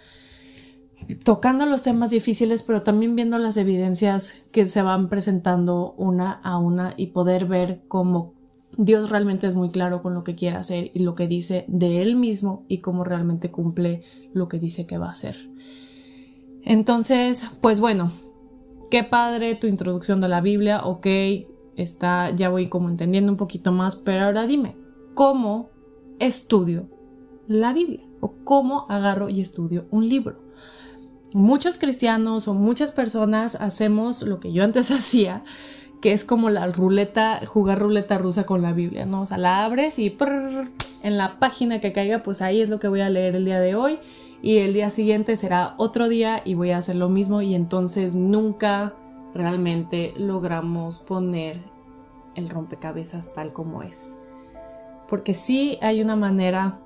tocando 1.24 1.66
los 1.66 1.84
temas 1.84 2.10
difíciles, 2.10 2.64
pero 2.64 2.82
también 2.82 3.16
viendo 3.16 3.38
las 3.38 3.56
evidencias 3.56 4.34
que 4.52 4.68
se 4.68 4.82
van 4.82 5.08
presentando 5.08 5.94
una 5.94 6.34
a 6.34 6.58
una 6.58 6.96
y 6.98 7.08
poder 7.08 7.46
ver 7.46 7.84
cómo 7.88 8.34
Dios 8.76 9.10
realmente 9.10 9.48
es 9.48 9.56
muy 9.56 9.70
claro 9.70 10.02
con 10.02 10.14
lo 10.16 10.26
que 10.26 10.36
quiere 10.36 10.58
hacer 10.58 10.92
y 10.94 11.00
lo 11.00 11.16
que 11.16 11.30
dice 11.30 11.64
de 11.70 12.02
Él 12.02 12.18
mismo 12.18 12.66
y 12.68 12.80
cómo 12.80 13.06
realmente 13.06 13.52
cumple 13.52 14.04
lo 14.34 14.50
que 14.50 14.60
dice 14.60 14.86
que 14.86 14.98
va 14.98 15.08
a 15.08 15.12
hacer. 15.14 15.50
Entonces, 16.66 17.46
pues 17.62 17.80
bueno, 17.82 18.12
qué 18.94 19.04
padre 19.04 19.56
tu 19.56 19.66
introducción 19.66 20.22
de 20.22 20.28
la 20.28 20.40
Biblia, 20.40 20.82
ok, 20.84 21.08
está, 21.76 22.30
ya 22.30 22.50
voy 22.50 22.70
como 22.70 22.90
entendiendo 22.90 23.32
un 23.32 23.40
poquito 23.40 23.72
más, 23.72 23.96
pero 23.96 24.26
ahora 24.26 24.46
dime, 24.46 24.78
¿cómo 25.16 25.72
estudio 26.20 26.88
la 27.48 27.74
Biblia? 27.74 28.06
¿O 28.20 28.36
cómo 28.44 28.86
agarro 28.90 29.30
y 29.30 29.42
estudio 29.42 29.88
un 29.90 30.10
libro? 30.10 30.44
Muchos 31.34 31.78
cristianos 31.78 32.48
o 32.48 32.54
muchas 32.54 32.92
personas 32.92 33.56
hacemos 33.56 34.22
lo 34.22 34.40
que 34.40 34.54
yo 34.54 34.64
antes 34.64 34.92
hacía, 34.92 35.44
que 36.00 36.12
es 36.12 36.24
como 36.24 36.52
la 36.52 36.68
ruleta, 36.68 37.42
jugar 37.48 37.80
ruleta 37.80 38.20
rusa 38.20 38.46
con 38.46 38.62
la 38.62 38.74
Biblia, 38.74 39.08
¿no? 39.08 39.22
O 39.22 39.26
sea, 39.26 39.40
la 39.40 39.66
abres 39.66 39.98
y 39.98 40.16
en 41.02 41.18
la 41.18 41.40
página 41.40 41.80
que 41.80 41.94
caiga, 41.94 42.22
pues 42.22 42.44
ahí 42.44 42.62
es 42.62 42.70
lo 42.70 42.78
que 42.78 42.90
voy 42.90 43.02
a 43.02 43.10
leer 43.10 43.38
el 43.38 43.46
día 43.46 43.60
de 43.60 43.74
hoy 43.74 43.98
y 44.44 44.58
el 44.58 44.74
día 44.74 44.90
siguiente 44.90 45.38
será 45.38 45.74
otro 45.78 46.10
día 46.10 46.42
y 46.44 46.54
voy 46.54 46.72
a 46.72 46.78
hacer 46.78 46.98
lo 46.98 47.08
mismo 47.08 47.42
y 47.42 47.56
entonces 47.56 48.14
nunca 48.14 48.94
realmente 49.34 50.14
logramos 50.18 51.00
poner 51.00 51.62
el 52.36 52.50
rompecabezas 52.50 53.34
tal 53.34 53.54
como 53.54 53.84
es. 53.84 54.18
Porque 55.08 55.34
sí 55.34 55.80
hay 55.82 56.02
una 56.02 56.18
manera 56.18 56.80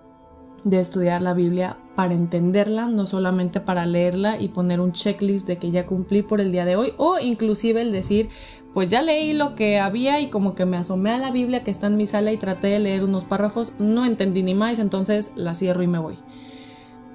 de 0.65 0.79
estudiar 0.79 1.23
la 1.23 1.33
Biblia 1.33 1.77
para 1.95 2.13
entenderla, 2.13 2.85
no 2.85 3.07
solamente 3.07 3.59
para 3.59 3.87
leerla 3.87 4.39
y 4.39 4.49
poner 4.49 4.79
un 4.79 4.91
checklist 4.91 5.47
de 5.47 5.57
que 5.57 5.71
ya 5.71 5.87
cumplí 5.87 6.21
por 6.21 6.41
el 6.41 6.51
día 6.51 6.63
de 6.63 6.75
hoy, 6.75 6.93
o 6.97 7.17
inclusive 7.17 7.81
el 7.81 7.91
decir, 7.91 8.29
pues 8.75 8.91
ya 8.91 9.01
leí 9.01 9.33
lo 9.33 9.55
que 9.55 9.79
había 9.79 10.19
y 10.19 10.29
como 10.29 10.53
que 10.53 10.67
me 10.67 10.77
asomé 10.77 11.09
a 11.09 11.17
la 11.17 11.31
Biblia 11.31 11.63
que 11.63 11.71
está 11.71 11.87
en 11.87 11.97
mi 11.97 12.05
sala 12.05 12.31
y 12.31 12.37
traté 12.37 12.67
de 12.67 12.79
leer 12.79 13.03
unos 13.03 13.23
párrafos, 13.23 13.73
no 13.79 14.05
entendí 14.05 14.43
ni 14.43 14.53
más, 14.53 14.77
entonces 14.77 15.31
la 15.35 15.55
cierro 15.55 15.81
y 15.81 15.87
me 15.87 15.97
voy. 15.97 16.19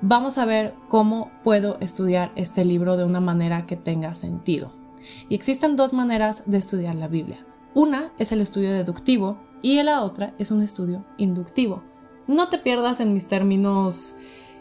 Vamos 0.05 0.37
a 0.37 0.47
ver 0.47 0.75
cómo 0.89 1.31
puedo 1.45 1.79
estudiar 1.79 2.33
este 2.35 2.65
libro 2.65 2.97
de 2.97 3.05
una 3.05 3.21
manera 3.21 3.67
que 3.67 3.77
tenga 3.77 4.17
sentido. 4.17 4.73
Y 5.29 5.37
existen 5.37 5.77
dos 5.77 5.93
maneras 5.93 6.43
de 6.47 6.59
estudiar 6.59 6.97
la 6.97 7.07
Biblia. 7.07 7.47
Una 7.73 8.11
es 8.19 8.33
el 8.33 8.41
estudio 8.41 8.73
deductivo 8.73 9.39
y 9.63 9.81
la 9.85 10.03
otra 10.03 10.35
es 10.41 10.51
un 10.51 10.61
estudio 10.61 11.05
inductivo. 11.19 11.85
No 12.27 12.49
te 12.49 12.59
pierdas 12.59 12.99
en 12.99 13.13
mis 13.13 13.29
términos, 13.29 14.17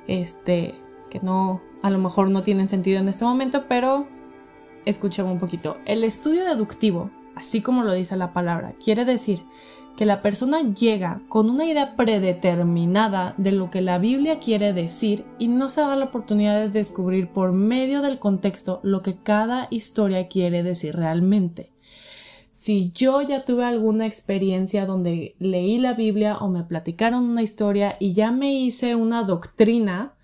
este, 0.05 0.75
que 1.09 1.19
no, 1.21 1.59
a 1.81 1.89
lo 1.89 1.97
mejor 1.97 2.29
no 2.29 2.43
tienen 2.43 2.69
sentido 2.69 2.99
en 2.99 3.07
este 3.07 3.25
momento, 3.25 3.65
pero 3.67 4.07
escúchame 4.85 5.31
un 5.31 5.39
poquito. 5.39 5.77
El 5.85 6.03
estudio 6.03 6.45
deductivo, 6.45 7.09
así 7.35 7.61
como 7.61 7.83
lo 7.83 7.93
dice 7.93 8.15
la 8.15 8.31
palabra, 8.31 8.75
quiere 8.83 9.05
decir 9.05 9.43
que 9.97 10.05
la 10.05 10.21
persona 10.21 10.61
llega 10.61 11.21
con 11.27 11.49
una 11.49 11.65
idea 11.65 11.95
predeterminada 11.95 13.35
de 13.37 13.51
lo 13.51 13.69
que 13.69 13.81
la 13.81 13.99
Biblia 13.99 14.39
quiere 14.39 14.73
decir 14.73 15.25
y 15.37 15.47
no 15.47 15.69
se 15.69 15.81
da 15.81 15.95
la 15.95 16.05
oportunidad 16.05 16.59
de 16.59 16.69
descubrir 16.69 17.29
por 17.29 17.53
medio 17.53 18.01
del 18.01 18.19
contexto 18.19 18.79
lo 18.83 19.01
que 19.01 19.17
cada 19.17 19.67
historia 19.69 20.27
quiere 20.27 20.63
decir 20.63 20.95
realmente. 20.95 21.71
Si 22.49 22.91
yo 22.91 23.21
ya 23.21 23.45
tuve 23.45 23.63
alguna 23.63 24.05
experiencia 24.05 24.85
donde 24.85 25.35
leí 25.39 25.77
la 25.77 25.93
Biblia 25.93 26.37
o 26.37 26.49
me 26.49 26.63
platicaron 26.63 27.23
una 27.23 27.43
historia 27.43 27.95
y 27.99 28.13
ya 28.13 28.31
me 28.31 28.53
hice 28.53 28.95
una 28.95 29.23
doctrina 29.23 30.15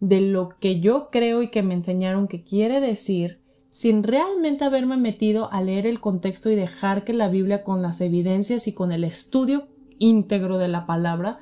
de 0.00 0.20
lo 0.20 0.50
que 0.60 0.80
yo 0.80 1.10
creo 1.10 1.42
y 1.42 1.48
que 1.48 1.62
me 1.62 1.74
enseñaron 1.74 2.26
que 2.26 2.42
quiere 2.42 2.80
decir, 2.80 3.41
sin 3.72 4.02
realmente 4.02 4.66
haberme 4.66 4.98
metido 4.98 5.50
a 5.50 5.62
leer 5.62 5.86
el 5.86 5.98
contexto 5.98 6.50
y 6.50 6.54
dejar 6.54 7.04
que 7.04 7.14
la 7.14 7.28
Biblia 7.28 7.64
con 7.64 7.80
las 7.80 8.02
evidencias 8.02 8.68
y 8.68 8.74
con 8.74 8.92
el 8.92 9.02
estudio 9.02 9.66
íntegro 9.98 10.58
de 10.58 10.68
la 10.68 10.84
palabra, 10.84 11.38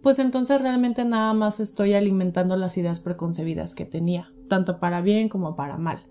pues 0.00 0.20
entonces 0.20 0.60
realmente 0.60 1.04
nada 1.04 1.32
más 1.32 1.58
estoy 1.58 1.94
alimentando 1.94 2.56
las 2.56 2.78
ideas 2.78 3.00
preconcebidas 3.00 3.74
que 3.74 3.84
tenía, 3.84 4.30
tanto 4.48 4.78
para 4.78 5.00
bien 5.00 5.28
como 5.28 5.56
para 5.56 5.76
mal. 5.76 6.06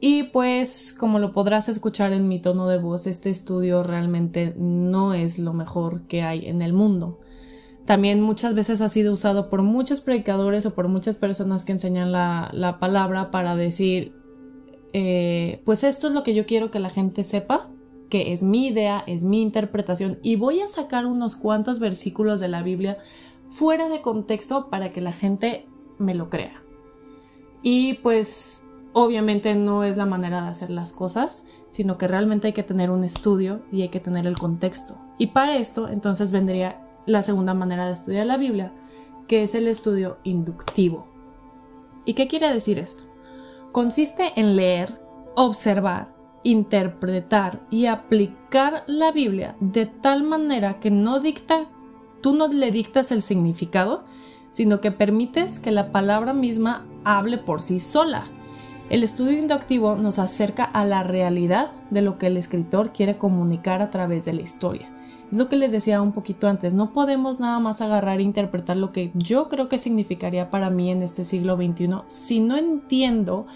Y 0.00 0.24
pues, 0.24 0.92
como 0.92 1.20
lo 1.20 1.32
podrás 1.32 1.68
escuchar 1.68 2.12
en 2.12 2.26
mi 2.26 2.40
tono 2.42 2.66
de 2.66 2.78
voz, 2.78 3.06
este 3.06 3.30
estudio 3.30 3.84
realmente 3.84 4.52
no 4.56 5.14
es 5.14 5.38
lo 5.38 5.52
mejor 5.52 6.08
que 6.08 6.22
hay 6.22 6.46
en 6.48 6.60
el 6.60 6.72
mundo. 6.72 7.20
También 7.84 8.20
muchas 8.20 8.56
veces 8.56 8.80
ha 8.80 8.88
sido 8.88 9.12
usado 9.12 9.48
por 9.48 9.62
muchos 9.62 10.00
predicadores 10.00 10.66
o 10.66 10.74
por 10.74 10.88
muchas 10.88 11.18
personas 11.18 11.64
que 11.64 11.70
enseñan 11.70 12.10
la, 12.10 12.50
la 12.52 12.80
palabra 12.80 13.30
para 13.30 13.54
decir, 13.54 14.25
eh, 14.98 15.60
pues 15.66 15.84
esto 15.84 16.06
es 16.06 16.14
lo 16.14 16.22
que 16.22 16.32
yo 16.32 16.46
quiero 16.46 16.70
que 16.70 16.80
la 16.80 16.88
gente 16.88 17.22
sepa, 17.22 17.68
que 18.08 18.32
es 18.32 18.42
mi 18.42 18.68
idea, 18.68 19.04
es 19.06 19.24
mi 19.24 19.42
interpretación, 19.42 20.18
y 20.22 20.36
voy 20.36 20.62
a 20.62 20.68
sacar 20.68 21.04
unos 21.04 21.36
cuantos 21.36 21.80
versículos 21.80 22.40
de 22.40 22.48
la 22.48 22.62
Biblia 22.62 22.96
fuera 23.50 23.90
de 23.90 24.00
contexto 24.00 24.70
para 24.70 24.88
que 24.88 25.02
la 25.02 25.12
gente 25.12 25.66
me 25.98 26.14
lo 26.14 26.30
crea. 26.30 26.62
Y 27.60 27.94
pues 27.98 28.64
obviamente 28.94 29.54
no 29.54 29.84
es 29.84 29.98
la 29.98 30.06
manera 30.06 30.40
de 30.40 30.48
hacer 30.48 30.70
las 30.70 30.94
cosas, 30.94 31.46
sino 31.68 31.98
que 31.98 32.08
realmente 32.08 32.46
hay 32.46 32.52
que 32.54 32.62
tener 32.62 32.90
un 32.90 33.04
estudio 33.04 33.60
y 33.70 33.82
hay 33.82 33.90
que 33.90 34.00
tener 34.00 34.26
el 34.26 34.38
contexto. 34.38 34.94
Y 35.18 35.26
para 35.26 35.58
esto 35.58 35.90
entonces 35.90 36.32
vendría 36.32 36.80
la 37.04 37.20
segunda 37.20 37.52
manera 37.52 37.84
de 37.84 37.92
estudiar 37.92 38.24
la 38.24 38.38
Biblia, 38.38 38.72
que 39.28 39.42
es 39.42 39.54
el 39.54 39.68
estudio 39.68 40.16
inductivo. 40.24 41.06
¿Y 42.06 42.14
qué 42.14 42.28
quiere 42.28 42.50
decir 42.50 42.78
esto? 42.78 43.05
Consiste 43.76 44.32
en 44.36 44.56
leer, 44.56 44.98
observar, 45.34 46.08
interpretar 46.42 47.60
y 47.70 47.84
aplicar 47.84 48.84
la 48.86 49.12
Biblia 49.12 49.54
de 49.60 49.84
tal 49.84 50.22
manera 50.22 50.80
que 50.80 50.90
no 50.90 51.20
dicta, 51.20 51.66
tú 52.22 52.32
no 52.32 52.48
le 52.48 52.70
dictas 52.70 53.12
el 53.12 53.20
significado, 53.20 54.06
sino 54.50 54.80
que 54.80 54.92
permites 54.92 55.60
que 55.60 55.72
la 55.72 55.92
palabra 55.92 56.32
misma 56.32 56.86
hable 57.04 57.36
por 57.36 57.60
sí 57.60 57.78
sola. 57.78 58.30
El 58.88 59.02
estudio 59.02 59.38
inductivo 59.38 59.94
nos 59.96 60.18
acerca 60.18 60.64
a 60.64 60.86
la 60.86 61.02
realidad 61.02 61.72
de 61.90 62.00
lo 62.00 62.16
que 62.16 62.28
el 62.28 62.38
escritor 62.38 62.94
quiere 62.94 63.18
comunicar 63.18 63.82
a 63.82 63.90
través 63.90 64.24
de 64.24 64.32
la 64.32 64.40
historia. 64.40 64.90
Es 65.30 65.36
lo 65.36 65.48
que 65.48 65.56
les 65.56 65.72
decía 65.72 66.02
un 66.02 66.12
poquito 66.12 66.48
antes, 66.48 66.74
no 66.74 66.92
podemos 66.92 67.40
nada 67.40 67.58
más 67.58 67.80
agarrar 67.80 68.20
e 68.20 68.22
interpretar 68.22 68.76
lo 68.76 68.92
que 68.92 69.10
yo 69.14 69.48
creo 69.48 69.68
que 69.68 69.78
significaría 69.78 70.50
para 70.50 70.70
mí 70.70 70.90
en 70.90 71.02
este 71.02 71.24
siglo 71.24 71.56
XXI 71.56 72.02
si 72.06 72.40
no 72.40 72.56
entiendo 72.56 73.46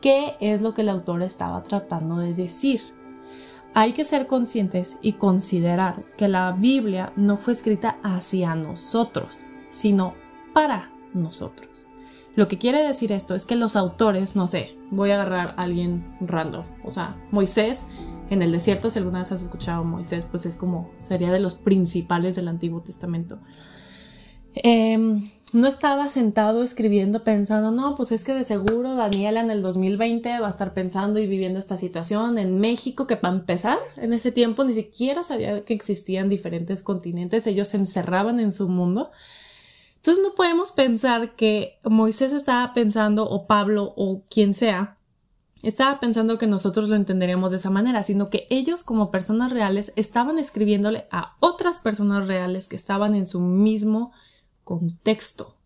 qué 0.00 0.36
es 0.40 0.62
lo 0.62 0.74
que 0.74 0.82
el 0.82 0.88
autor 0.88 1.22
estaba 1.22 1.62
tratando 1.62 2.16
de 2.16 2.34
decir. 2.34 2.80
Hay 3.74 3.92
que 3.92 4.04
ser 4.04 4.26
conscientes 4.26 4.98
y 5.00 5.14
considerar 5.14 6.04
que 6.18 6.28
la 6.28 6.52
Biblia 6.52 7.12
no 7.16 7.38
fue 7.38 7.54
escrita 7.54 7.96
hacia 8.02 8.54
nosotros, 8.54 9.46
sino 9.70 10.14
para 10.52 10.90
nosotros. 11.14 11.68
Lo 12.34 12.48
que 12.48 12.58
quiere 12.58 12.82
decir 12.82 13.12
esto 13.12 13.34
es 13.34 13.44
que 13.44 13.56
los 13.56 13.76
autores, 13.76 14.36
no 14.36 14.46
sé, 14.46 14.76
voy 14.90 15.10
a 15.10 15.14
agarrar 15.14 15.54
a 15.56 15.62
alguien 15.62 16.16
random, 16.20 16.64
o 16.82 16.90
sea, 16.90 17.16
Moisés 17.30 17.86
en 18.32 18.40
el 18.40 18.50
desierto, 18.50 18.88
si 18.88 18.98
alguna 18.98 19.18
vez 19.18 19.30
has 19.30 19.42
escuchado 19.42 19.82
a 19.82 19.84
Moisés, 19.84 20.24
pues 20.24 20.46
es 20.46 20.56
como, 20.56 20.90
sería 20.96 21.30
de 21.30 21.38
los 21.38 21.52
principales 21.52 22.34
del 22.34 22.48
Antiguo 22.48 22.80
Testamento. 22.80 23.38
Em, 24.54 25.30
no 25.52 25.66
estaba 25.66 26.08
sentado 26.08 26.62
escribiendo 26.62 27.24
pensando, 27.24 27.70
no, 27.72 27.94
pues 27.94 28.10
es 28.10 28.24
que 28.24 28.32
de 28.32 28.44
seguro 28.44 28.94
Daniela 28.94 29.40
en 29.40 29.50
el 29.50 29.60
2020 29.60 30.40
va 30.40 30.46
a 30.46 30.50
estar 30.50 30.72
pensando 30.72 31.18
y 31.18 31.26
viviendo 31.26 31.58
esta 31.58 31.76
situación 31.76 32.38
en 32.38 32.58
México, 32.58 33.06
que 33.06 33.18
para 33.18 33.34
empezar, 33.34 33.78
en 33.98 34.14
ese 34.14 34.32
tiempo 34.32 34.64
ni 34.64 34.72
siquiera 34.72 35.22
sabía 35.22 35.62
que 35.66 35.74
existían 35.74 36.30
diferentes 36.30 36.82
continentes, 36.82 37.46
ellos 37.46 37.68
se 37.68 37.76
encerraban 37.76 38.40
en 38.40 38.50
su 38.50 38.66
mundo. 38.66 39.10
Entonces 39.96 40.24
no 40.24 40.34
podemos 40.34 40.72
pensar 40.72 41.36
que 41.36 41.78
Moisés 41.84 42.32
estaba 42.32 42.72
pensando, 42.72 43.28
o 43.28 43.46
Pablo, 43.46 43.92
o 43.94 44.22
quien 44.30 44.54
sea, 44.54 44.96
estaba 45.62 46.00
pensando 46.00 46.38
que 46.38 46.46
nosotros 46.46 46.88
lo 46.88 46.96
entenderíamos 46.96 47.50
de 47.50 47.58
esa 47.58 47.70
manera, 47.70 48.02
sino 48.02 48.30
que 48.30 48.46
ellos 48.50 48.82
como 48.82 49.10
personas 49.10 49.52
reales 49.52 49.92
estaban 49.96 50.38
escribiéndole 50.38 51.06
a 51.10 51.36
otras 51.40 51.78
personas 51.78 52.26
reales 52.26 52.68
que 52.68 52.76
estaban 52.76 53.14
en 53.14 53.26
su 53.26 53.40
mismo 53.40 54.12
contexto 54.64 55.56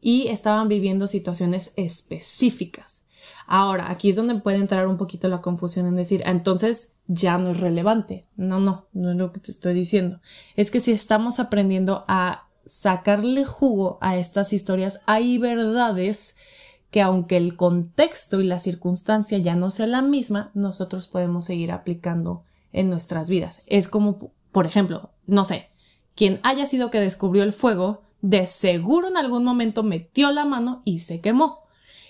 y 0.00 0.28
estaban 0.28 0.68
viviendo 0.68 1.06
situaciones 1.06 1.72
específicas. 1.76 3.04
Ahora, 3.46 3.90
aquí 3.90 4.10
es 4.10 4.16
donde 4.16 4.36
puede 4.36 4.58
entrar 4.58 4.86
un 4.86 4.96
poquito 4.96 5.28
la 5.28 5.40
confusión 5.40 5.86
en 5.86 5.96
decir, 5.96 6.22
entonces 6.24 6.92
ya 7.06 7.36
no 7.38 7.50
es 7.50 7.60
relevante. 7.60 8.24
No, 8.36 8.60
no, 8.60 8.86
no 8.92 9.10
es 9.10 9.16
lo 9.16 9.32
que 9.32 9.40
te 9.40 9.50
estoy 9.50 9.74
diciendo. 9.74 10.20
Es 10.56 10.70
que 10.70 10.80
si 10.80 10.92
estamos 10.92 11.40
aprendiendo 11.40 12.04
a 12.06 12.46
sacarle 12.64 13.44
jugo 13.44 13.98
a 14.00 14.16
estas 14.16 14.52
historias, 14.52 15.00
hay 15.06 15.38
verdades 15.38 16.36
que 16.90 17.00
aunque 17.02 17.36
el 17.36 17.56
contexto 17.56 18.40
y 18.40 18.44
la 18.44 18.58
circunstancia 18.58 19.38
ya 19.38 19.54
no 19.54 19.70
sea 19.70 19.86
la 19.86 20.02
misma, 20.02 20.50
nosotros 20.54 21.06
podemos 21.06 21.44
seguir 21.44 21.72
aplicando 21.72 22.44
en 22.72 22.90
nuestras 22.90 23.28
vidas. 23.28 23.62
Es 23.66 23.88
como, 23.88 24.32
por 24.52 24.66
ejemplo, 24.66 25.10
no 25.26 25.44
sé, 25.44 25.70
quien 26.14 26.40
haya 26.42 26.66
sido 26.66 26.90
que 26.90 27.00
descubrió 27.00 27.42
el 27.42 27.52
fuego, 27.52 28.02
de 28.22 28.46
seguro 28.46 29.08
en 29.08 29.16
algún 29.16 29.44
momento 29.44 29.82
metió 29.82 30.30
la 30.32 30.44
mano 30.44 30.82
y 30.84 31.00
se 31.00 31.20
quemó. 31.20 31.60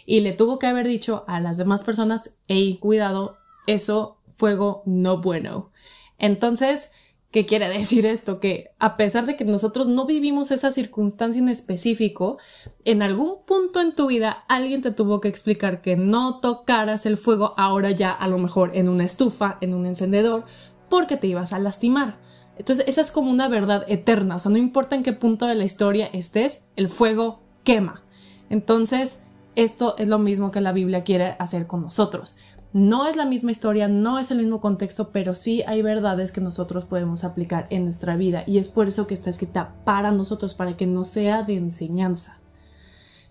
Y 0.07 0.21
le 0.21 0.33
tuvo 0.33 0.59
que 0.59 0.67
haber 0.67 0.89
dicho 0.89 1.25
a 1.29 1.41
las 1.41 1.57
demás 1.57 1.83
personas, 1.83 2.35
hey, 2.49 2.79
cuidado, 2.81 3.37
eso, 3.67 4.19
fuego 4.37 4.83
no 4.87 5.21
bueno. 5.21 5.71
Entonces, 6.19 6.91
¿Qué 7.31 7.47
quiere 7.47 7.69
decir 7.69 8.07
esto? 8.07 8.41
Que 8.41 8.73
a 8.81 8.97
pesar 8.97 9.25
de 9.25 9.37
que 9.37 9.45
nosotros 9.45 9.87
no 9.87 10.05
vivimos 10.05 10.51
esa 10.51 10.73
circunstancia 10.73 11.39
en 11.39 11.49
específico, 11.49 12.39
en 12.85 13.05
algún 13.05 13.45
punto 13.47 13.81
en 13.81 13.95
tu 13.95 14.09
vida 14.09 14.45
alguien 14.49 14.83
te 14.83 14.91
tuvo 14.91 15.21
que 15.21 15.29
explicar 15.29 15.81
que 15.81 15.95
no 15.95 16.41
tocaras 16.41 17.07
el 17.07 17.17
fuego 17.17 17.55
ahora 17.57 17.93
ya 17.93 18.11
a 18.11 18.27
lo 18.27 18.39
mejor 18.39 18.77
en 18.77 18.89
una 18.89 19.05
estufa, 19.05 19.59
en 19.61 19.75
un 19.75 19.87
encendedor, 19.87 20.45
porque 20.89 21.17
te 21.17 21.29
ibas 21.29 21.53
a 21.53 21.61
lastimar. 21.61 22.19
Entonces 22.59 22.85
esa 22.89 23.01
es 23.01 23.13
como 23.13 23.31
una 23.31 23.47
verdad 23.47 23.85
eterna, 23.87 24.35
o 24.35 24.41
sea, 24.41 24.51
no 24.51 24.59
importa 24.59 24.97
en 24.97 25.05
qué 25.05 25.13
punto 25.13 25.47
de 25.47 25.55
la 25.55 25.65
historia 25.65 26.07
estés, 26.13 26.63
el 26.75 26.89
fuego 26.89 27.43
quema. 27.63 28.03
Entonces, 28.49 29.21
esto 29.55 29.97
es 29.99 30.09
lo 30.09 30.19
mismo 30.19 30.51
que 30.51 30.61
la 30.61 30.73
Biblia 30.73 31.05
quiere 31.05 31.37
hacer 31.39 31.67
con 31.67 31.83
nosotros. 31.83 32.37
No 32.73 33.09
es 33.09 33.17
la 33.17 33.25
misma 33.25 33.51
historia, 33.51 33.89
no 33.89 34.21
es 34.21 34.31
el 34.31 34.39
mismo 34.39 34.61
contexto, 34.61 35.11
pero 35.11 35.35
sí 35.35 35.63
hay 35.67 35.83
verdades 35.83 36.31
que 36.31 36.41
nosotros 36.41 36.85
podemos 36.85 37.25
aplicar 37.25 37.67
en 37.71 37.83
nuestra 37.83 38.17
vida 38.17 38.45
y 38.47 38.59
es 38.59 38.69
por 38.69 38.87
eso 38.87 39.09
que 39.09 39.15
está 39.15 39.29
escrita 39.29 39.75
para 39.85 40.13
nosotros, 40.13 40.55
para 40.55 40.77
que 40.77 40.87
no 40.87 41.05
sea 41.05 41.43
de 41.43 41.57
enseñanza. 41.57 42.39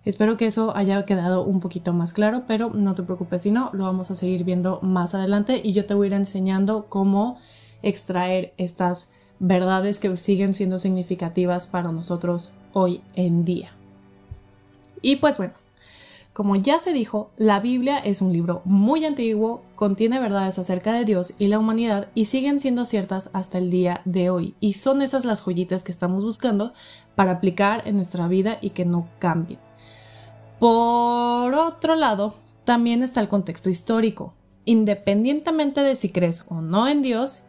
Espero 0.03 0.35
que 0.35 0.45
eso 0.45 0.75
haya 0.75 1.05
quedado 1.05 1.43
un 1.45 1.61
poquito 1.61 1.93
más 1.93 2.11
claro, 2.11 2.43
pero 2.47 2.71
no 2.71 2.95
te 2.95 3.03
preocupes 3.03 3.43
si 3.43 3.51
no, 3.51 3.69
lo 3.73 3.85
vamos 3.85 4.11
a 4.11 4.15
seguir 4.15 4.43
viendo 4.43 4.79
más 4.81 5.13
adelante 5.13 5.61
y 5.63 5.71
yo 5.71 5.85
te 5.85 5.93
voy 5.93 6.05
a 6.05 6.07
ir 6.07 6.13
enseñando 6.13 6.87
cómo 6.89 7.37
extraer 7.81 8.53
estas 8.57 9.09
verdades 9.39 9.99
que 9.99 10.15
siguen 10.17 10.53
siendo 10.53 10.79
significativas 10.79 11.65
para 11.65 11.93
nosotros 11.93 12.51
hoy 12.73 13.01
en 13.15 13.45
día. 13.45 13.71
Y 15.01 15.17
pues 15.17 15.37
bueno, 15.37 15.53
como 16.33 16.55
ya 16.55 16.79
se 16.79 16.93
dijo, 16.93 17.31
la 17.37 17.59
Biblia 17.59 17.97
es 17.97 18.21
un 18.21 18.31
libro 18.31 18.61
muy 18.63 19.03
antiguo, 19.03 19.63
contiene 19.75 20.19
verdades 20.19 20.59
acerca 20.59 20.93
de 20.93 21.03
Dios 21.03 21.33
y 21.37 21.47
la 21.47 21.59
humanidad 21.59 22.07
y 22.15 22.25
siguen 22.25 22.59
siendo 22.59 22.85
ciertas 22.85 23.29
hasta 23.33 23.57
el 23.57 23.69
día 23.69 24.01
de 24.05 24.29
hoy. 24.29 24.55
Y 24.59 24.73
son 24.73 25.01
esas 25.01 25.25
las 25.25 25.41
joyitas 25.41 25.83
que 25.83 25.91
estamos 25.91 26.23
buscando 26.23 26.73
para 27.15 27.31
aplicar 27.31 27.87
en 27.87 27.95
nuestra 27.95 28.27
vida 28.27 28.57
y 28.61 28.69
que 28.69 28.85
no 28.85 29.09
cambien. 29.19 29.59
Por 30.59 31.53
otro 31.53 31.95
lado, 31.95 32.35
también 32.63 33.03
está 33.03 33.21
el 33.21 33.27
contexto 33.27 33.69
histórico. 33.69 34.33
Independientemente 34.65 35.81
de 35.81 35.95
si 35.95 36.09
crees 36.09 36.45
o 36.47 36.61
no 36.61 36.87
en 36.87 37.01
Dios, 37.01 37.43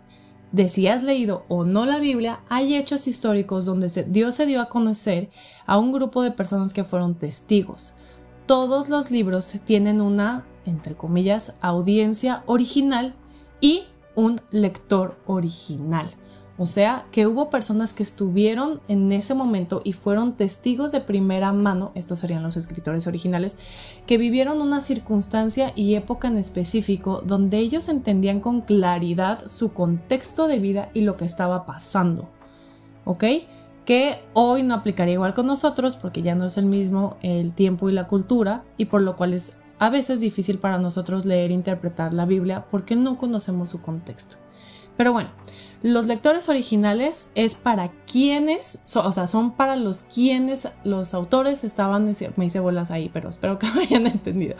de 0.53 0.69
si 0.69 0.89
has 0.89 1.03
leído 1.03 1.45
o 1.49 1.65
no 1.65 1.85
la 1.85 1.99
Biblia, 1.99 2.41
hay 2.49 2.75
hechos 2.75 3.07
históricos 3.07 3.67
donde 3.67 3.89
Dios 4.09 4.35
se 4.35 4.47
dio 4.47 4.61
a 4.61 4.69
conocer 4.69 5.31
a 5.67 5.79
un 5.79 5.93
grupo 5.93 6.23
de 6.23 6.31
personas 6.31 6.73
que 6.73 6.85
fueron 6.85 7.15
testigos. 7.15 7.95
Todos 8.51 8.89
los 8.89 9.13
libros 9.13 9.55
tienen 9.65 10.01
una, 10.01 10.45
entre 10.67 10.97
comillas, 10.97 11.55
audiencia 11.61 12.43
original 12.47 13.15
y 13.61 13.85
un 14.17 14.41
lector 14.51 15.17
original. 15.27 16.17
O 16.59 16.67
sea, 16.67 17.07
que 17.13 17.29
hubo 17.29 17.49
personas 17.49 17.93
que 17.93 18.03
estuvieron 18.03 18.81
en 18.89 19.13
ese 19.13 19.35
momento 19.35 19.83
y 19.85 19.93
fueron 19.93 20.33
testigos 20.37 20.91
de 20.91 21.01
primera 21.01 21.53
mano, 21.53 21.93
estos 21.95 22.19
serían 22.19 22.43
los 22.43 22.57
escritores 22.57 23.07
originales, 23.07 23.57
que 24.05 24.19
vivieron 24.19 24.61
una 24.61 24.81
circunstancia 24.81 25.73
y 25.77 25.95
época 25.95 26.27
en 26.27 26.37
específico 26.37 27.23
donde 27.25 27.59
ellos 27.59 27.89
entendían 27.89 28.41
con 28.41 28.63
claridad 28.63 29.47
su 29.47 29.73
contexto 29.73 30.49
de 30.49 30.59
vida 30.59 30.91
y 30.93 31.03
lo 31.03 31.17
que 31.17 31.25
estaba 31.25 31.67
pasando. 31.67 32.29
¿Ok? 33.05 33.23
Que 33.91 34.23
hoy 34.35 34.63
no 34.63 34.75
aplicaría 34.75 35.15
igual 35.15 35.35
con 35.35 35.49
nosotros 35.49 35.97
porque 35.97 36.23
ya 36.23 36.37
no 36.37 36.47
es 36.47 36.57
el 36.57 36.65
mismo 36.65 37.17
el 37.23 37.53
tiempo 37.53 37.91
y 37.91 37.93
la 37.93 38.07
cultura 38.07 38.63
y 38.77 38.85
por 38.85 39.03
lo 39.03 39.17
cual 39.17 39.35
es 39.35 39.57
a 39.81 39.91
veces 39.91 40.21
difícil 40.21 40.61
para 40.61 40.79
nosotros 40.79 41.25
leer 41.25 41.51
e 41.51 41.55
interpretar 41.55 42.15
la 42.15 42.25
Biblia 42.25 42.67
porque 42.71 42.95
no 42.95 43.19
conocemos 43.19 43.71
su 43.71 43.83
contexto. 43.83 44.37
Pero 44.97 45.13
bueno, 45.13 45.31
los 45.83 46.07
lectores 46.07 46.49
originales 46.49 47.33
es 47.35 47.57
para 47.57 47.91
quienes, 48.07 48.81
o 48.95 49.13
sea, 49.13 49.27
son 49.27 49.57
para 49.57 49.75
los 49.75 50.05
quienes 50.05 50.69
los 50.85 51.13
autores 51.13 51.65
estaban, 51.65 52.15
me 52.37 52.45
hice 52.45 52.61
bolas 52.61 52.93
ahí, 52.93 53.11
pero 53.13 53.29
espero 53.29 53.59
que 53.59 53.67
me 53.75 53.83
hayan 53.83 54.07
entendido. 54.07 54.55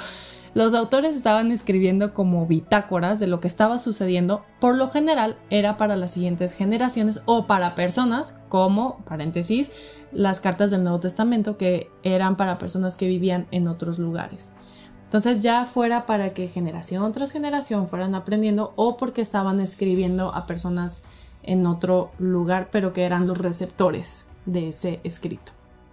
Los 0.53 0.75
autores 0.75 1.15
estaban 1.15 1.53
escribiendo 1.53 2.13
como 2.13 2.47
bitácoras 2.47 3.21
de 3.21 3.29
lo 3.29 3.41
que 3.41 3.47
estaba 3.47 3.79
sucediendo, 3.79 4.45
por 4.59 4.75
lo 4.75 4.89
general 4.89 5.37
era 5.49 5.77
para 5.77 5.95
las 5.95 6.11
siguientes 6.11 6.55
generaciones 6.55 7.23
o 7.27 7.47
para 7.47 7.77
personas 7.77 8.37
como, 8.49 8.99
paréntesis, 9.05 9.71
las 10.11 10.41
cartas 10.41 10.73
del 10.73 10.83
Nuevo 10.83 10.99
Testamento 10.99 11.57
que 11.57 11.89
eran 12.03 12.37
para 12.37 12.59
personas 12.59 12.97
que 12.97 13.07
vivían 13.07 13.47
en 13.53 13.69
otros 13.69 14.01
lugares. 14.01 14.57
Entonces 15.05 15.41
ya 15.41 15.65
fuera 15.67 16.05
para 16.05 16.35
que 16.35 16.49
generación 16.49 17.13
tras 17.13 17.31
generación 17.31 17.89
fueran 17.89 18.15
aprendiendo 18.15 18.73
o 18.77 18.97
porque 18.97 19.23
estaban 19.23 19.61
escribiendo 19.61 20.35
a 20.35 20.47
personas 20.47 21.05
en 21.43 21.67
otro 21.67 22.11
lugar, 22.19 22.71
pero 22.73 22.93
que 22.93 23.05
eran 23.05 23.27
los 23.27 23.39
receptores 23.39 24.27
de 24.47 24.69
ese 24.69 25.01
escrito. 25.05 25.53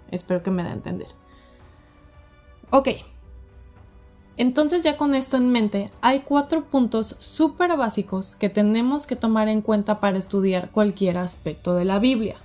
Espero 0.09 0.41
que 0.41 0.51
me 0.51 0.63
dé 0.63 0.69
a 0.69 0.73
entender. 0.73 1.07
Ok. 2.69 2.89
Entonces 4.37 4.83
ya 4.83 4.97
con 4.97 5.15
esto 5.15 5.35
en 5.37 5.51
mente, 5.51 5.89
hay 6.01 6.19
cuatro 6.19 6.65
puntos 6.65 7.15
súper 7.19 7.75
básicos 7.75 8.35
que 8.35 8.49
tenemos 8.49 9.07
que 9.07 9.15
tomar 9.15 9.47
en 9.47 9.61
cuenta 9.61 9.99
para 9.99 10.19
estudiar 10.19 10.69
cualquier 10.69 11.17
aspecto 11.17 11.73
de 11.73 11.85
la 11.85 11.97
Biblia. 11.97 12.37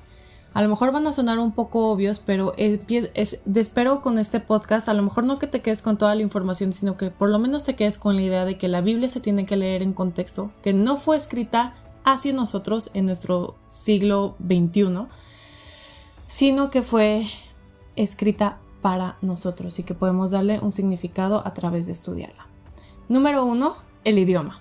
A 0.54 0.62
lo 0.62 0.68
mejor 0.68 0.92
van 0.92 1.06
a 1.06 1.12
sonar 1.12 1.38
un 1.38 1.52
poco 1.52 1.90
obvios, 1.90 2.18
pero 2.18 2.54
es, 2.56 3.40
espero 3.54 4.02
con 4.02 4.18
este 4.18 4.40
podcast, 4.40 4.88
a 4.88 4.94
lo 4.94 5.02
mejor 5.02 5.24
no 5.24 5.38
que 5.38 5.46
te 5.46 5.60
quedes 5.60 5.80
con 5.80 5.96
toda 5.96 6.14
la 6.14 6.22
información, 6.22 6.72
sino 6.72 6.96
que 6.96 7.10
por 7.10 7.30
lo 7.30 7.38
menos 7.38 7.64
te 7.64 7.74
quedes 7.74 7.96
con 7.98 8.16
la 8.16 8.22
idea 8.22 8.44
de 8.44 8.58
que 8.58 8.68
la 8.68 8.80
Biblia 8.82 9.08
se 9.08 9.20
tiene 9.20 9.46
que 9.46 9.56
leer 9.56 9.82
en 9.82 9.92
contexto, 9.92 10.50
que 10.62 10.74
no 10.74 10.96
fue 10.96 11.16
escrita 11.16 11.74
hacia 12.04 12.32
nosotros 12.32 12.90
en 12.94 13.06
nuestro 13.06 13.54
siglo 13.66 14.34
XXI, 14.46 15.06
sino 16.26 16.70
que 16.70 16.82
fue 16.82 17.26
escrita 17.96 18.58
para 18.82 19.16
nosotros 19.22 19.78
y 19.78 19.84
que 19.84 19.94
podemos 19.94 20.32
darle 20.32 20.58
un 20.60 20.72
significado 20.72 21.46
a 21.46 21.54
través 21.54 21.86
de 21.86 21.92
estudiarla. 21.92 22.46
Número 23.08 23.44
uno, 23.44 23.76
el 24.04 24.18
idioma. 24.18 24.60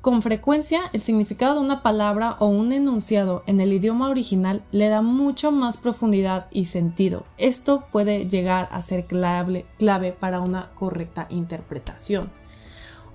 Con 0.00 0.22
frecuencia, 0.22 0.82
el 0.92 1.00
significado 1.00 1.54
de 1.54 1.60
una 1.60 1.82
palabra 1.82 2.36
o 2.38 2.46
un 2.46 2.72
enunciado 2.72 3.42
en 3.46 3.60
el 3.60 3.72
idioma 3.72 4.08
original 4.08 4.62
le 4.70 4.88
da 4.88 5.02
mucho 5.02 5.50
más 5.50 5.76
profundidad 5.76 6.46
y 6.50 6.66
sentido. 6.66 7.24
Esto 7.36 7.84
puede 7.90 8.28
llegar 8.28 8.68
a 8.70 8.80
ser 8.82 9.06
clave, 9.06 9.66
clave 9.76 10.12
para 10.12 10.40
una 10.40 10.70
correcta 10.74 11.26
interpretación. 11.30 12.30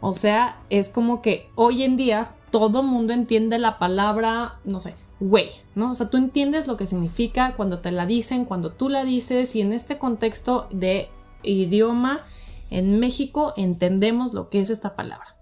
O 0.01 0.13
sea, 0.13 0.61
es 0.69 0.89
como 0.89 1.21
que 1.21 1.49
hoy 1.55 1.83
en 1.83 1.95
día 1.95 2.35
todo 2.51 2.83
mundo 2.83 3.13
entiende 3.13 3.57
la 3.57 3.79
palabra, 3.79 4.59
no 4.65 4.81
sé, 4.81 4.95
güey, 5.23 5.49
¿no? 5.73 5.91
O 5.91 5.95
sea, 5.95 6.09
tú 6.09 6.17
entiendes 6.17 6.67
lo 6.67 6.75
que 6.75 6.85
significa 6.85 7.53
cuando 7.55 7.79
te 7.79 7.91
la 7.91 8.05
dicen, 8.05 8.43
cuando 8.43 8.73
tú 8.73 8.89
la 8.89 9.05
dices 9.05 9.55
y 9.55 9.61
en 9.61 9.71
este 9.71 9.97
contexto 9.97 10.67
de 10.69 11.09
idioma 11.43 12.25
en 12.69 12.99
México 12.99 13.53
entendemos 13.55 14.33
lo 14.33 14.49
que 14.49 14.59
es 14.59 14.69
esta 14.69 14.95
palabra. 14.95 15.37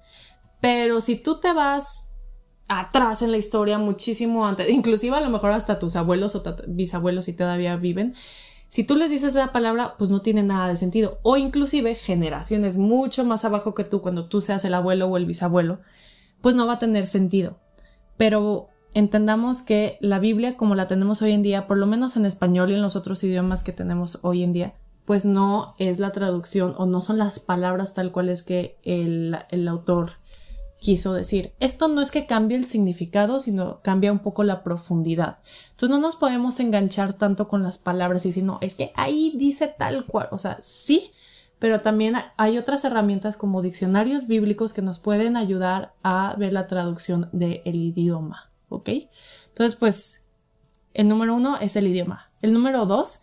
Pero 0.60 1.02
si 1.02 1.16
tú 1.16 1.40
te 1.40 1.52
vas 1.54 2.08
atrás 2.68 3.24
en 3.24 3.32
la 3.32 3.38
historia 3.38 3.80
muchísimo 3.80 4.46
antes, 4.46 4.70
inclusive 4.70 5.16
a 5.16 5.22
lo 5.22 5.32
mejor 5.32 5.52
hasta 5.52 5.80
tus 5.80 5.96
abuelos 5.96 6.36
o 6.36 6.44
bisabuelos 6.68 7.26
si 7.26 7.34
todavía 7.34 7.76
viven, 7.76 8.14
si 8.70 8.84
tú 8.84 8.96
les 8.96 9.10
dices 9.10 9.36
esa 9.36 9.52
palabra, 9.52 9.96
pues 9.98 10.12
no 10.12 10.22
tiene 10.22 10.44
nada 10.44 10.68
de 10.68 10.78
sentido. 10.78 11.20
O 11.24 11.38
inclusive 11.38 11.96
generaciones 11.96 12.78
mucho 12.78 13.26
más 13.26 13.44
abajo 13.46 13.74
que 13.74 13.84
tú, 13.84 14.02
cuando 14.02 14.28
tú 14.28 14.42
seas 14.42 14.64
el 14.64 14.76
abuelo 14.76 15.08
o 15.08 15.18
el 15.18 15.26
bisabuelo, 15.26 15.82
pues 16.40 16.56
no 16.56 16.68
va 16.68 16.74
a 16.74 16.80
tener 16.80 17.06
sentido. 17.06 17.58
Pero 18.16 18.71
entendamos 18.94 19.62
que 19.62 19.98
la 20.02 20.20
Biblia, 20.20 20.58
como 20.58 20.76
la 20.76 20.88
tenemos 20.88 21.22
hoy 21.22 21.32
en 21.32 21.42
día, 21.42 21.68
por 21.68 21.78
lo 21.78 21.88
menos 21.88 22.18
en 22.18 22.26
español 22.26 22.72
y 22.72 22.76
en 22.76 22.82
los 22.82 22.96
otros 22.96 23.24
idiomas 23.24 23.64
que 23.64 23.72
tenemos 23.72 24.20
hoy 24.22 24.44
en 24.44 24.54
día, 24.54 24.74
pues 25.06 25.26
no 25.26 25.74
es 25.78 26.00
la 26.00 26.12
traducción 26.12 26.74
o 26.78 26.86
no 26.86 27.02
son 27.02 27.18
las 27.18 27.40
palabras 27.40 27.94
tal 27.94 28.12
cual 28.12 28.30
es 28.30 28.44
que 28.44 28.78
el, 28.84 29.38
el 29.50 29.68
autor 29.68 30.14
quiso 30.80 31.14
decir. 31.14 31.54
Esto 31.60 31.88
no 31.88 32.02
es 32.02 32.12
que 32.12 32.26
cambie 32.26 32.58
el 32.58 32.66
significado, 32.66 33.40
sino 33.40 33.82
cambia 33.82 34.12
un 34.12 34.20
poco 34.20 34.44
la 34.44 34.64
profundidad. 34.64 35.38
Entonces 35.70 35.90
no 35.90 36.00
nos 36.00 36.16
podemos 36.16 36.60
enganchar 36.60 37.14
tanto 37.14 37.48
con 37.48 37.62
las 37.62 37.78
palabras 37.78 38.26
y 38.26 38.30
decir, 38.30 38.44
no, 38.44 38.58
es 38.62 38.76
que 38.76 38.92
ahí 38.96 39.34
dice 39.36 39.68
tal 39.68 40.06
cual. 40.06 40.28
O 40.32 40.40
sea, 40.40 40.58
sí, 40.62 41.12
pero 41.60 41.82
también 41.82 42.16
hay 42.38 42.58
otras 42.58 42.84
herramientas 42.84 43.38
como 43.38 43.62
diccionarios 43.62 44.28
bíblicos 44.28 44.74
que 44.74 44.82
nos 44.82 44.98
pueden 44.98 45.38
ayudar 45.38 45.94
a 46.02 46.36
ver 46.38 46.52
la 46.52 46.66
traducción 46.66 47.30
del 47.32 47.62
idioma. 47.64 48.51
¿Ok? 48.72 48.90
Entonces, 49.50 49.76
pues, 49.76 50.24
el 50.94 51.08
número 51.08 51.36
uno 51.36 51.58
es 51.58 51.76
el 51.76 51.88
idioma. 51.88 52.32
El 52.42 52.54
número 52.54 52.88
dos 52.88 53.22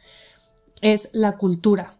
es 0.80 1.10
la 1.12 1.36
cultura. 1.36 1.98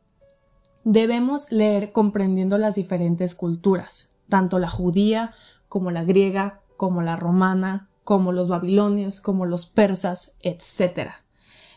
Debemos 0.85 1.51
leer 1.51 1.91
comprendiendo 1.91 2.59
las 2.59 2.77
diferentes 2.77 3.35
culturas 3.35 4.09
tanto 4.29 4.59
la 4.59 4.69
judía 4.69 5.33
como 5.69 5.91
la 5.91 6.05
griega, 6.05 6.61
como 6.77 7.03
la 7.03 7.17
romana, 7.17 7.89
como 8.05 8.33
los 8.33 8.49
babilonios, 8.49 9.21
como 9.21 9.47
los 9.47 9.67
persas, 9.67 10.35
etc. 10.41 11.11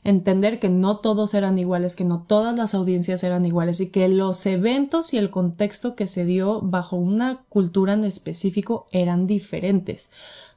Entender 0.04 0.60
que 0.60 0.70
no 0.70 0.96
todos 0.96 1.36
eran 1.36 1.60
iguales, 1.60 1.96
que 1.96 2.04
no 2.04 2.24
todas 2.28 2.58
las 2.58 2.74
audiencias 2.74 3.24
eran 3.24 3.46
iguales 3.46 3.82
y 3.82 3.90
que 3.90 4.08
los 4.10 4.44
eventos 4.48 5.14
y 5.14 5.18
el 5.18 5.30
contexto 5.30 5.96
que 5.96 6.08
se 6.08 6.26
dio 6.26 6.60
bajo 6.62 6.96
una 6.96 7.44
cultura 7.50 7.94
en 7.94 8.04
específico 8.04 8.88
eran 8.92 9.28
diferentes. 9.28 10.10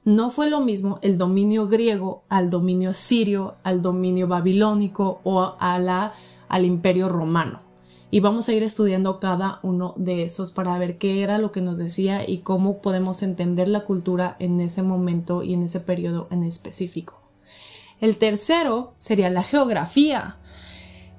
No 0.05 0.30
fue 0.30 0.49
lo 0.49 0.61
mismo 0.61 0.99
el 1.03 1.18
dominio 1.18 1.68
griego 1.68 2.24
al 2.30 2.49
dominio 2.49 2.95
sirio, 2.95 3.57
al 3.64 3.82
dominio 3.82 4.28
babilónico 4.28 5.20
o 5.24 5.57
a 5.59 5.78
la, 5.78 6.12
al 6.49 6.64
imperio 6.64 7.11
romano 7.11 7.61
y 8.14 8.20
vamos 8.20 8.49
a 8.49 8.53
ir 8.53 8.62
estudiando 8.62 9.18
cada 9.18 9.59
uno 9.64 9.92
de 9.97 10.22
esos 10.22 10.53
para 10.53 10.78
ver 10.78 10.99
qué 10.99 11.24
era 11.24 11.38
lo 11.38 11.51
que 11.51 11.61
nos 11.61 11.78
decía 11.78 12.22
y 12.24 12.38
cómo 12.38 12.80
podemos 12.80 13.24
entender 13.24 13.66
la 13.66 13.84
cultura 13.86 14.36
en 14.38 14.61
ese 14.61 14.84
momento 14.84 15.42
y 15.42 15.55
en 15.55 15.64
ese 15.64 15.80
periodo 15.80 16.28
en 16.30 16.45
específico. 16.45 17.23
El 18.01 18.18
tercero 18.18 18.95
sería 18.99 19.30
la 19.30 19.42
geografía. 19.42 20.36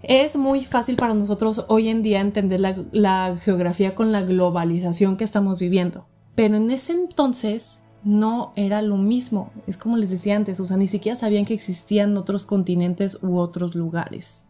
Es 0.03 0.36
muy 0.36 0.63
fácil 0.63 0.97
para 0.97 1.13
nosotros 1.13 1.65
hoy 1.67 1.89
en 1.89 2.03
día 2.03 2.21
entender 2.21 2.59
la, 2.59 3.36
geografía 3.38 3.95
con 3.95 4.11
la 4.11 4.21
globalización 4.21 5.17
que 5.17 5.23
estamos 5.23 5.57
viviendo, 5.57 6.05
pero 6.36 6.57
en 6.57 6.69
ese 6.69 6.93
entonces 6.93 7.80
no 8.03 8.53
era 8.55 8.84
lo 8.84 8.97
mismo. 8.97 9.51
Es 9.65 9.78
como 9.78 9.97
les 9.97 10.11
decía 10.11 10.36
antes, 10.36 10.59
o 10.59 10.67
sea, 10.67 10.78
ni 10.78 10.88
siquiera 10.88 11.15
sabían 11.15 11.45
que 11.45 11.55
existían 11.55 12.15
otros 12.17 12.45
continentes 12.45 13.17
u 13.23 13.39
otros 13.39 13.73
lugares. 13.73 14.43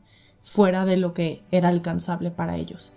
fuera 0.43 0.85
de 0.85 0.95
lo 0.95 1.15
que 1.15 1.41
era 1.49 1.69
alcanzable 1.69 2.29
para 2.29 2.57
ellos. 2.57 2.93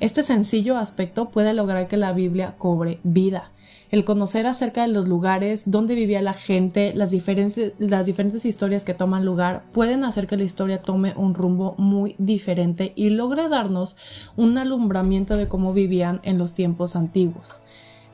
Este 0.00 0.22
sencillo 0.22 0.78
aspecto 0.78 1.28
puede 1.28 1.52
lograr 1.52 1.88
que 1.88 1.98
la 1.98 2.14
Biblia 2.14 2.54
cobre 2.56 3.00
vida. 3.02 3.50
El 3.90 4.04
conocer 4.04 4.46
acerca 4.46 4.82
de 4.82 4.88
los 4.88 5.06
lugares 5.06 5.70
donde 5.70 5.94
vivía 5.94 6.20
la 6.22 6.32
gente, 6.32 6.92
las 6.94 7.10
diferentes, 7.10 7.72
las 7.78 8.06
diferentes 8.06 8.44
historias 8.44 8.84
que 8.84 8.94
toman 8.94 9.24
lugar, 9.24 9.64
pueden 9.72 10.04
hacer 10.04 10.26
que 10.26 10.36
la 10.36 10.44
historia 10.44 10.82
tome 10.82 11.14
un 11.16 11.34
rumbo 11.34 11.74
muy 11.78 12.16
diferente 12.18 12.92
y 12.96 13.10
logre 13.10 13.48
darnos 13.48 13.96
un 14.36 14.58
alumbramiento 14.58 15.36
de 15.36 15.48
cómo 15.48 15.72
vivían 15.72 16.20
en 16.24 16.38
los 16.38 16.54
tiempos 16.54 16.96
antiguos. 16.96 17.60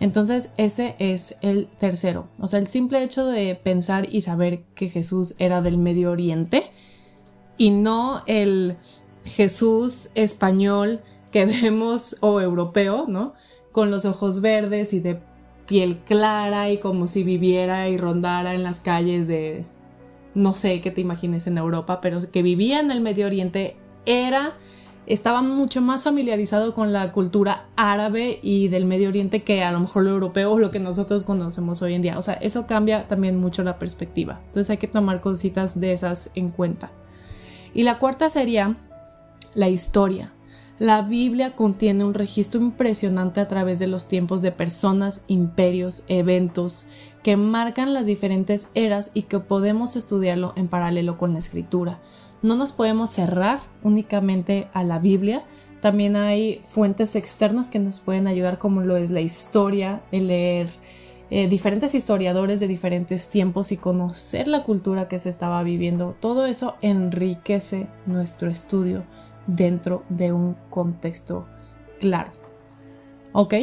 Entonces 0.02 0.50
ese 0.56 0.96
es 0.98 1.36
el 1.42 1.68
tercero. 1.78 2.26
O 2.40 2.48
sea, 2.48 2.58
el 2.58 2.66
simple 2.66 3.04
hecho 3.04 3.24
de 3.26 3.54
pensar 3.54 4.12
y 4.12 4.22
saber 4.22 4.64
que 4.74 4.88
Jesús 4.88 5.36
era 5.38 5.62
del 5.62 5.78
Medio 5.78 6.10
Oriente 6.10 6.72
y 7.56 7.70
no 7.70 8.24
el 8.26 8.76
Jesús 9.24 10.08
español 10.16 11.02
que 11.30 11.46
vemos 11.62 12.16
o 12.20 12.40
europeo, 12.40 13.06
¿no? 13.08 13.34
Con 13.70 13.92
los 13.92 14.04
ojos 14.04 14.40
verdes 14.40 14.92
y 14.92 14.98
de 14.98 15.20
piel 15.66 15.98
clara 15.98 16.70
y 16.70 16.78
como 16.78 17.06
si 17.06 17.24
viviera 17.24 17.88
y 17.88 17.96
rondara 17.96 18.54
en 18.54 18.62
las 18.62 18.80
calles 18.80 19.28
de 19.28 19.64
no 20.34 20.52
sé 20.52 20.80
qué 20.80 20.90
te 20.90 21.00
imagines 21.00 21.46
en 21.46 21.58
Europa, 21.58 22.00
pero 22.00 22.18
que 22.30 22.42
vivía 22.42 22.80
en 22.80 22.90
el 22.90 23.00
Medio 23.00 23.26
Oriente 23.26 23.76
era 24.06 24.54
estaba 25.06 25.42
mucho 25.42 25.82
más 25.82 26.04
familiarizado 26.04 26.74
con 26.74 26.92
la 26.92 27.12
cultura 27.12 27.66
árabe 27.76 28.38
y 28.42 28.68
del 28.68 28.84
Medio 28.84 29.08
Oriente 29.08 29.42
que 29.42 29.64
a 29.64 29.72
lo 29.72 29.80
mejor 29.80 30.04
lo 30.04 30.10
europeo 30.10 30.52
o 30.52 30.58
lo 30.58 30.70
que 30.70 30.78
nosotros 30.78 31.24
conocemos 31.24 31.82
hoy 31.82 31.94
en 31.94 32.02
día. 32.02 32.18
O 32.18 32.22
sea, 32.22 32.34
eso 32.34 32.66
cambia 32.66 33.08
también 33.08 33.38
mucho 33.38 33.64
la 33.64 33.78
perspectiva. 33.78 34.40
Entonces 34.46 34.70
hay 34.70 34.76
que 34.76 34.86
tomar 34.86 35.20
cositas 35.20 35.78
de 35.80 35.92
esas 35.92 36.30
en 36.34 36.50
cuenta. 36.50 36.92
Y 37.74 37.82
la 37.82 37.98
cuarta 37.98 38.28
sería 38.28 38.76
la 39.54 39.68
historia. 39.68 40.32
La 40.82 41.02
Biblia 41.02 41.54
contiene 41.54 42.02
un 42.02 42.12
registro 42.12 42.60
impresionante 42.60 43.38
a 43.38 43.46
través 43.46 43.78
de 43.78 43.86
los 43.86 44.08
tiempos 44.08 44.42
de 44.42 44.50
personas, 44.50 45.22
imperios, 45.28 46.02
eventos 46.08 46.88
que 47.22 47.36
marcan 47.36 47.94
las 47.94 48.04
diferentes 48.04 48.66
eras 48.74 49.12
y 49.14 49.22
que 49.22 49.38
podemos 49.38 49.94
estudiarlo 49.94 50.54
en 50.56 50.66
paralelo 50.66 51.18
con 51.18 51.34
la 51.34 51.38
escritura. 51.38 52.00
No 52.42 52.56
nos 52.56 52.72
podemos 52.72 53.10
cerrar 53.10 53.60
únicamente 53.84 54.66
a 54.72 54.82
la 54.82 54.98
Biblia, 54.98 55.44
también 55.80 56.16
hay 56.16 56.62
fuentes 56.64 57.14
externas 57.14 57.70
que 57.70 57.78
nos 57.78 58.00
pueden 58.00 58.26
ayudar 58.26 58.58
como 58.58 58.80
lo 58.80 58.96
es 58.96 59.12
la 59.12 59.20
historia, 59.20 60.02
el 60.10 60.26
leer 60.26 60.72
eh, 61.30 61.46
diferentes 61.46 61.94
historiadores 61.94 62.58
de 62.58 62.66
diferentes 62.66 63.30
tiempos 63.30 63.70
y 63.70 63.76
conocer 63.76 64.48
la 64.48 64.64
cultura 64.64 65.06
que 65.06 65.20
se 65.20 65.28
estaba 65.28 65.62
viviendo. 65.62 66.16
Todo 66.18 66.44
eso 66.44 66.74
enriquece 66.82 67.86
nuestro 68.04 68.50
estudio 68.50 69.04
dentro 69.46 70.04
de 70.08 70.32
un 70.32 70.56
contexto 70.70 71.46
claro. 72.00 72.32
¿Ok? 73.32 73.54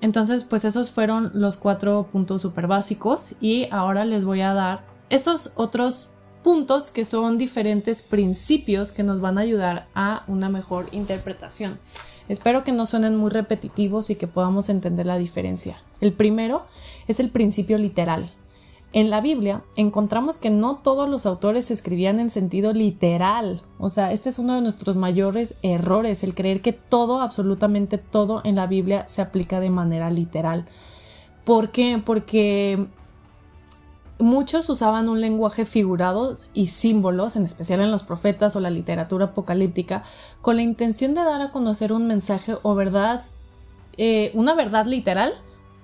Entonces, 0.00 0.44
pues 0.44 0.64
esos 0.64 0.90
fueron 0.90 1.30
los 1.34 1.56
cuatro 1.56 2.08
puntos 2.10 2.42
súper 2.42 2.66
básicos 2.66 3.34
y 3.40 3.68
ahora 3.70 4.04
les 4.04 4.24
voy 4.24 4.40
a 4.42 4.54
dar 4.54 4.84
estos 5.10 5.52
otros 5.56 6.10
puntos 6.42 6.90
que 6.90 7.04
son 7.04 7.36
diferentes 7.36 8.02
principios 8.02 8.92
que 8.92 9.02
nos 9.02 9.20
van 9.20 9.38
a 9.38 9.42
ayudar 9.42 9.88
a 9.94 10.24
una 10.28 10.48
mejor 10.48 10.88
interpretación. 10.92 11.78
Espero 12.28 12.62
que 12.62 12.72
no 12.72 12.86
suenen 12.86 13.16
muy 13.16 13.30
repetitivos 13.30 14.10
y 14.10 14.16
que 14.16 14.26
podamos 14.26 14.68
entender 14.68 15.06
la 15.06 15.18
diferencia. 15.18 15.82
El 16.00 16.12
primero 16.12 16.66
es 17.08 17.20
el 17.20 17.30
principio 17.30 17.78
literal. 17.78 18.32
En 18.92 19.10
la 19.10 19.20
Biblia 19.20 19.64
encontramos 19.76 20.38
que 20.38 20.48
no 20.48 20.76
todos 20.76 21.10
los 21.10 21.26
autores 21.26 21.70
escribían 21.70 22.20
en 22.20 22.30
sentido 22.30 22.72
literal. 22.72 23.60
O 23.78 23.90
sea, 23.90 24.12
este 24.12 24.30
es 24.30 24.38
uno 24.38 24.54
de 24.54 24.62
nuestros 24.62 24.96
mayores 24.96 25.54
errores, 25.62 26.24
el 26.24 26.34
creer 26.34 26.62
que 26.62 26.72
todo, 26.72 27.20
absolutamente 27.20 27.98
todo 27.98 28.40
en 28.44 28.56
la 28.56 28.66
Biblia 28.66 29.06
se 29.06 29.20
aplica 29.20 29.60
de 29.60 29.68
manera 29.68 30.10
literal. 30.10 30.64
¿Por 31.44 31.70
qué? 31.70 32.02
Porque 32.02 32.88
muchos 34.18 34.68
usaban 34.70 35.10
un 35.10 35.20
lenguaje 35.20 35.66
figurado 35.66 36.36
y 36.54 36.68
símbolos, 36.68 37.36
en 37.36 37.44
especial 37.44 37.80
en 37.80 37.90
los 37.90 38.02
profetas 38.02 38.56
o 38.56 38.60
la 38.60 38.70
literatura 38.70 39.26
apocalíptica, 39.26 40.02
con 40.40 40.56
la 40.56 40.62
intención 40.62 41.12
de 41.12 41.24
dar 41.24 41.42
a 41.42 41.50
conocer 41.50 41.92
un 41.92 42.06
mensaje 42.06 42.56
o 42.62 42.74
verdad, 42.74 43.22
eh, 43.98 44.30
una 44.32 44.54
verdad 44.54 44.86
literal, 44.86 45.34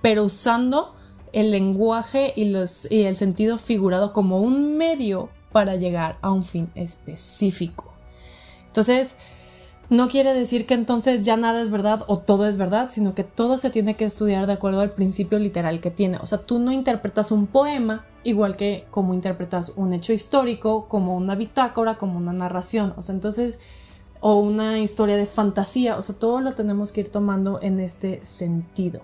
pero 0.01 0.25
usando 0.25 0.95
el 1.35 1.51
lenguaje 1.51 2.33
y, 2.37 2.47
los, 2.47 2.91
y 2.91 3.03
el 3.03 3.17
sentido 3.17 3.59
figurado 3.59 4.13
como 4.13 4.41
un 4.41 4.77
medio 4.77 5.29
para 5.53 5.77
llegar 5.77 6.17
a 6.23 6.33
un 6.33 6.43
fin 6.43 6.71
específico. 6.75 7.93
Entonces, 8.67 9.17
no 9.91 10.09
quiere 10.09 10.33
decir 10.33 10.67
que 10.67 10.75
entonces 10.75 11.25
ya 11.25 11.37
nada 11.37 11.61
es 11.61 11.71
verdad 11.71 12.03
o 12.07 12.19
todo 12.19 12.47
es 12.47 12.57
verdad, 12.57 12.89
sino 12.91 13.15
que 13.15 13.25
todo 13.25 13.59
se 13.59 13.71
tiene 13.71 13.97
que 13.97 14.05
estudiar 14.05 14.47
de 14.47 14.55
acuerdo 14.55 14.81
al 14.81 14.93
principio 14.93 15.39
literal 15.39 15.81
que 15.81 15.91
tiene. 15.91 16.19
O 16.23 16.27
sea, 16.27 16.39
tú 16.39 16.59
no 16.59 16.73
interpretas 16.73 17.31
un 17.31 17.47
poema 17.47 18.07
igual 18.25 18.57
que 18.57 18.87
como 18.91 19.13
interpretas 19.13 19.73
un 19.77 19.93
hecho 19.93 20.13
histórico, 20.13 20.89
como 20.89 21.17
una 21.17 21.35
bitácora, 21.35 21.99
como 21.99 22.17
una 22.17 22.33
narración. 22.33 22.95
O 22.97 23.03
sea, 23.03 23.15
entonces, 23.15 23.61
o 24.21 24.39
una 24.39 24.79
historia 24.79 25.17
de 25.17 25.27
fantasía. 25.27 25.99
O 25.99 26.03
sea, 26.03 26.17
todo 26.17 26.41
lo 26.41 26.53
tenemos 26.53 26.91
que 26.91 27.03
ir 27.03 27.11
tomando 27.11 27.61
en 27.61 27.79
este 27.79 28.25
sentido. 28.25 29.01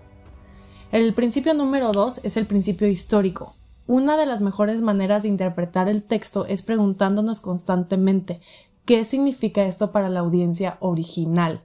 El 0.92 1.14
principio 1.14 1.54
número 1.54 1.92
dos 1.92 2.18
es 2.24 2.36
el 2.36 2.46
principio 2.46 2.88
histórico. 2.88 3.54
Una 3.86 4.16
de 4.16 4.26
las 4.26 4.42
mejores 4.42 4.82
maneras 4.82 5.22
de 5.22 5.28
interpretar 5.28 5.88
el 5.88 6.02
texto 6.02 6.46
es 6.46 6.62
preguntándonos 6.62 7.40
constantemente 7.40 8.40
qué 8.86 9.04
significa 9.04 9.62
esto 9.62 9.92
para 9.92 10.08
la 10.08 10.18
audiencia 10.18 10.78
original. 10.80 11.60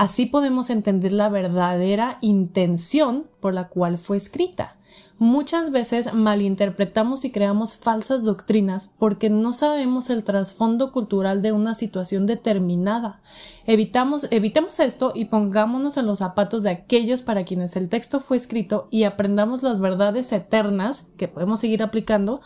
Así 0.00 0.24
podemos 0.24 0.70
entender 0.70 1.12
la 1.12 1.28
verdadera 1.28 2.16
intención 2.22 3.26
por 3.38 3.52
la 3.52 3.68
cual 3.68 3.98
fue 3.98 4.16
escrita. 4.16 4.78
Muchas 5.18 5.72
veces 5.72 6.14
malinterpretamos 6.14 7.26
y 7.26 7.30
creamos 7.30 7.76
falsas 7.76 8.24
doctrinas 8.24 8.94
porque 8.98 9.28
no 9.28 9.52
sabemos 9.52 10.08
el 10.08 10.24
trasfondo 10.24 10.90
cultural 10.90 11.42
de 11.42 11.52
una 11.52 11.74
situación 11.74 12.24
determinada. 12.24 13.20
Evitamos, 13.66 14.26
evitemos 14.30 14.80
esto 14.80 15.12
y 15.14 15.26
pongámonos 15.26 15.98
en 15.98 16.06
los 16.06 16.20
zapatos 16.20 16.62
de 16.62 16.70
aquellos 16.70 17.20
para 17.20 17.44
quienes 17.44 17.76
el 17.76 17.90
texto 17.90 18.20
fue 18.20 18.38
escrito 18.38 18.88
y 18.90 19.04
aprendamos 19.04 19.62
las 19.62 19.80
verdades 19.80 20.32
eternas 20.32 21.08
que 21.18 21.28
podemos 21.28 21.60
seguir 21.60 21.82
aplicando 21.82 22.40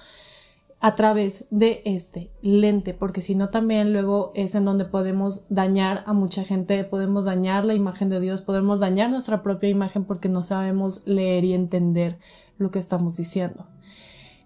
a 0.85 0.97
través 0.97 1.47
de 1.49 1.81
este 1.87 2.31
lente, 2.43 2.93
porque 2.93 3.23
si 3.23 3.35
no 3.35 3.49
también 3.49 3.95
luego 3.95 4.33
es 4.35 4.55
en 4.55 4.67
donde 4.67 4.85
podemos 4.85 5.47
dañar 5.49 6.05
a 6.07 6.13
mucha 6.13 6.45
gente, 6.45 6.85
podemos 6.85 7.25
dañar 7.25 7.65
la 7.65 7.73
imagen 7.73 8.11
de 8.11 8.21
Dios, 8.21 8.43
podemos 8.43 8.81
dañar 8.81 9.09
nuestra 9.09 9.43
propia 9.43 9.71
imagen 9.71 10.05
porque 10.05 10.29
no 10.29 10.43
sabemos 10.43 11.01
leer 11.07 11.47
y 11.47 11.55
entender 11.55 12.19
lo 12.59 12.71
que 12.71 12.79
estamos 12.79 13.17
diciendo. 13.17 13.67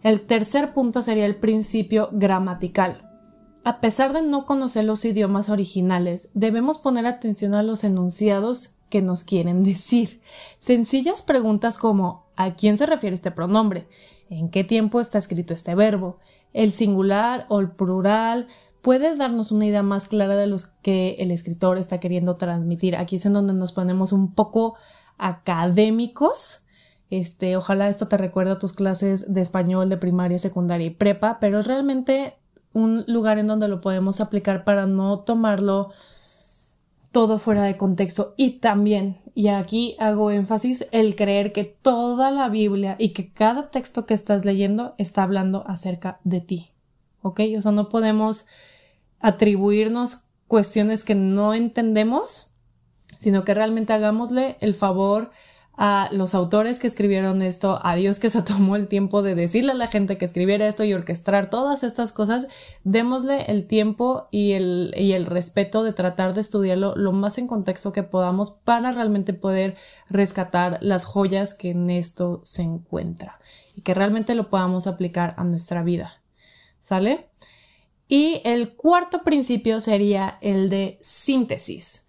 El 0.04 0.20
tercer 0.20 0.74
punto 0.74 1.02
sería 1.02 1.26
el 1.26 1.34
principio 1.34 2.08
gramatical. 2.12 3.10
A 3.64 3.80
pesar 3.80 4.12
de 4.12 4.22
no 4.22 4.46
conocer 4.46 4.84
los 4.84 5.04
idiomas 5.04 5.48
originales, 5.48 6.30
debemos 6.34 6.78
poner 6.78 7.06
atención 7.06 7.56
a 7.56 7.64
los 7.64 7.82
enunciados 7.82 8.76
que 8.90 9.02
nos 9.02 9.24
quieren 9.24 9.64
decir. 9.64 10.20
Sencillas 10.60 11.22
preguntas 11.22 11.78
como 11.78 12.28
¿a 12.36 12.54
quién 12.54 12.78
se 12.78 12.86
refiere 12.86 13.14
este 13.14 13.32
pronombre? 13.32 13.88
¿En 14.28 14.50
qué 14.50 14.64
tiempo 14.64 15.00
está 15.00 15.18
escrito 15.18 15.54
este 15.54 15.74
verbo? 15.74 16.18
El 16.52 16.72
singular 16.72 17.46
o 17.48 17.60
el 17.60 17.70
plural 17.70 18.48
puede 18.82 19.16
darnos 19.16 19.52
una 19.52 19.66
idea 19.66 19.82
más 19.82 20.08
clara 20.08 20.36
de 20.36 20.46
lo 20.46 20.56
que 20.82 21.16
el 21.18 21.30
escritor 21.30 21.78
está 21.78 22.00
queriendo 22.00 22.36
transmitir. 22.36 22.96
Aquí 22.96 23.16
es 23.16 23.26
en 23.26 23.32
donde 23.32 23.54
nos 23.54 23.72
ponemos 23.72 24.12
un 24.12 24.34
poco 24.34 24.76
académicos 25.18 26.64
este, 27.10 27.56
ojalá 27.56 27.88
esto 27.88 28.08
te 28.08 28.16
recuerde 28.16 28.52
a 28.52 28.58
tus 28.58 28.72
clases 28.72 29.32
de 29.32 29.40
español 29.40 29.88
de 29.88 29.96
primaria, 29.96 30.38
secundaria 30.38 30.88
y 30.88 30.90
prepa, 30.90 31.38
pero 31.40 31.60
es 31.60 31.66
realmente 31.66 32.34
un 32.74 33.04
lugar 33.06 33.38
en 33.38 33.46
donde 33.46 33.68
lo 33.68 33.80
podemos 33.80 34.20
aplicar 34.20 34.64
para 34.64 34.86
no 34.86 35.20
tomarlo 35.20 35.90
todo 37.12 37.38
fuera 37.38 37.62
de 37.62 37.76
contexto 37.76 38.34
y 38.36 38.58
también, 38.58 39.18
y 39.34 39.48
aquí 39.48 39.96
hago 39.98 40.30
énfasis, 40.30 40.86
el 40.92 41.16
creer 41.16 41.52
que 41.52 41.64
toda 41.64 42.30
la 42.30 42.48
Biblia 42.48 42.96
y 42.98 43.10
que 43.10 43.32
cada 43.32 43.70
texto 43.70 44.06
que 44.06 44.14
estás 44.14 44.44
leyendo 44.44 44.94
está 44.98 45.22
hablando 45.22 45.64
acerca 45.66 46.20
de 46.24 46.40
ti. 46.40 46.70
¿Ok? 47.22 47.40
O 47.56 47.62
sea, 47.62 47.72
no 47.72 47.88
podemos 47.88 48.46
atribuirnos 49.20 50.24
cuestiones 50.46 51.04
que 51.04 51.14
no 51.14 51.54
entendemos, 51.54 52.50
sino 53.18 53.44
que 53.44 53.54
realmente 53.54 53.92
hagámosle 53.92 54.56
el 54.60 54.74
favor 54.74 55.30
a 55.80 56.08
los 56.10 56.34
autores 56.34 56.80
que 56.80 56.88
escribieron 56.88 57.40
esto, 57.40 57.78
a 57.84 57.94
Dios 57.94 58.18
que 58.18 58.30
se 58.30 58.42
tomó 58.42 58.74
el 58.74 58.88
tiempo 58.88 59.22
de 59.22 59.36
decirle 59.36 59.72
a 59.72 59.76
la 59.76 59.86
gente 59.86 60.18
que 60.18 60.24
escribiera 60.24 60.66
esto 60.66 60.82
y 60.82 60.92
orquestar 60.92 61.50
todas 61.50 61.84
estas 61.84 62.10
cosas, 62.10 62.48
démosle 62.82 63.44
el 63.46 63.66
tiempo 63.66 64.26
y 64.32 64.52
el, 64.52 64.92
y 64.98 65.12
el 65.12 65.24
respeto 65.24 65.84
de 65.84 65.92
tratar 65.92 66.34
de 66.34 66.40
estudiarlo 66.40 66.96
lo 66.96 67.12
más 67.12 67.38
en 67.38 67.46
contexto 67.46 67.92
que 67.92 68.02
podamos 68.02 68.50
para 68.50 68.90
realmente 68.90 69.32
poder 69.32 69.76
rescatar 70.10 70.78
las 70.82 71.04
joyas 71.04 71.54
que 71.54 71.70
en 71.70 71.90
esto 71.90 72.40
se 72.42 72.62
encuentra 72.62 73.38
y 73.76 73.82
que 73.82 73.94
realmente 73.94 74.34
lo 74.34 74.50
podamos 74.50 74.88
aplicar 74.88 75.34
a 75.38 75.44
nuestra 75.44 75.84
vida. 75.84 76.20
¿Sale? 76.80 77.28
Y 78.08 78.40
el 78.44 78.74
cuarto 78.74 79.22
principio 79.22 79.80
sería 79.80 80.38
el 80.40 80.70
de 80.70 80.98
síntesis 81.00 82.07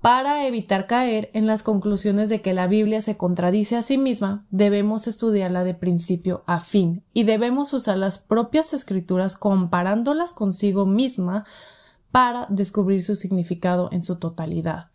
para 0.00 0.46
evitar 0.46 0.86
caer 0.86 1.30
en 1.34 1.46
las 1.46 1.62
conclusiones 1.62 2.30
de 2.30 2.40
que 2.40 2.54
la 2.54 2.66
Biblia 2.66 3.02
se 3.02 3.18
contradice 3.18 3.76
a 3.76 3.82
sí 3.82 3.98
misma, 3.98 4.46
debemos 4.50 5.06
estudiarla 5.06 5.62
de 5.62 5.74
principio 5.74 6.42
a 6.46 6.60
fin 6.60 7.02
y 7.12 7.24
debemos 7.24 7.72
usar 7.74 7.98
las 7.98 8.18
propias 8.18 8.72
escrituras 8.72 9.36
comparándolas 9.36 10.32
consigo 10.32 10.86
misma 10.86 11.44
para 12.10 12.46
descubrir 12.48 13.02
su 13.02 13.14
significado 13.14 13.90
en 13.92 14.02
su 14.02 14.16
totalidad. 14.16 14.88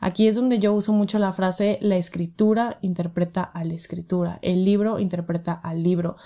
Aquí 0.00 0.28
es 0.28 0.36
donde 0.36 0.58
yo 0.58 0.72
uso 0.72 0.92
mucho 0.92 1.18
la 1.18 1.32
frase 1.32 1.78
la 1.80 1.96
escritura 1.96 2.78
interpreta 2.82 3.42
a 3.42 3.64
la 3.64 3.74
escritura, 3.74 4.38
el 4.42 4.64
libro 4.64 4.98
interpreta 4.98 5.52
al 5.52 5.82
libro. 5.82 6.16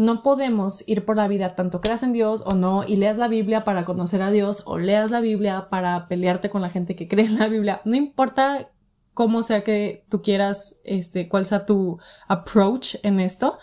No 0.00 0.22
podemos 0.22 0.82
ir 0.88 1.04
por 1.04 1.16
la 1.16 1.28
vida 1.28 1.54
tanto 1.54 1.82
creas 1.82 2.02
en 2.02 2.14
Dios 2.14 2.42
o 2.46 2.54
no 2.54 2.84
y 2.88 2.96
leas 2.96 3.18
la 3.18 3.28
Biblia 3.28 3.64
para 3.64 3.84
conocer 3.84 4.22
a 4.22 4.30
Dios 4.30 4.62
o 4.64 4.78
leas 4.78 5.10
la 5.10 5.20
Biblia 5.20 5.68
para 5.68 6.08
pelearte 6.08 6.48
con 6.48 6.62
la 6.62 6.70
gente 6.70 6.96
que 6.96 7.06
cree 7.06 7.26
en 7.26 7.38
la 7.38 7.48
Biblia. 7.48 7.82
No 7.84 7.96
importa 7.96 8.70
cómo 9.12 9.42
sea 9.42 9.62
que 9.62 10.06
tú 10.08 10.22
quieras, 10.22 10.76
este, 10.84 11.28
cuál 11.28 11.44
sea 11.44 11.66
tu 11.66 11.98
approach 12.28 12.94
en 13.02 13.20
esto. 13.20 13.58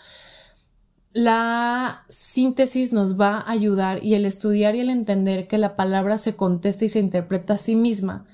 La 1.12 2.04
síntesis 2.08 2.92
nos 2.92 3.20
va 3.20 3.38
a 3.38 3.50
ayudar 3.50 4.04
y 4.04 4.14
el 4.14 4.24
estudiar 4.24 4.76
y 4.76 4.80
el 4.80 4.90
entender 4.90 5.48
que 5.48 5.58
la 5.58 5.74
palabra 5.74 6.18
se 6.18 6.36
contesta 6.36 6.84
y 6.84 6.88
se 6.88 7.00
interpreta 7.00 7.54
a 7.54 7.58
sí 7.58 7.74
misma. 7.74 8.28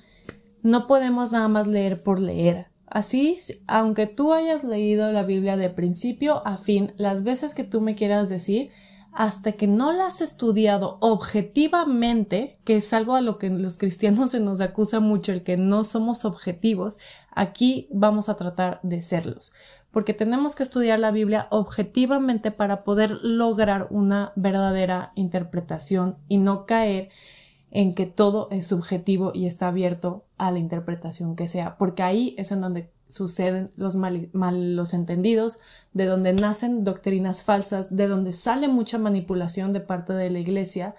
No 0.61 0.85
podemos 0.85 1.31
nada 1.31 1.47
más 1.47 1.65
leer 1.65 2.03
por 2.03 2.19
leer. 2.19 2.67
Así, 2.87 3.37
aunque 3.67 4.07
tú 4.07 4.33
hayas 4.33 4.63
leído 4.63 5.11
la 5.11 5.23
Biblia 5.23 5.57
de 5.57 5.69
principio 5.69 6.45
a 6.45 6.57
fin, 6.57 6.93
las 6.97 7.23
veces 7.23 7.53
que 7.53 7.63
tú 7.63 7.81
me 7.81 7.95
quieras 7.95 8.29
decir, 8.29 8.69
hasta 9.15 9.53
que 9.53 9.65
no 9.65 9.93
la 9.93 10.07
has 10.07 10.19
estudiado 10.19 10.97
objetivamente, 10.99 12.59
que 12.65 12.75
es 12.75 12.93
algo 12.93 13.15
a 13.15 13.21
lo 13.21 13.37
que 13.37 13.49
los 13.49 13.77
cristianos 13.77 14.31
se 14.31 14.41
nos 14.41 14.59
acusa 14.59 14.99
mucho, 14.99 15.31
el 15.31 15.41
que 15.41 15.55
no 15.55 15.85
somos 15.85 16.25
objetivos, 16.25 16.99
aquí 17.31 17.87
vamos 17.91 18.27
a 18.27 18.35
tratar 18.35 18.81
de 18.83 19.01
serlos, 19.01 19.53
porque 19.91 20.13
tenemos 20.13 20.53
que 20.53 20.63
estudiar 20.63 20.99
la 20.99 21.11
Biblia 21.11 21.47
objetivamente 21.49 22.51
para 22.51 22.83
poder 22.83 23.11
lograr 23.23 23.87
una 23.89 24.33
verdadera 24.35 25.13
interpretación 25.15 26.17
y 26.27 26.37
no 26.37 26.65
caer 26.65 27.09
en 27.71 27.95
que 27.95 28.05
todo 28.05 28.49
es 28.51 28.67
subjetivo 28.67 29.31
y 29.33 29.47
está 29.47 29.69
abierto 29.69 30.24
a 30.37 30.51
la 30.51 30.59
interpretación 30.59 31.35
que 31.35 31.47
sea, 31.47 31.77
porque 31.77 32.03
ahí 32.03 32.35
es 32.37 32.51
en 32.51 32.61
donde 32.61 32.89
suceden 33.07 33.71
los 33.75 33.95
malos 33.95 34.93
entendidos, 34.93 35.59
de 35.93 36.05
donde 36.05 36.33
nacen 36.33 36.83
doctrinas 36.83 37.43
falsas, 37.43 37.95
de 37.95 38.07
donde 38.07 38.33
sale 38.33 38.67
mucha 38.67 38.97
manipulación 38.97 39.73
de 39.73 39.79
parte 39.79 40.13
de 40.13 40.29
la 40.29 40.39
iglesia 40.39 40.95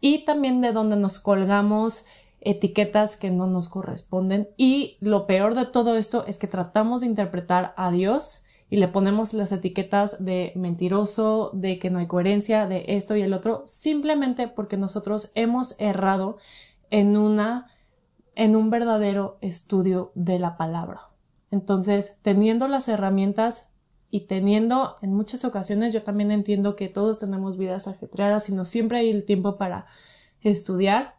y 0.00 0.24
también 0.24 0.60
de 0.60 0.72
donde 0.72 0.96
nos 0.96 1.18
colgamos 1.18 2.06
etiquetas 2.40 3.16
que 3.16 3.30
no 3.30 3.46
nos 3.46 3.68
corresponden. 3.68 4.48
Y 4.56 4.98
lo 5.00 5.26
peor 5.26 5.54
de 5.54 5.64
todo 5.66 5.96
esto 5.96 6.26
es 6.26 6.38
que 6.38 6.46
tratamos 6.46 7.00
de 7.00 7.06
interpretar 7.06 7.72
a 7.76 7.90
Dios 7.90 8.44
y 8.70 8.76
le 8.76 8.88
ponemos 8.88 9.34
las 9.34 9.52
etiquetas 9.52 10.24
de 10.24 10.52
mentiroso, 10.56 11.50
de 11.54 11.78
que 11.78 11.90
no 11.90 12.00
hay 12.00 12.06
coherencia, 12.06 12.66
de 12.66 12.84
esto 12.88 13.16
y 13.16 13.22
el 13.22 13.32
otro, 13.32 13.62
simplemente 13.66 14.48
porque 14.48 14.76
nosotros 14.76 15.30
hemos 15.34 15.78
errado 15.78 16.38
en 16.90 17.16
una 17.16 17.68
en 18.36 18.56
un 18.56 18.70
verdadero 18.70 19.38
estudio 19.40 20.12
de 20.14 20.38
la 20.38 20.56
palabra. 20.56 21.08
Entonces, 21.50 22.18
teniendo 22.22 22.68
las 22.68 22.88
herramientas 22.88 23.68
y 24.10 24.26
teniendo 24.26 24.96
en 25.02 25.12
muchas 25.14 25.44
ocasiones, 25.44 25.92
yo 25.92 26.02
también 26.02 26.30
entiendo 26.30 26.76
que 26.76 26.88
todos 26.88 27.20
tenemos 27.20 27.56
vidas 27.56 27.88
ajetreadas 27.88 28.48
y 28.48 28.54
no 28.54 28.64
siempre 28.64 28.98
hay 28.98 29.10
el 29.10 29.24
tiempo 29.24 29.56
para 29.56 29.86
estudiar, 30.40 31.16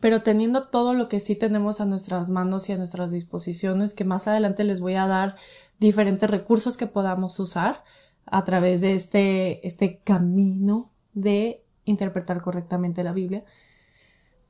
pero 0.00 0.22
teniendo 0.22 0.62
todo 0.68 0.94
lo 0.94 1.08
que 1.08 1.20
sí 1.20 1.34
tenemos 1.34 1.80
a 1.80 1.86
nuestras 1.86 2.30
manos 2.30 2.68
y 2.68 2.72
a 2.72 2.78
nuestras 2.78 3.10
disposiciones, 3.10 3.94
que 3.94 4.04
más 4.04 4.28
adelante 4.28 4.64
les 4.64 4.80
voy 4.80 4.94
a 4.94 5.06
dar 5.06 5.36
diferentes 5.80 6.30
recursos 6.30 6.76
que 6.76 6.86
podamos 6.86 7.38
usar 7.40 7.84
a 8.26 8.44
través 8.44 8.80
de 8.80 8.94
este, 8.94 9.66
este 9.66 10.00
camino 10.04 10.92
de 11.14 11.64
interpretar 11.84 12.42
correctamente 12.42 13.02
la 13.02 13.12
Biblia, 13.12 13.44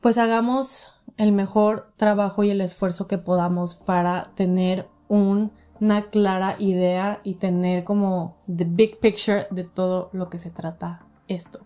pues 0.01 0.19
hagamos 0.19 0.98
el 1.19 1.33
mejor 1.33 1.93
trabajo 1.97 2.45
y 2.45 2.51
el 2.51 2.61
esfuerzo 2.61 3.07
que 3.07 3.19
podamos 3.19 3.75
para 3.75 4.31
tener 4.35 4.89
una 5.09 6.03
clara 6.11 6.57
idea 6.59 7.21
y 7.25 7.35
tener 7.35 7.85
como 7.85 8.37
the 8.47 8.65
big 8.65 8.99
picture 9.01 9.47
de 9.51 9.65
todo 9.65 10.11
lo 10.13 10.31
que 10.31 10.39
se 10.39 10.51
trata 10.51 11.05
esto. 11.27 11.61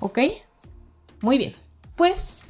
¿Ok? 0.00 0.20
Muy 1.20 1.36
bien. 1.36 1.52
Pues 1.96 2.48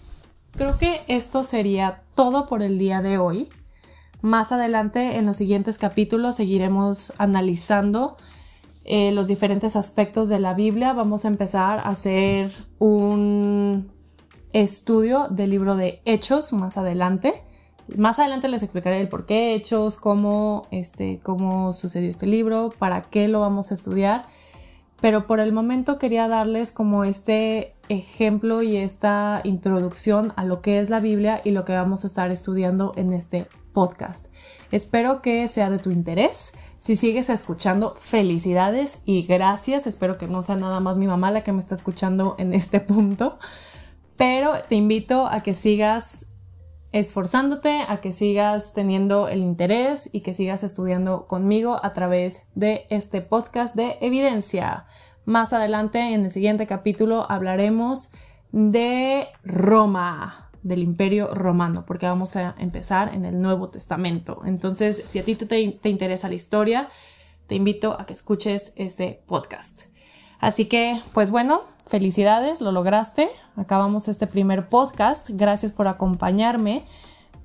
creo 0.52 0.78
que 0.78 1.02
esto 1.08 1.42
sería 1.42 2.02
todo 2.14 2.46
por 2.46 2.62
el 2.62 2.78
día 2.78 3.00
de 3.00 3.18
hoy. 3.18 3.48
Más 4.20 4.52
adelante, 4.52 5.16
en 5.16 5.26
los 5.26 5.38
siguientes 5.38 5.78
capítulos, 5.78 6.36
seguiremos 6.36 7.14
analizando 7.18 8.16
eh, 8.84 9.10
los 9.12 9.26
diferentes 9.26 9.74
aspectos 9.74 10.28
de 10.28 10.38
la 10.38 10.52
Biblia. 10.52 10.92
Vamos 10.92 11.24
a 11.24 11.28
empezar 11.28 11.78
a 11.78 11.88
hacer 11.88 12.52
un 12.78 13.95
estudio 14.52 15.28
del 15.30 15.50
libro 15.50 15.76
de 15.76 16.00
Hechos 16.04 16.52
más 16.52 16.76
adelante. 16.76 17.42
Más 17.96 18.18
adelante 18.18 18.48
les 18.48 18.62
explicaré 18.62 19.00
el 19.00 19.08
por 19.08 19.26
qué 19.26 19.54
Hechos, 19.54 19.96
cómo, 19.96 20.66
este, 20.70 21.20
cómo 21.22 21.72
sucedió 21.72 22.10
este 22.10 22.26
libro, 22.26 22.72
para 22.78 23.02
qué 23.02 23.28
lo 23.28 23.40
vamos 23.40 23.70
a 23.70 23.74
estudiar. 23.74 24.26
Pero 25.00 25.26
por 25.26 25.40
el 25.40 25.52
momento 25.52 25.98
quería 25.98 26.26
darles 26.26 26.72
como 26.72 27.04
este 27.04 27.74
ejemplo 27.88 28.62
y 28.62 28.76
esta 28.76 29.42
introducción 29.44 30.32
a 30.36 30.44
lo 30.44 30.62
que 30.62 30.80
es 30.80 30.90
la 30.90 31.00
Biblia 31.00 31.42
y 31.44 31.50
lo 31.50 31.64
que 31.64 31.72
vamos 31.72 32.04
a 32.04 32.06
estar 32.06 32.30
estudiando 32.30 32.92
en 32.96 33.12
este 33.12 33.46
podcast. 33.72 34.26
Espero 34.72 35.20
que 35.20 35.46
sea 35.48 35.68
de 35.68 35.78
tu 35.78 35.90
interés. 35.90 36.54
Si 36.78 36.96
sigues 36.96 37.28
escuchando, 37.28 37.94
felicidades 37.96 39.02
y 39.04 39.22
gracias. 39.22 39.86
Espero 39.86 40.16
que 40.16 40.28
no 40.28 40.42
sea 40.42 40.56
nada 40.56 40.80
más 40.80 40.96
mi 40.98 41.06
mamá 41.06 41.30
la 41.30 41.44
que 41.44 41.52
me 41.52 41.60
está 41.60 41.74
escuchando 41.74 42.34
en 42.38 42.54
este 42.54 42.80
punto. 42.80 43.38
Pero 44.16 44.52
te 44.68 44.74
invito 44.74 45.26
a 45.26 45.42
que 45.42 45.54
sigas 45.54 46.26
esforzándote, 46.92 47.80
a 47.86 48.00
que 48.00 48.12
sigas 48.12 48.72
teniendo 48.72 49.28
el 49.28 49.40
interés 49.40 50.08
y 50.12 50.20
que 50.20 50.32
sigas 50.32 50.62
estudiando 50.62 51.26
conmigo 51.26 51.78
a 51.82 51.90
través 51.90 52.46
de 52.54 52.86
este 52.88 53.20
podcast 53.20 53.74
de 53.74 53.98
evidencia. 54.00 54.86
Más 55.26 55.52
adelante, 55.52 55.98
en 55.98 56.24
el 56.24 56.30
siguiente 56.30 56.66
capítulo, 56.66 57.30
hablaremos 57.30 58.12
de 58.52 59.26
Roma, 59.44 60.50
del 60.62 60.82
Imperio 60.82 61.34
Romano, 61.34 61.84
porque 61.86 62.06
vamos 62.06 62.36
a 62.36 62.54
empezar 62.58 63.12
en 63.12 63.24
el 63.26 63.40
Nuevo 63.40 63.68
Testamento. 63.68 64.40
Entonces, 64.46 65.02
si 65.04 65.18
a 65.18 65.24
ti 65.24 65.34
te, 65.34 65.46
te 65.46 65.88
interesa 65.88 66.28
la 66.28 66.36
historia, 66.36 66.88
te 67.46 67.56
invito 67.56 68.00
a 68.00 68.06
que 68.06 68.14
escuches 68.14 68.72
este 68.76 69.20
podcast. 69.26 69.82
Así 70.38 70.66
que, 70.66 71.00
pues 71.12 71.30
bueno, 71.30 71.62
felicidades, 71.86 72.60
lo 72.60 72.72
lograste. 72.72 73.28
Acabamos 73.56 74.08
este 74.08 74.26
primer 74.26 74.68
podcast. 74.68 75.30
Gracias 75.30 75.72
por 75.72 75.88
acompañarme 75.88 76.84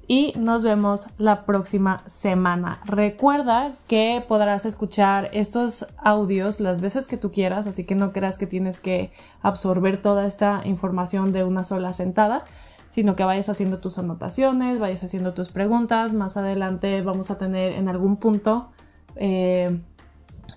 y 0.08 0.34
nos 0.38 0.64
vemos 0.64 1.08
la 1.18 1.46
próxima 1.46 2.04
semana. 2.06 2.82
Recuerda 2.84 3.72
que 3.88 4.24
podrás 4.28 4.66
escuchar 4.66 5.30
estos 5.32 5.88
audios 5.98 6.60
las 6.60 6.82
veces 6.82 7.08
que 7.08 7.18
tú 7.18 7.32
quieras, 7.32 7.68
así 7.68 7.86
que 7.86 7.96
no 7.96 8.12
creas 8.12 8.38
que 8.38 8.48
tienes 8.48 8.82
que 8.82 9.12
absorber 9.42 10.02
toda 10.02 10.26
esta 10.26 10.64
información 10.66 11.32
de 11.32 11.44
una 11.44 11.64
sola 11.64 11.94
sentada, 11.94 12.44
sino 12.90 13.16
que 13.16 13.24
vayas 13.24 13.48
haciendo 13.48 13.80
tus 13.80 13.98
anotaciones, 14.00 14.80
vayas 14.80 15.04
haciendo 15.04 15.34
tus 15.34 15.50
preguntas. 15.50 16.14
Más 16.14 16.36
adelante 16.36 17.02
vamos 17.04 17.32
a 17.32 17.38
tener 17.38 17.74
en 17.74 17.88
algún 17.88 18.18
punto 18.18 18.70
eh, 19.16 19.80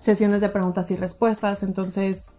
sesiones 0.01 0.41
de 0.41 0.49
preguntas 0.49 0.91
y 0.91 0.97
respuestas, 0.97 1.63
entonces 1.63 2.37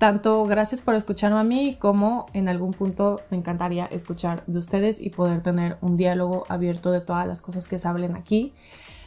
tanto 0.00 0.46
gracias 0.46 0.80
por 0.80 0.94
escucharme 0.94 1.38
a 1.38 1.44
mí 1.44 1.76
como 1.78 2.24
en 2.32 2.48
algún 2.48 2.72
punto 2.72 3.20
me 3.30 3.36
encantaría 3.36 3.84
escuchar 3.84 4.42
de 4.46 4.58
ustedes 4.58 4.98
y 4.98 5.10
poder 5.10 5.42
tener 5.42 5.76
un 5.82 5.98
diálogo 5.98 6.46
abierto 6.48 6.90
de 6.90 7.02
todas 7.02 7.28
las 7.28 7.42
cosas 7.42 7.68
que 7.68 7.78
se 7.78 7.86
hablen 7.86 8.16
aquí. 8.16 8.54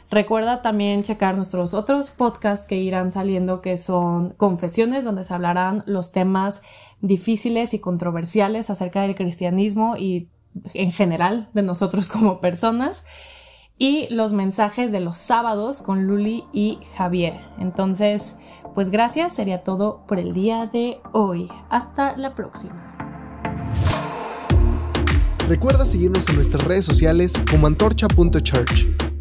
Recuerda 0.08 0.62
también 0.62 1.02
checar 1.02 1.34
nuestros 1.34 1.74
otros 1.74 2.10
podcasts 2.10 2.68
que 2.68 2.76
irán 2.76 3.10
saliendo 3.10 3.60
que 3.60 3.76
son 3.76 4.30
confesiones 4.36 5.04
donde 5.04 5.24
se 5.24 5.34
hablarán 5.34 5.82
los 5.86 6.12
temas 6.12 6.62
difíciles 7.00 7.74
y 7.74 7.80
controversiales 7.80 8.70
acerca 8.70 9.02
del 9.02 9.16
cristianismo 9.16 9.96
y 9.96 10.28
en 10.74 10.92
general 10.92 11.48
de 11.54 11.62
nosotros 11.62 12.08
como 12.08 12.40
personas 12.40 13.04
y 13.78 14.08
los 14.12 14.32
mensajes 14.32 14.92
de 14.92 15.00
los 15.00 15.18
sábados 15.18 15.82
con 15.82 16.06
Luli 16.06 16.44
y 16.52 16.78
Javier. 16.96 17.40
Entonces, 17.58 18.36
pues 18.74 18.90
gracias, 18.90 19.34
sería 19.34 19.62
todo 19.62 20.04
por 20.06 20.18
el 20.18 20.32
día 20.32 20.66
de 20.66 21.00
hoy. 21.12 21.48
Hasta 21.70 22.16
la 22.16 22.34
próxima. 22.34 22.90
Recuerda 25.48 25.84
seguirnos 25.84 26.28
en 26.28 26.36
nuestras 26.36 26.64
redes 26.64 26.84
sociales 26.84 27.34
como 27.50 27.66
antorcha.church. 27.66 29.13